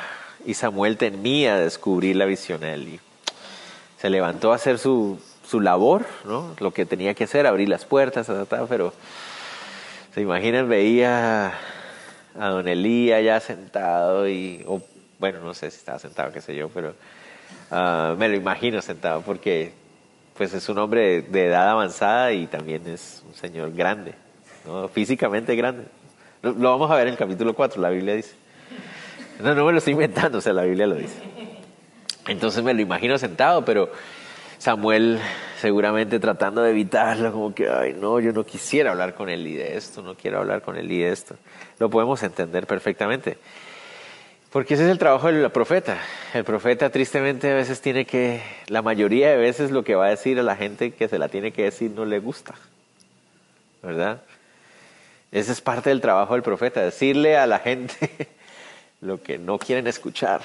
y 0.45 0.54
Samuel 0.54 0.97
temía 0.97 1.56
descubrir 1.56 2.17
la 2.17 2.26
visión 2.26 2.60
de 2.60 2.73
él. 2.73 2.99
Se 3.97 4.10
levantó 4.10 4.52
a 4.52 4.56
hacer 4.56 4.78
su, 4.78 5.17
su 5.47 5.62
labor, 5.62 6.06
¿no? 6.26 6.58
lo 6.60 6.71
que 6.71 6.86
tenía 6.86 7.13
que 7.13 7.23
hacer, 7.23 7.47
abrir 7.47 7.69
las 7.69 7.86
puertas, 7.86 8.30
pero 8.67 8.93
se 10.13 10.19
imaginan, 10.19 10.67
veía 10.67 11.54
a 12.38 12.47
don 12.49 12.67
Elías 12.67 13.23
ya 13.23 13.39
sentado 13.39 14.28
y, 14.28 14.65
bueno, 15.17 15.39
no 15.39 15.54
sé 15.54 15.71
si 15.71 15.78
estaba 15.78 15.99
sentado, 15.99 16.34
qué 16.34 16.41
sé 16.41 16.54
yo, 16.54 16.67
pero 16.67 16.93
uh, 17.71 18.17
me 18.17 18.28
lo 18.28 18.36
imagino 18.36 18.82
sentado 18.82 19.21
porque 19.21 19.71
pues 20.36 20.54
es 20.54 20.67
un 20.67 20.80
hombre 20.80 21.21
de 21.21 21.45
edad 21.45 21.69
avanzada 21.69 22.34
y 22.34 22.45
también 22.45 22.86
es 22.88 23.23
un 23.26 23.34
señor 23.36 23.71
grande, 23.71 24.15
¿no? 24.65 24.89
físicamente 24.89 25.56
grande. 25.56 25.86
Lo, 26.43 26.53
vamos 26.53 26.91
a 26.91 26.95
ver 26.95 27.08
en 27.08 27.13
el 27.13 27.17
capítulo 27.17 27.53
4, 27.53 27.82
la 27.82 27.89
Biblia 27.89 28.15
dice. 28.15 28.36
No, 29.39 29.56
no 29.56 29.65
me 29.65 29.71
lo 29.71 29.77
estoy 29.77 29.93
inventando, 29.93 30.39
o 30.39 30.41
sea, 30.41 30.51
la 30.51 30.63
Biblia 30.63 30.86
lo 30.86 30.95
dice. 30.95 31.17
Entonces 32.27 32.62
me 32.62 32.73
lo 32.73 32.82
imagino 32.82 33.17
sentado, 33.17 33.63
pero 33.63 33.89
Samuel 34.58 35.21
seguramente 35.62 36.19
tratando 36.19 36.62
de 36.62 36.71
evitarlo, 36.71 37.32
como 37.32 37.56
que, 37.56 37.69
ay, 37.69 37.95
no, 37.97 38.19
yo 38.19 38.34
no 38.34 38.43
quisiera 38.43 38.91
hablar 38.91 39.15
con 39.15 39.29
él 39.29 39.47
y 39.47 39.53
de 39.53 39.77
esto, 39.77 40.01
no 40.01 40.15
quiero 40.15 40.39
hablar 40.39 40.62
con 40.62 40.75
él 40.75 40.91
y 40.91 40.99
de 40.99 41.13
esto. 41.13 41.36
Lo 41.79 41.89
podemos 41.89 42.21
entender 42.23 42.67
perfectamente. 42.67 43.38
Porque 44.51 44.73
ese 44.73 44.84
es 44.84 44.91
el 44.91 44.99
trabajo 44.99 45.32
del 45.32 45.49
profeta. 45.49 45.97
El 46.34 46.43
profeta 46.43 46.89
tristemente 46.89 47.49
a 47.49 47.56
veces 47.56 47.79
tiene 47.79 48.03
que, 48.03 48.41
la 48.67 48.82
mayoría 48.82 49.29
de 49.29 49.38
veces 49.38 49.71
lo 49.71 49.86
que 49.86 49.95
va 49.95 50.08
a 50.08 50.10
decir 50.10 50.38
a 50.38 50.43
la 50.43 50.58
gente 50.58 50.91
que 50.91 51.08
se 51.08 51.17
la 51.17 51.29
tiene 51.29 51.53
que 51.53 51.63
decir 51.63 51.91
no 51.91 52.03
le 52.03 52.19
gusta. 52.19 52.53
¿Verdad? 53.82 54.21
Ese 55.34 55.52
es 55.52 55.62
parte 55.62 55.89
del 55.89 56.00
trabajo 56.00 56.36
del 56.36 56.43
profeta, 56.43 56.80
decirle 56.80 57.38
a 57.38 57.48
la 57.48 57.58
gente 57.58 58.30
lo 59.02 59.24
que 59.24 59.39
no 59.39 59.58
quieren 59.58 59.88
escuchar, 59.88 60.43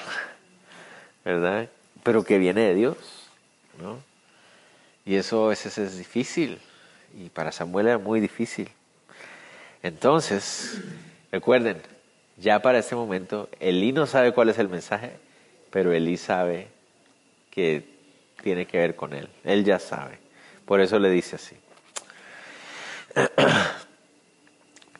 ¿verdad? 1.23 1.69
Pero 2.01 2.23
que 2.23 2.39
viene 2.39 2.61
de 2.61 2.73
Dios, 2.73 2.97
¿no? 3.79 3.99
Y 5.05 5.13
eso 5.13 5.45
a 5.45 5.49
veces 5.49 5.77
es 5.77 5.95
difícil, 5.95 6.57
y 7.15 7.29
para 7.29 7.51
Samuel 7.51 7.85
era 7.85 7.97
muy 7.99 8.19
difícil. 8.19 8.67
Entonces, 9.83 10.81
recuerden, 11.31 11.83
ya 12.37 12.59
para 12.59 12.79
este 12.79 12.95
momento, 12.95 13.47
Elí 13.59 13.91
no 13.91 14.07
sabe 14.07 14.33
cuál 14.33 14.49
es 14.49 14.57
el 14.57 14.69
mensaje, 14.69 15.11
pero 15.69 15.93
Elí 15.93 16.17
sabe 16.17 16.67
que 17.51 17.83
tiene 18.41 18.65
que 18.65 18.79
ver 18.79 18.95
con 18.95 19.13
él. 19.13 19.29
Él 19.43 19.63
ya 19.63 19.77
sabe. 19.77 20.17
Por 20.65 20.81
eso 20.81 20.97
le 20.97 21.11
dice 21.11 21.35
así. 21.35 21.55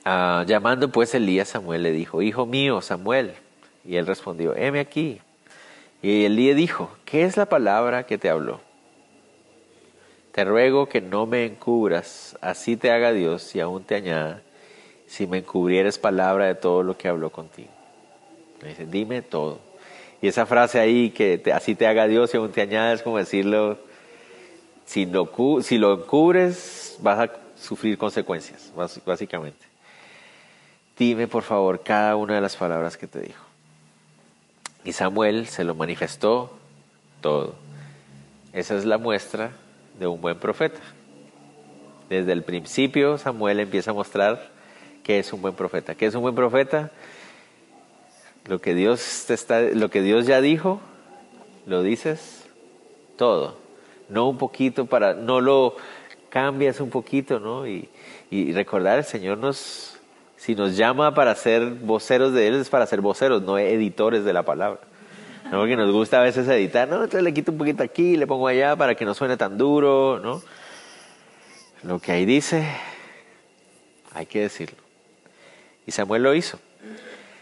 Ah, 0.06 0.46
llamando 0.48 0.90
pues 0.90 1.14
Elías 1.14 1.50
Samuel 1.50 1.84
le 1.84 1.92
dijo, 1.92 2.22
Hijo 2.22 2.46
mío, 2.46 2.82
Samuel. 2.82 3.34
Y 3.86 3.98
él 3.98 4.08
respondió, 4.08 4.56
heme 4.56 4.80
aquí. 4.80 5.22
Y 6.02 6.26
Elías 6.26 6.56
dijo, 6.56 6.90
¿qué 7.06 7.24
es 7.24 7.38
la 7.38 7.48
palabra 7.48 8.06
que 8.06 8.18
te 8.18 8.30
habló? 8.30 8.62
Te 10.32 10.46
ruego 10.46 10.88
que 10.88 11.02
no 11.02 11.26
me 11.26 11.46
encubras, 11.46 12.38
así 12.40 12.78
te 12.78 12.92
haga 12.92 13.12
Dios 13.12 13.56
y 13.56 13.60
aún 13.60 13.84
te 13.84 13.96
añada, 13.96 14.42
si 15.08 15.28
me 15.28 15.40
encubrieres 15.40 15.98
palabra 15.98 16.46
de 16.46 16.56
todo 16.56 16.84
lo 16.84 16.96
que 16.98 17.08
habló 17.08 17.32
contigo. 17.32 17.70
Dice, 18.64 18.86
dime 18.86 19.22
todo. 19.22 19.60
Y 20.22 20.28
esa 20.28 20.46
frase 20.46 20.80
ahí, 20.80 21.10
que 21.10 21.42
así 21.54 21.76
te 21.76 21.88
haga 21.88 22.08
Dios 22.08 22.34
y 22.34 22.38
aún 22.38 22.52
te 22.52 22.62
añada, 22.62 22.94
es 22.94 23.02
como 23.02 23.18
decirlo, 23.18 23.78
si 24.86 25.06
lo, 25.06 25.30
si 25.62 25.78
lo 25.78 25.94
encubres 25.94 26.98
vas 27.02 27.20
a 27.20 27.32
sufrir 27.58 27.98
consecuencias, 27.98 28.72
básicamente 29.06 29.69
dime 31.00 31.28
por 31.28 31.44
favor 31.44 31.82
cada 31.82 32.18
una 32.18 32.36
de 32.36 32.42
las 32.42 32.58
palabras 32.58 32.98
que 32.98 33.08
te 33.08 33.22
dijo. 33.22 33.44
Y 34.84 34.92
Samuel 34.92 35.48
se 35.48 35.64
lo 35.64 35.74
manifestó 35.74 36.52
todo. 37.22 37.56
Esa 38.54 38.76
es 38.76 38.86
la 38.86 38.98
muestra 38.98 39.52
de 39.98 40.08
un 40.08 40.22
buen 40.22 40.38
profeta. 40.38 40.82
Desde 42.10 42.34
el 42.34 42.44
principio 42.44 43.18
Samuel 43.18 43.62
empieza 43.62 43.92
a 43.92 43.94
mostrar 43.94 44.50
que 45.04 45.20
es 45.20 45.32
un 45.32 45.42
buen 45.42 45.56
profeta. 45.56 45.96
¿Qué 45.96 46.06
es 46.06 46.16
un 46.16 46.22
buen 46.22 46.36
profeta? 46.36 46.92
Lo 48.46 48.60
que 48.60 48.76
Dios 48.76 49.24
te 49.28 49.34
está, 49.34 49.62
lo 49.62 49.90
que 49.90 50.02
Dios 50.02 50.26
ya 50.26 50.42
dijo, 50.42 50.82
lo 51.66 51.82
dices 51.82 52.46
todo. 53.16 53.58
No 54.10 54.28
un 54.28 54.38
poquito 54.38 54.86
para, 54.86 55.14
no 55.14 55.40
lo 55.40 55.76
cambias 56.30 56.80
un 56.80 56.90
poquito, 56.90 57.40
¿no? 57.40 57.68
Y, 57.68 57.90
y 58.32 58.54
recordar, 58.54 58.98
el 58.98 59.04
Señor 59.04 59.38
nos, 59.38 59.99
si 60.40 60.56
nos 60.56 60.78
llama 60.78 61.14
para 61.14 61.36
ser 61.36 61.66
voceros 61.66 62.32
de 62.34 62.48
Él, 62.48 62.56
es 62.56 62.70
para 62.70 62.86
ser 62.86 63.02
voceros, 63.02 63.42
no 63.42 63.58
editores 63.58 64.24
de 64.24 64.32
la 64.32 64.44
palabra. 64.44 64.80
¿no? 65.52 65.60
Porque 65.60 65.76
nos 65.76 65.92
gusta 65.92 66.22
a 66.22 66.24
veces 66.24 66.48
editar, 66.48 66.88
no, 66.88 66.96
entonces 66.96 67.24
le 67.24 67.34
quito 67.34 67.52
un 67.52 67.58
poquito 67.58 67.84
aquí, 67.84 68.16
le 68.16 68.26
pongo 68.26 68.48
allá 68.48 68.74
para 68.78 68.96
que 68.96 69.04
no 69.04 69.14
suene 69.14 69.36
tan 69.36 69.58
duro, 69.58 70.18
¿no? 70.24 70.42
Lo 71.84 72.00
que 72.00 72.14
ahí 72.14 72.26
dice, 72.26 72.66
hay 74.14 74.28
que 74.28 74.40
decirlo. 74.40 74.78
Y 75.86 75.92
Samuel 75.92 76.24
lo 76.24 76.34
hizo, 76.34 76.58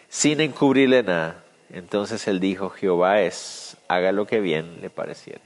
sin 0.09 0.41
encubrirle 0.41 1.03
nada. 1.03 1.43
Entonces 1.71 2.27
él 2.27 2.39
dijo, 2.39 2.71
Jehová 2.71 3.21
es, 3.21 3.77
haga 3.87 4.11
lo 4.11 4.25
que 4.25 4.39
bien 4.39 4.79
le 4.81 4.89
pareciera. 4.89 5.41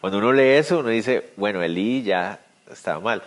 Cuando 0.00 0.18
uno 0.18 0.32
lee 0.32 0.56
eso, 0.56 0.78
uno 0.78 0.88
dice, 0.88 1.32
bueno, 1.36 1.62
Elí 1.62 2.02
ya 2.02 2.40
estaba 2.72 3.00
mal. 3.00 3.22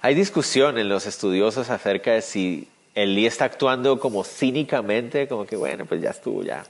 Hay 0.00 0.14
discusión 0.14 0.78
en 0.78 0.88
los 0.88 1.06
estudiosos 1.06 1.70
acerca 1.70 2.12
de 2.12 2.22
si 2.22 2.68
Elí 2.94 3.26
está 3.26 3.44
actuando 3.44 3.98
como 4.00 4.24
cínicamente, 4.24 5.28
como 5.28 5.46
que 5.46 5.56
bueno, 5.56 5.86
pues 5.86 6.00
ya 6.02 6.10
estuvo, 6.10 6.42
ya. 6.42 6.64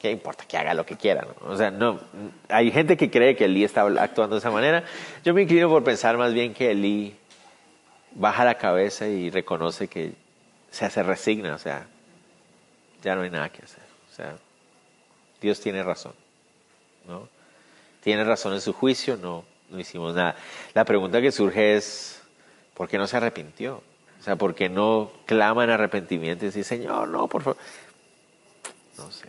¿Qué 0.00 0.10
importa 0.10 0.44
que 0.46 0.56
haga 0.56 0.74
lo 0.74 0.84
que 0.84 0.96
quiera? 0.96 1.26
O 1.42 1.56
sea, 1.56 1.70
no. 1.70 2.00
Hay 2.48 2.72
gente 2.72 2.96
que 2.96 3.10
cree 3.10 3.36
que 3.36 3.44
Elí 3.44 3.62
está 3.62 3.82
actuando 3.82 4.34
de 4.34 4.40
esa 4.40 4.50
manera. 4.50 4.84
Yo 5.24 5.32
me 5.32 5.42
inclino 5.42 5.68
por 5.68 5.84
pensar 5.84 6.16
más 6.16 6.34
bien 6.34 6.52
que 6.52 6.72
Elí 6.72 7.14
baja 8.14 8.44
la 8.44 8.56
cabeza 8.56 9.06
y 9.06 9.30
reconoce 9.30 9.88
que 9.88 10.12
se, 10.70 10.90
se 10.90 11.02
resigna, 11.02 11.54
o 11.54 11.58
sea, 11.58 11.86
ya 13.02 13.14
no 13.14 13.22
hay 13.22 13.30
nada 13.30 13.48
que 13.50 13.62
hacer. 13.62 13.84
O 14.10 14.14
sea, 14.14 14.36
Dios 15.40 15.60
tiene 15.60 15.82
razón, 15.82 16.14
¿no? 17.06 17.28
Tiene 18.02 18.24
razón 18.24 18.54
en 18.54 18.60
su 18.60 18.72
juicio, 18.72 19.16
no, 19.16 19.44
no 19.70 19.78
hicimos 19.78 20.14
nada. 20.14 20.34
La 20.74 20.84
pregunta 20.84 21.20
que 21.20 21.30
surge 21.30 21.76
es, 21.76 22.20
¿por 22.74 22.88
qué 22.88 22.98
no 22.98 23.06
se 23.06 23.16
arrepintió? 23.16 23.82
O 24.22 24.24
sea, 24.24 24.36
¿por 24.36 24.54
qué 24.54 24.68
no 24.68 25.10
clama 25.26 25.64
en 25.64 25.70
arrepentimiento 25.70 26.44
y 26.44 26.48
dice, 26.50 26.62
Señor, 26.62 27.08
no, 27.08 27.26
por 27.26 27.42
favor? 27.42 27.58
No 28.96 29.10
sé, 29.10 29.26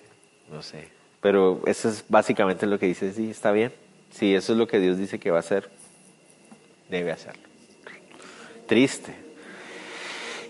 no 0.51 0.61
sé. 0.61 0.87
Pero 1.19 1.63
eso 1.65 1.89
es 1.89 2.05
básicamente 2.09 2.67
lo 2.67 2.77
que 2.77 2.85
dice, 2.85 3.11
sí, 3.11 3.31
está 3.31 3.51
bien. 3.51 3.73
Si 4.11 4.35
eso 4.35 4.53
es 4.53 4.59
lo 4.59 4.67
que 4.67 4.79
Dios 4.79 4.99
dice 4.99 5.17
que 5.17 5.31
va 5.31 5.37
a 5.37 5.39
hacer, 5.39 5.71
debe 6.89 7.11
hacerlo. 7.11 7.41
Triste. 8.67 9.15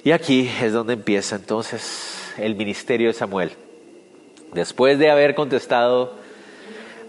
Y 0.04 0.12
aquí 0.12 0.52
es 0.62 0.74
donde 0.74 0.92
empieza 0.92 1.38
entonces 1.38 2.34
el 2.38 2.56
ministerio 2.56 3.08
de 3.08 3.14
Samuel. 3.14 3.54
Después 4.54 5.00
de 5.00 5.10
haber 5.10 5.36
contestado, 5.36 6.18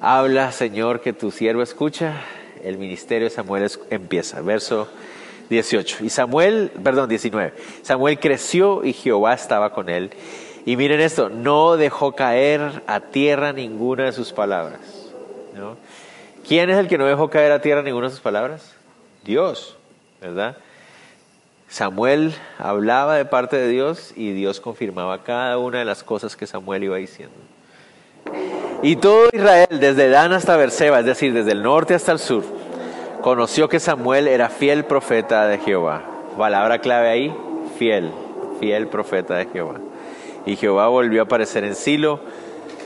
habla 0.00 0.52
Señor 0.52 1.00
que 1.00 1.12
tu 1.12 1.32
siervo 1.32 1.62
escucha, 1.62 2.22
el 2.62 2.78
ministerio 2.78 3.28
de 3.28 3.34
Samuel 3.34 3.68
empieza. 3.90 4.40
Verso 4.40 4.88
18. 5.50 6.04
Y 6.04 6.10
Samuel, 6.10 6.70
perdón, 6.82 7.08
19. 7.08 7.52
Samuel 7.82 8.18
creció 8.18 8.84
y 8.84 8.92
Jehová 8.92 9.34
estaba 9.34 9.72
con 9.72 9.88
él. 9.88 10.10
Y 10.66 10.76
miren 10.76 11.00
esto, 11.00 11.28
no 11.28 11.76
dejó 11.76 12.12
caer 12.12 12.82
a 12.86 13.00
tierra 13.00 13.52
ninguna 13.52 14.04
de 14.04 14.12
sus 14.12 14.32
palabras. 14.32 14.80
¿Quién 16.46 16.70
es 16.70 16.78
el 16.78 16.88
que 16.88 16.98
no 16.98 17.06
dejó 17.06 17.30
caer 17.30 17.52
a 17.52 17.60
tierra 17.60 17.82
ninguna 17.82 18.06
de 18.06 18.12
sus 18.12 18.20
palabras? 18.20 18.74
Dios, 19.24 19.76
¿verdad? 20.20 20.56
Samuel 21.68 22.34
hablaba 22.58 23.16
de 23.16 23.24
parte 23.24 23.56
de 23.56 23.68
Dios 23.68 24.12
y 24.16 24.32
Dios 24.32 24.60
confirmaba 24.60 25.22
cada 25.22 25.58
una 25.58 25.78
de 25.78 25.84
las 25.84 26.02
cosas 26.02 26.36
que 26.36 26.46
Samuel 26.46 26.84
iba 26.84 26.96
diciendo. 26.96 27.34
Y 28.82 28.96
todo 28.96 29.28
Israel, 29.32 29.80
desde 29.80 30.08
Dan 30.08 30.32
hasta 30.32 30.56
Berseba, 30.56 31.00
es 31.00 31.06
decir, 31.06 31.32
desde 31.32 31.52
el 31.52 31.62
norte 31.62 31.94
hasta 31.94 32.12
el 32.12 32.18
sur, 32.18 32.44
conoció 33.24 33.70
que 33.70 33.80
Samuel 33.80 34.28
era 34.28 34.50
fiel 34.50 34.84
profeta 34.84 35.46
de 35.46 35.56
Jehová. 35.56 36.02
Palabra 36.36 36.80
clave 36.80 37.08
ahí, 37.08 37.34
fiel, 37.78 38.12
fiel 38.60 38.86
profeta 38.88 39.34
de 39.36 39.46
Jehová. 39.46 39.76
Y 40.44 40.56
Jehová 40.56 40.88
volvió 40.88 41.22
a 41.22 41.24
aparecer 41.24 41.64
en 41.64 41.74
Silo 41.74 42.20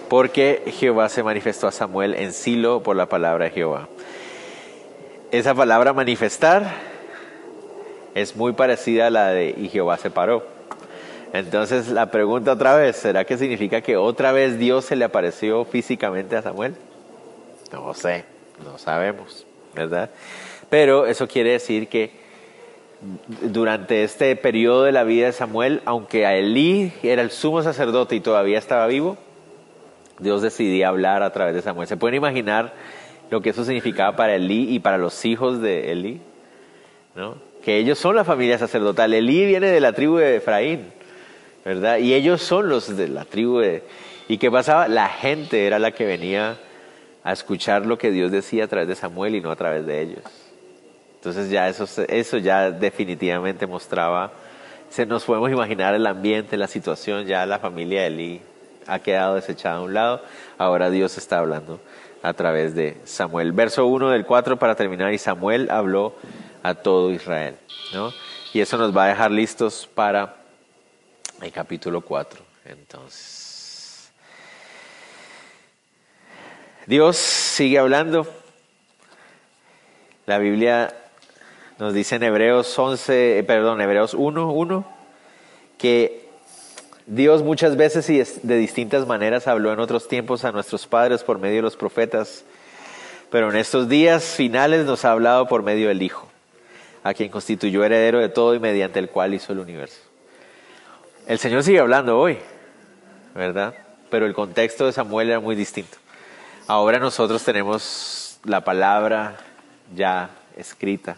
porque 0.08 0.62
Jehová 0.78 1.08
se 1.08 1.24
manifestó 1.24 1.66
a 1.66 1.72
Samuel 1.72 2.14
en 2.14 2.32
Silo 2.32 2.84
por 2.84 2.94
la 2.94 3.06
palabra 3.06 3.46
de 3.46 3.50
Jehová. 3.50 3.88
Esa 5.32 5.56
palabra 5.56 5.92
manifestar 5.92 6.72
es 8.14 8.36
muy 8.36 8.52
parecida 8.52 9.08
a 9.08 9.10
la 9.10 9.30
de 9.30 9.56
y 9.58 9.68
Jehová 9.70 9.96
se 9.96 10.08
paró. 10.08 10.46
Entonces 11.32 11.88
la 11.88 12.12
pregunta 12.12 12.52
otra 12.52 12.76
vez, 12.76 12.94
¿será 12.94 13.24
que 13.24 13.38
significa 13.38 13.80
que 13.80 13.96
otra 13.96 14.30
vez 14.30 14.56
Dios 14.56 14.84
se 14.84 14.94
le 14.94 15.04
apareció 15.04 15.64
físicamente 15.64 16.36
a 16.36 16.42
Samuel? 16.42 16.76
No 17.72 17.92
sé, 17.92 18.24
no 18.64 18.78
sabemos. 18.78 19.47
¿Verdad? 19.78 20.10
Pero 20.70 21.06
eso 21.06 21.26
quiere 21.28 21.52
decir 21.52 21.88
que 21.88 22.10
durante 23.42 24.02
este 24.02 24.34
periodo 24.36 24.84
de 24.84 24.92
la 24.92 25.04
vida 25.04 25.26
de 25.26 25.32
Samuel, 25.32 25.82
aunque 25.84 26.26
a 26.26 26.34
Elí 26.36 26.92
era 27.02 27.22
el 27.22 27.30
sumo 27.30 27.62
sacerdote 27.62 28.16
y 28.16 28.20
todavía 28.20 28.58
estaba 28.58 28.86
vivo, 28.86 29.16
Dios 30.18 30.42
decidía 30.42 30.88
hablar 30.88 31.22
a 31.22 31.32
través 31.32 31.54
de 31.54 31.62
Samuel. 31.62 31.86
¿Se 31.86 31.96
pueden 31.96 32.16
imaginar 32.16 32.74
lo 33.30 33.40
que 33.40 33.50
eso 33.50 33.64
significaba 33.64 34.16
para 34.16 34.34
Elí 34.34 34.74
y 34.74 34.80
para 34.80 34.98
los 34.98 35.24
hijos 35.24 35.60
de 35.60 35.92
Elí? 35.92 36.20
¿No? 37.14 37.36
Que 37.62 37.76
ellos 37.78 37.98
son 37.98 38.16
la 38.16 38.24
familia 38.24 38.58
sacerdotal. 38.58 39.14
Elí 39.14 39.46
viene 39.46 39.68
de 39.68 39.80
la 39.80 39.92
tribu 39.92 40.16
de 40.16 40.36
Efraín, 40.36 40.92
¿verdad? 41.64 41.98
Y 41.98 42.14
ellos 42.14 42.42
son 42.42 42.68
los 42.68 42.96
de 42.96 43.08
la 43.08 43.24
tribu 43.24 43.58
de... 43.58 43.82
¿Y 44.26 44.38
qué 44.38 44.50
pasaba? 44.50 44.88
La 44.88 45.08
gente 45.08 45.66
era 45.66 45.78
la 45.78 45.92
que 45.92 46.04
venía 46.04 46.58
a 47.28 47.32
escuchar 47.32 47.84
lo 47.84 47.98
que 47.98 48.10
Dios 48.10 48.32
decía 48.32 48.64
a 48.64 48.68
través 48.68 48.88
de 48.88 48.94
Samuel 48.94 49.34
y 49.34 49.42
no 49.42 49.50
a 49.50 49.56
través 49.56 49.84
de 49.84 50.00
ellos. 50.00 50.22
Entonces 51.16 51.50
ya 51.50 51.68
eso, 51.68 51.84
eso 52.08 52.38
ya 52.38 52.70
definitivamente 52.70 53.66
mostraba, 53.66 54.32
se 54.88 55.04
nos 55.04 55.26
podemos 55.26 55.50
imaginar 55.50 55.94
el 55.94 56.06
ambiente, 56.06 56.56
la 56.56 56.68
situación, 56.68 57.26
ya 57.26 57.44
la 57.44 57.58
familia 57.58 58.00
de 58.00 58.06
Eli 58.06 58.40
ha 58.86 59.00
quedado 59.00 59.34
desechada 59.34 59.76
a 59.76 59.82
un 59.82 59.92
lado, 59.92 60.22
ahora 60.56 60.88
Dios 60.88 61.18
está 61.18 61.40
hablando 61.40 61.80
a 62.22 62.32
través 62.32 62.74
de 62.74 62.96
Samuel. 63.04 63.52
Verso 63.52 63.84
1 63.86 64.08
del 64.08 64.24
4 64.24 64.58
para 64.58 64.74
terminar, 64.74 65.12
y 65.12 65.18
Samuel 65.18 65.70
habló 65.70 66.14
a 66.62 66.76
todo 66.76 67.10
Israel. 67.10 67.56
¿no? 67.92 68.10
Y 68.54 68.60
eso 68.62 68.78
nos 68.78 68.96
va 68.96 69.04
a 69.04 69.08
dejar 69.08 69.32
listos 69.32 69.86
para 69.94 70.36
el 71.42 71.52
capítulo 71.52 72.00
4. 72.00 72.40
Entonces. 72.64 73.37
Dios 76.88 77.18
sigue 77.18 77.78
hablando. 77.78 78.26
La 80.24 80.38
Biblia 80.38 80.94
nos 81.78 81.92
dice 81.92 82.16
en 82.16 82.22
Hebreos 82.22 82.78
11, 82.78 83.40
eh, 83.40 83.42
perdón, 83.42 83.82
Hebreos 83.82 84.14
1, 84.14 84.50
1, 84.50 84.88
que 85.76 86.26
Dios 87.04 87.42
muchas 87.42 87.76
veces 87.76 88.08
y 88.08 88.22
de 88.42 88.56
distintas 88.56 89.06
maneras 89.06 89.48
habló 89.48 89.70
en 89.70 89.80
otros 89.80 90.08
tiempos 90.08 90.46
a 90.46 90.52
nuestros 90.52 90.86
padres 90.86 91.24
por 91.24 91.38
medio 91.38 91.56
de 91.56 91.62
los 91.62 91.76
profetas, 91.76 92.46
pero 93.30 93.50
en 93.50 93.56
estos 93.56 93.90
días 93.90 94.24
finales 94.24 94.86
nos 94.86 95.04
ha 95.04 95.12
hablado 95.12 95.46
por 95.46 95.62
medio 95.62 95.88
del 95.88 96.00
Hijo, 96.00 96.26
a 97.02 97.12
quien 97.12 97.28
constituyó 97.28 97.84
heredero 97.84 98.18
de 98.18 98.30
todo 98.30 98.54
y 98.54 98.60
mediante 98.60 98.98
el 98.98 99.10
cual 99.10 99.34
hizo 99.34 99.52
el 99.52 99.58
universo. 99.58 100.00
El 101.26 101.38
Señor 101.38 101.64
sigue 101.64 101.80
hablando 101.80 102.18
hoy, 102.18 102.38
¿verdad? 103.34 103.74
Pero 104.08 104.24
el 104.24 104.32
contexto 104.32 104.86
de 104.86 104.92
Samuel 104.92 105.28
era 105.28 105.40
muy 105.40 105.54
distinto. 105.54 105.98
Ahora 106.70 106.98
nosotros 106.98 107.42
tenemos 107.44 108.40
la 108.44 108.62
palabra 108.62 109.38
ya 109.96 110.28
escrita. 110.54 111.16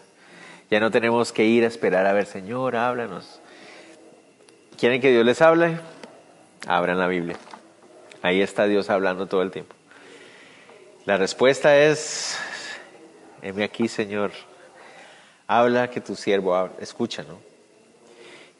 Ya 0.69 0.79
no 0.79 0.91
tenemos 0.91 1.33
que 1.33 1.43
ir 1.43 1.65
a 1.65 1.67
esperar 1.67 2.05
a 2.05 2.13
ver, 2.13 2.25
Señor, 2.25 2.77
háblanos. 2.77 3.41
¿Quieren 4.79 5.01
que 5.01 5.11
Dios 5.11 5.25
les 5.25 5.41
hable? 5.41 5.77
Abran 6.65 6.97
la 6.97 7.07
Biblia. 7.07 7.35
Ahí 8.21 8.41
está 8.41 8.65
Dios 8.65 8.89
hablando 8.89 9.27
todo 9.27 9.41
el 9.41 9.51
tiempo. 9.51 9.75
La 11.05 11.17
respuesta 11.17 11.77
es, 11.77 12.37
heme 13.41 13.65
aquí, 13.65 13.89
Señor. 13.89 14.31
Habla 15.47 15.89
que 15.89 15.99
tu 15.99 16.15
siervo 16.15 16.55
habla. 16.55 16.75
Escucha, 16.79 17.23
¿no? 17.23 17.39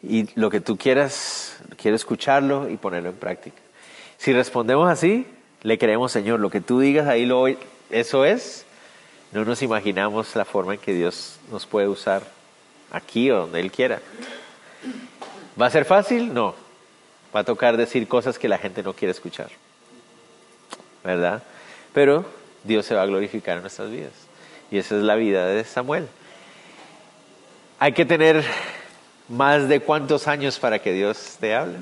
Y 0.03 0.27
lo 0.37 0.49
que 0.49 0.59
tú 0.59 0.77
quieras, 0.77 1.57
quiero 1.81 1.95
escucharlo 1.95 2.69
y 2.69 2.75
ponerlo 2.75 3.11
en 3.11 3.15
práctica. 3.15 3.61
Si 4.17 4.33
respondemos 4.33 4.89
así, 4.89 5.25
le 5.63 5.77
creemos, 5.77 6.11
Señor, 6.11 6.39
lo 6.39 6.49
que 6.49 6.61
tú 6.61 6.79
digas 6.79 7.07
ahí, 7.07 7.25
lo, 7.25 7.45
eso 7.89 8.25
es. 8.25 8.65
No 9.31 9.45
nos 9.45 9.61
imaginamos 9.61 10.35
la 10.35 10.45
forma 10.45 10.73
en 10.73 10.79
que 10.79 10.93
Dios 10.93 11.37
nos 11.51 11.65
puede 11.65 11.87
usar 11.87 12.23
aquí 12.91 13.31
o 13.31 13.41
donde 13.41 13.59
Él 13.59 13.71
quiera. 13.71 14.01
¿Va 15.59 15.67
a 15.67 15.69
ser 15.69 15.85
fácil? 15.85 16.33
No. 16.33 16.55
Va 17.33 17.41
a 17.41 17.43
tocar 17.43 17.77
decir 17.77 18.07
cosas 18.07 18.37
que 18.37 18.49
la 18.49 18.57
gente 18.57 18.83
no 18.83 18.93
quiere 18.93 19.11
escuchar. 19.11 19.49
¿Verdad? 21.03 21.43
Pero 21.93 22.25
Dios 22.63 22.85
se 22.85 22.95
va 22.95 23.03
a 23.03 23.05
glorificar 23.05 23.57
en 23.57 23.61
nuestras 23.61 23.89
vidas. 23.89 24.13
Y 24.69 24.77
esa 24.77 24.97
es 24.97 25.03
la 25.03 25.15
vida 25.15 25.45
de 25.45 25.63
Samuel. 25.63 26.07
Hay 27.79 27.93
que 27.93 28.05
tener 28.05 28.43
más 29.29 29.69
de 29.69 29.79
cuántos 29.79 30.27
años 30.27 30.59
para 30.59 30.79
que 30.79 30.91
Dios 30.91 31.37
te 31.39 31.55
hable 31.55 31.77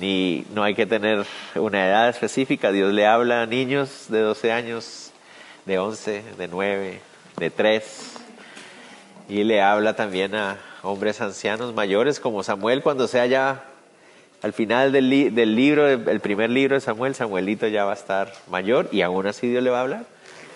ni 0.00 0.44
no 0.54 0.62
hay 0.62 0.74
que 0.74 0.86
tener 0.86 1.24
una 1.54 1.86
edad 1.86 2.08
específica. 2.08 2.72
Dios 2.72 2.92
le 2.92 3.06
habla 3.06 3.42
a 3.42 3.46
niños 3.46 4.06
de 4.08 4.20
12 4.20 4.52
años, 4.52 5.12
de 5.64 5.78
11, 5.78 6.22
de 6.36 6.48
9, 6.48 7.00
de 7.36 7.50
3. 7.50 8.12
Y 9.28 9.44
le 9.44 9.62
habla 9.62 9.96
también 9.96 10.34
a 10.34 10.58
hombres 10.82 11.20
ancianos 11.20 11.74
mayores 11.74 12.20
como 12.20 12.42
Samuel 12.42 12.82
cuando 12.82 13.08
sea 13.08 13.26
ya 13.26 13.64
al 14.42 14.52
final 14.52 14.92
del, 14.92 15.34
del 15.34 15.56
libro, 15.56 15.88
el 15.88 16.20
primer 16.20 16.50
libro 16.50 16.74
de 16.74 16.80
Samuel, 16.80 17.14
Samuelito 17.14 17.66
ya 17.66 17.84
va 17.84 17.92
a 17.92 17.96
estar 17.96 18.32
mayor 18.48 18.88
y 18.92 19.02
aún 19.02 19.26
así 19.26 19.48
Dios 19.48 19.62
le 19.62 19.70
va 19.70 19.78
a 19.78 19.82
hablar, 19.82 20.04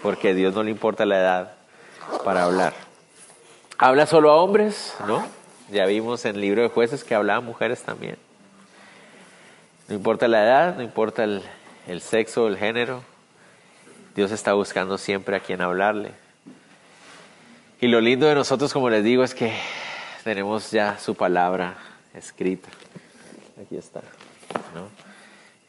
porque 0.03 0.28
a 0.28 0.34
Dios 0.34 0.55
no 0.55 0.62
le 0.62 0.70
importa 0.70 1.07
la 1.07 1.18
edad 1.18 1.53
para 2.24 2.45
hablar. 2.45 2.74
¿Habla 3.78 4.07
solo 4.07 4.30
a 4.30 4.36
hombres? 4.36 4.95
¿No? 5.07 5.24
Ya 5.70 5.86
vimos 5.86 6.24
en 6.24 6.36
el 6.36 6.43
libro 6.43 6.62
de 6.62 6.68
jueces 6.68 7.03
que 7.03 7.14
hablaba 7.14 7.38
a 7.38 7.41
mujeres 7.41 7.82
también. 7.82 8.16
No 9.91 9.97
importa 9.97 10.28
la 10.28 10.45
edad, 10.45 10.76
no 10.76 10.82
importa 10.82 11.24
el, 11.24 11.43
el 11.88 12.01
sexo, 12.01 12.47
el 12.47 12.57
género. 12.57 13.03
Dios 14.14 14.30
está 14.30 14.53
buscando 14.53 14.97
siempre 14.97 15.36
a 15.36 15.41
quien 15.41 15.61
hablarle. 15.61 16.12
Y 17.80 17.88
lo 17.88 18.01
lindo 18.01 18.26
de 18.26 18.36
nosotros, 18.36 18.72
como 18.72 18.88
les 18.88 19.03
digo, 19.03 19.24
es 19.24 19.34
que 19.34 19.53
tenemos 20.22 20.70
ya 20.70 20.97
su 20.99 21.16
palabra 21.16 21.76
escrita. 22.14 22.68
Aquí 23.61 23.76
está. 23.76 24.01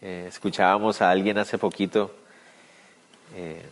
Eh, 0.01 0.25
escuchábamos 0.27 1.01
a 1.01 1.09
alguien 1.09 1.37
hace 1.37 1.57
poquito, 1.57 2.13
eh, 3.35 3.65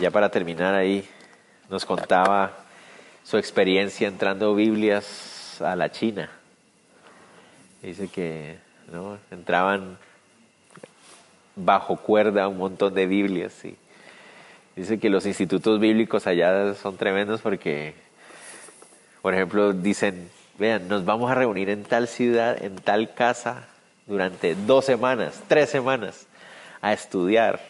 ya 0.00 0.10
para 0.10 0.28
terminar 0.28 0.74
ahí, 0.74 1.08
nos 1.70 1.84
contaba 1.84 2.52
su 3.22 3.38
experiencia 3.38 4.08
entrando 4.08 4.54
Biblias 4.54 5.60
a 5.60 5.76
la 5.76 5.90
China 5.90 6.30
Dice 7.80 8.08
que 8.08 8.63
¿no? 8.92 9.18
entraban 9.30 9.98
bajo 11.56 11.96
cuerda 11.96 12.48
un 12.48 12.58
montón 12.58 12.94
de 12.94 13.06
Biblias. 13.06 13.64
Y 13.64 13.76
dice 14.76 14.98
que 14.98 15.10
los 15.10 15.26
institutos 15.26 15.80
bíblicos 15.80 16.26
allá 16.26 16.74
son 16.74 16.96
tremendos 16.96 17.40
porque, 17.40 17.94
por 19.22 19.34
ejemplo, 19.34 19.72
dicen, 19.72 20.30
vean, 20.58 20.88
nos 20.88 21.04
vamos 21.04 21.30
a 21.30 21.34
reunir 21.34 21.70
en 21.70 21.84
tal 21.84 22.08
ciudad, 22.08 22.62
en 22.62 22.76
tal 22.76 23.14
casa, 23.14 23.68
durante 24.06 24.54
dos 24.54 24.84
semanas, 24.84 25.42
tres 25.48 25.70
semanas, 25.70 26.26
a 26.80 26.92
estudiar. 26.92 27.60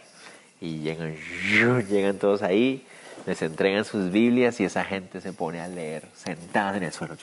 Y 0.61 0.81
llegan, 0.81 1.17
llegan 1.89 2.19
todos 2.19 2.43
ahí, 2.43 2.87
les 3.27 3.41
entregan 3.43 3.85
sus 3.85 4.11
Biblias 4.11 4.61
y 4.61 4.65
esa 4.65 4.85
gente 4.85 5.21
se 5.21 5.33
pone 5.33 5.61
a 5.61 5.69
leer, 5.69 6.05
sentada 6.15 6.77
en 6.77 6.85
el 6.85 6.93
suelo 6.93 7.17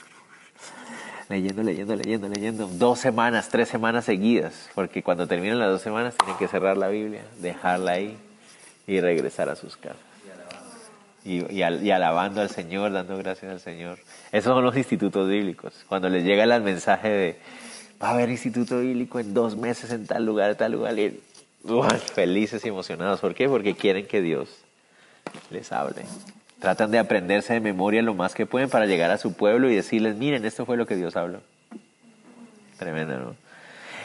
leyendo, 1.28 1.62
leyendo, 1.62 1.96
leyendo, 1.96 2.28
leyendo, 2.28 2.66
dos 2.66 2.98
semanas, 2.98 3.48
tres 3.48 3.68
semanas 3.68 4.04
seguidas, 4.04 4.68
porque 4.74 5.02
cuando 5.02 5.26
terminan 5.26 5.58
las 5.58 5.70
dos 5.70 5.82
semanas 5.82 6.14
tienen 6.16 6.36
que 6.36 6.48
cerrar 6.48 6.76
la 6.76 6.88
Biblia, 6.88 7.22
dejarla 7.40 7.92
ahí 7.92 8.16
y 8.86 9.00
regresar 9.00 9.48
a 9.48 9.56
sus 9.56 9.76
casas. 9.76 9.98
Y, 11.24 11.44
y, 11.54 11.62
alabando 11.62 12.40
al 12.40 12.50
Señor, 12.50 12.92
dando 12.92 13.16
gracias 13.16 13.52
al 13.52 13.60
Señor. 13.60 13.98
Esos 14.32 14.52
son 14.52 14.64
los 14.64 14.76
institutos 14.76 15.28
bíblicos. 15.28 15.72
Cuando 15.88 16.08
les 16.08 16.24
llega 16.24 16.42
el 16.42 16.62
mensaje 16.62 17.08
de, 17.08 17.38
va 18.02 18.08
a 18.08 18.10
haber 18.14 18.28
instituto 18.28 18.80
bíblico 18.80 19.20
en 19.20 19.32
dos 19.32 19.56
meses 19.56 19.92
en 19.92 20.06
tal 20.06 20.26
lugar, 20.26 20.56
tal 20.56 20.72
lugar, 20.72 20.98
y, 20.98 21.20
felices 22.14 22.64
y 22.64 22.68
emocionados. 22.68 23.20
¿Por 23.20 23.34
qué? 23.34 23.48
Porque 23.48 23.74
quieren 23.74 24.06
que 24.06 24.20
Dios 24.20 24.48
les 25.50 25.70
hable. 25.70 26.02
Tratan 26.62 26.92
de 26.92 27.00
aprenderse 27.00 27.54
de 27.54 27.60
memoria 27.60 28.02
lo 28.02 28.14
más 28.14 28.36
que 28.36 28.46
pueden 28.46 28.70
para 28.70 28.86
llegar 28.86 29.10
a 29.10 29.18
su 29.18 29.32
pueblo 29.32 29.68
y 29.68 29.74
decirles, 29.74 30.14
miren, 30.14 30.44
esto 30.44 30.64
fue 30.64 30.76
lo 30.76 30.86
que 30.86 30.94
Dios 30.94 31.16
habló. 31.16 31.40
Tremendo, 32.78 33.18
¿no? 33.18 33.36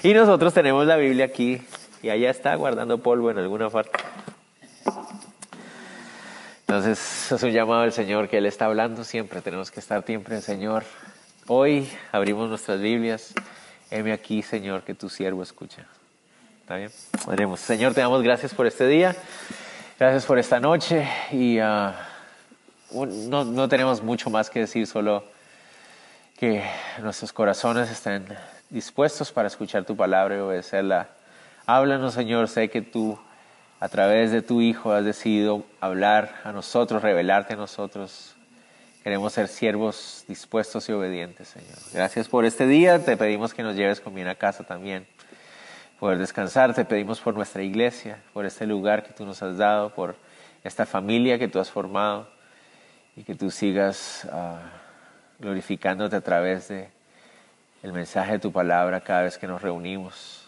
Y 0.01 0.16
nosotros 0.16 0.55
tenemos 0.55 0.88
la 0.88 0.97
Biblia 0.97 1.26
aquí 1.26 1.62
y 2.01 2.10
allá 2.10 2.32
está 2.32 2.55
guardando 2.55 2.97
polvo 2.97 3.30
en 3.30 3.38
alguna 3.38 3.70
parte. 3.70 3.99
Entonces 6.62 7.32
es 7.32 7.43
un 7.43 7.51
llamado 7.51 7.84
del 7.84 7.91
Señor 7.91 8.28
que 8.28 8.39
Él 8.39 8.47
está 8.47 8.66
hablando 8.66 9.03
siempre. 9.03 9.41
Tenemos 9.41 9.70
que 9.70 9.80
estar 9.80 10.03
siempre, 10.03 10.41
Señor. 10.41 10.84
Hoy 11.45 11.88
abrimos 12.12 12.49
nuestras 12.49 12.82
Biblias. 12.82 13.36
Heme 13.91 14.14
aquí, 14.14 14.41
Señor, 14.41 14.82
que 14.82 14.95
tu 14.95 15.10
siervo 15.10 15.43
escucha. 15.43 15.86
¿Está 16.62 16.78
bien? 16.78 16.89
Oremos. 17.28 17.60
Señor, 17.60 17.93
te 17.93 18.01
damos 18.01 18.24
gracias 18.24 18.55
por 18.55 18.66
este 18.66 18.88
día. 18.88 19.16
Gracias 19.99 20.26
por 20.26 20.39
esta 20.39 20.60
noche 20.60 21.08
y... 21.32 21.60
Uh, 21.60 21.91
no, 22.91 23.43
no 23.43 23.67
tenemos 23.67 24.01
mucho 24.01 24.29
más 24.29 24.49
que 24.49 24.61
decir, 24.61 24.88
solo 24.88 25.23
que 26.38 26.63
nuestros 27.01 27.33
corazones 27.33 27.89
estén 27.89 28.25
dispuestos 28.69 29.31
para 29.31 29.47
escuchar 29.47 29.85
tu 29.85 29.95
palabra 29.95 30.35
y 30.35 30.39
obedecerla. 30.39 31.09
Háblanos, 31.65 32.13
Señor, 32.13 32.47
sé 32.47 32.69
que 32.69 32.81
tú 32.81 33.17
a 33.79 33.89
través 33.89 34.31
de 34.31 34.41
tu 34.41 34.61
Hijo 34.61 34.91
has 34.91 35.03
decidido 35.03 35.63
hablar 35.81 36.35
a 36.43 36.51
nosotros, 36.51 37.01
revelarte 37.01 37.53
a 37.53 37.57
nosotros. 37.57 38.35
Queremos 39.03 39.33
ser 39.33 39.47
siervos 39.47 40.25
dispuestos 40.27 40.88
y 40.89 40.91
obedientes, 40.91 41.47
Señor. 41.47 41.77
Gracias 41.93 42.27
por 42.27 42.45
este 42.45 42.67
día. 42.67 43.03
Te 43.03 43.17
pedimos 43.17 43.53
que 43.53 43.63
nos 43.63 43.75
lleves 43.75 44.01
con 44.01 44.13
bien 44.13 44.27
a 44.27 44.35
casa 44.35 44.63
también. 44.63 45.07
Poder 45.99 46.17
descansar. 46.17 46.73
Te 46.73 46.85
pedimos 46.85 47.19
por 47.19 47.33
nuestra 47.33 47.63
iglesia, 47.63 48.21
por 48.33 48.45
este 48.45 48.67
lugar 48.67 49.03
que 49.03 49.13
tú 49.13 49.25
nos 49.25 49.41
has 49.41 49.57
dado, 49.57 49.93
por 49.93 50.15
esta 50.63 50.85
familia 50.85 51.39
que 51.39 51.47
tú 51.47 51.59
has 51.59 51.71
formado 51.71 52.36
y 53.18 53.24
que 53.24 53.36
tú 53.36 53.49
sigas 53.49 54.28
uh, 54.32 54.57
glorificándote 55.43 56.15
a 56.15 56.22
través 56.22 56.68
de 56.68 56.89
el 57.84 57.91
mensaje 57.91 58.34
de 58.34 58.39
tu 58.39 58.51
palabra 58.51 59.01
cada 59.01 59.24
vez 59.24 59.38
que 59.38 59.47
nos 59.47 59.61
reunimos. 59.61 60.43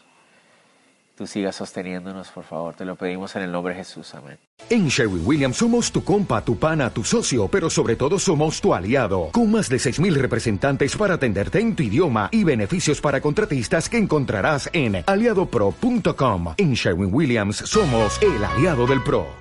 Tú 1.18 1.28
sigas 1.28 1.56
sosteniéndonos, 1.58 2.30
por 2.30 2.46
favor. 2.46 2.76
Te 2.76 2.86
lo 2.86 2.96
pedimos 2.96 3.36
en 3.36 3.42
el 3.42 3.52
nombre 3.52 3.74
de 3.74 3.80
Jesús. 3.80 4.16
Amén. 4.16 4.38
En 4.70 4.88
Sherwin 4.88 5.26
Williams 5.26 5.58
somos 5.58 5.92
tu 5.92 6.02
compa, 6.02 6.46
tu 6.46 6.58
pana, 6.58 6.90
tu 6.92 7.04
socio, 7.04 7.50
pero 7.50 7.70
sobre 7.70 7.98
todo 7.98 8.18
somos 8.18 8.62
tu 8.62 8.74
aliado, 8.74 9.30
con 9.34 9.52
más 9.52 9.68
de 9.68 9.78
6.000 9.78 10.14
representantes 10.14 10.96
para 10.96 11.16
atenderte 11.16 11.60
en 11.60 11.76
tu 11.76 11.84
idioma 11.84 12.30
y 12.32 12.46
beneficios 12.46 13.02
para 13.02 13.20
contratistas 13.20 13.90
que 13.90 13.98
encontrarás 13.98 14.70
en 14.72 15.04
aliadopro.com. 15.06 16.54
En 16.56 16.74
Sherwin 16.74 17.14
Williams 17.14 17.58
somos 17.58 18.22
el 18.22 18.44
aliado 18.44 18.88
del 18.88 19.04
PRO. 19.04 19.40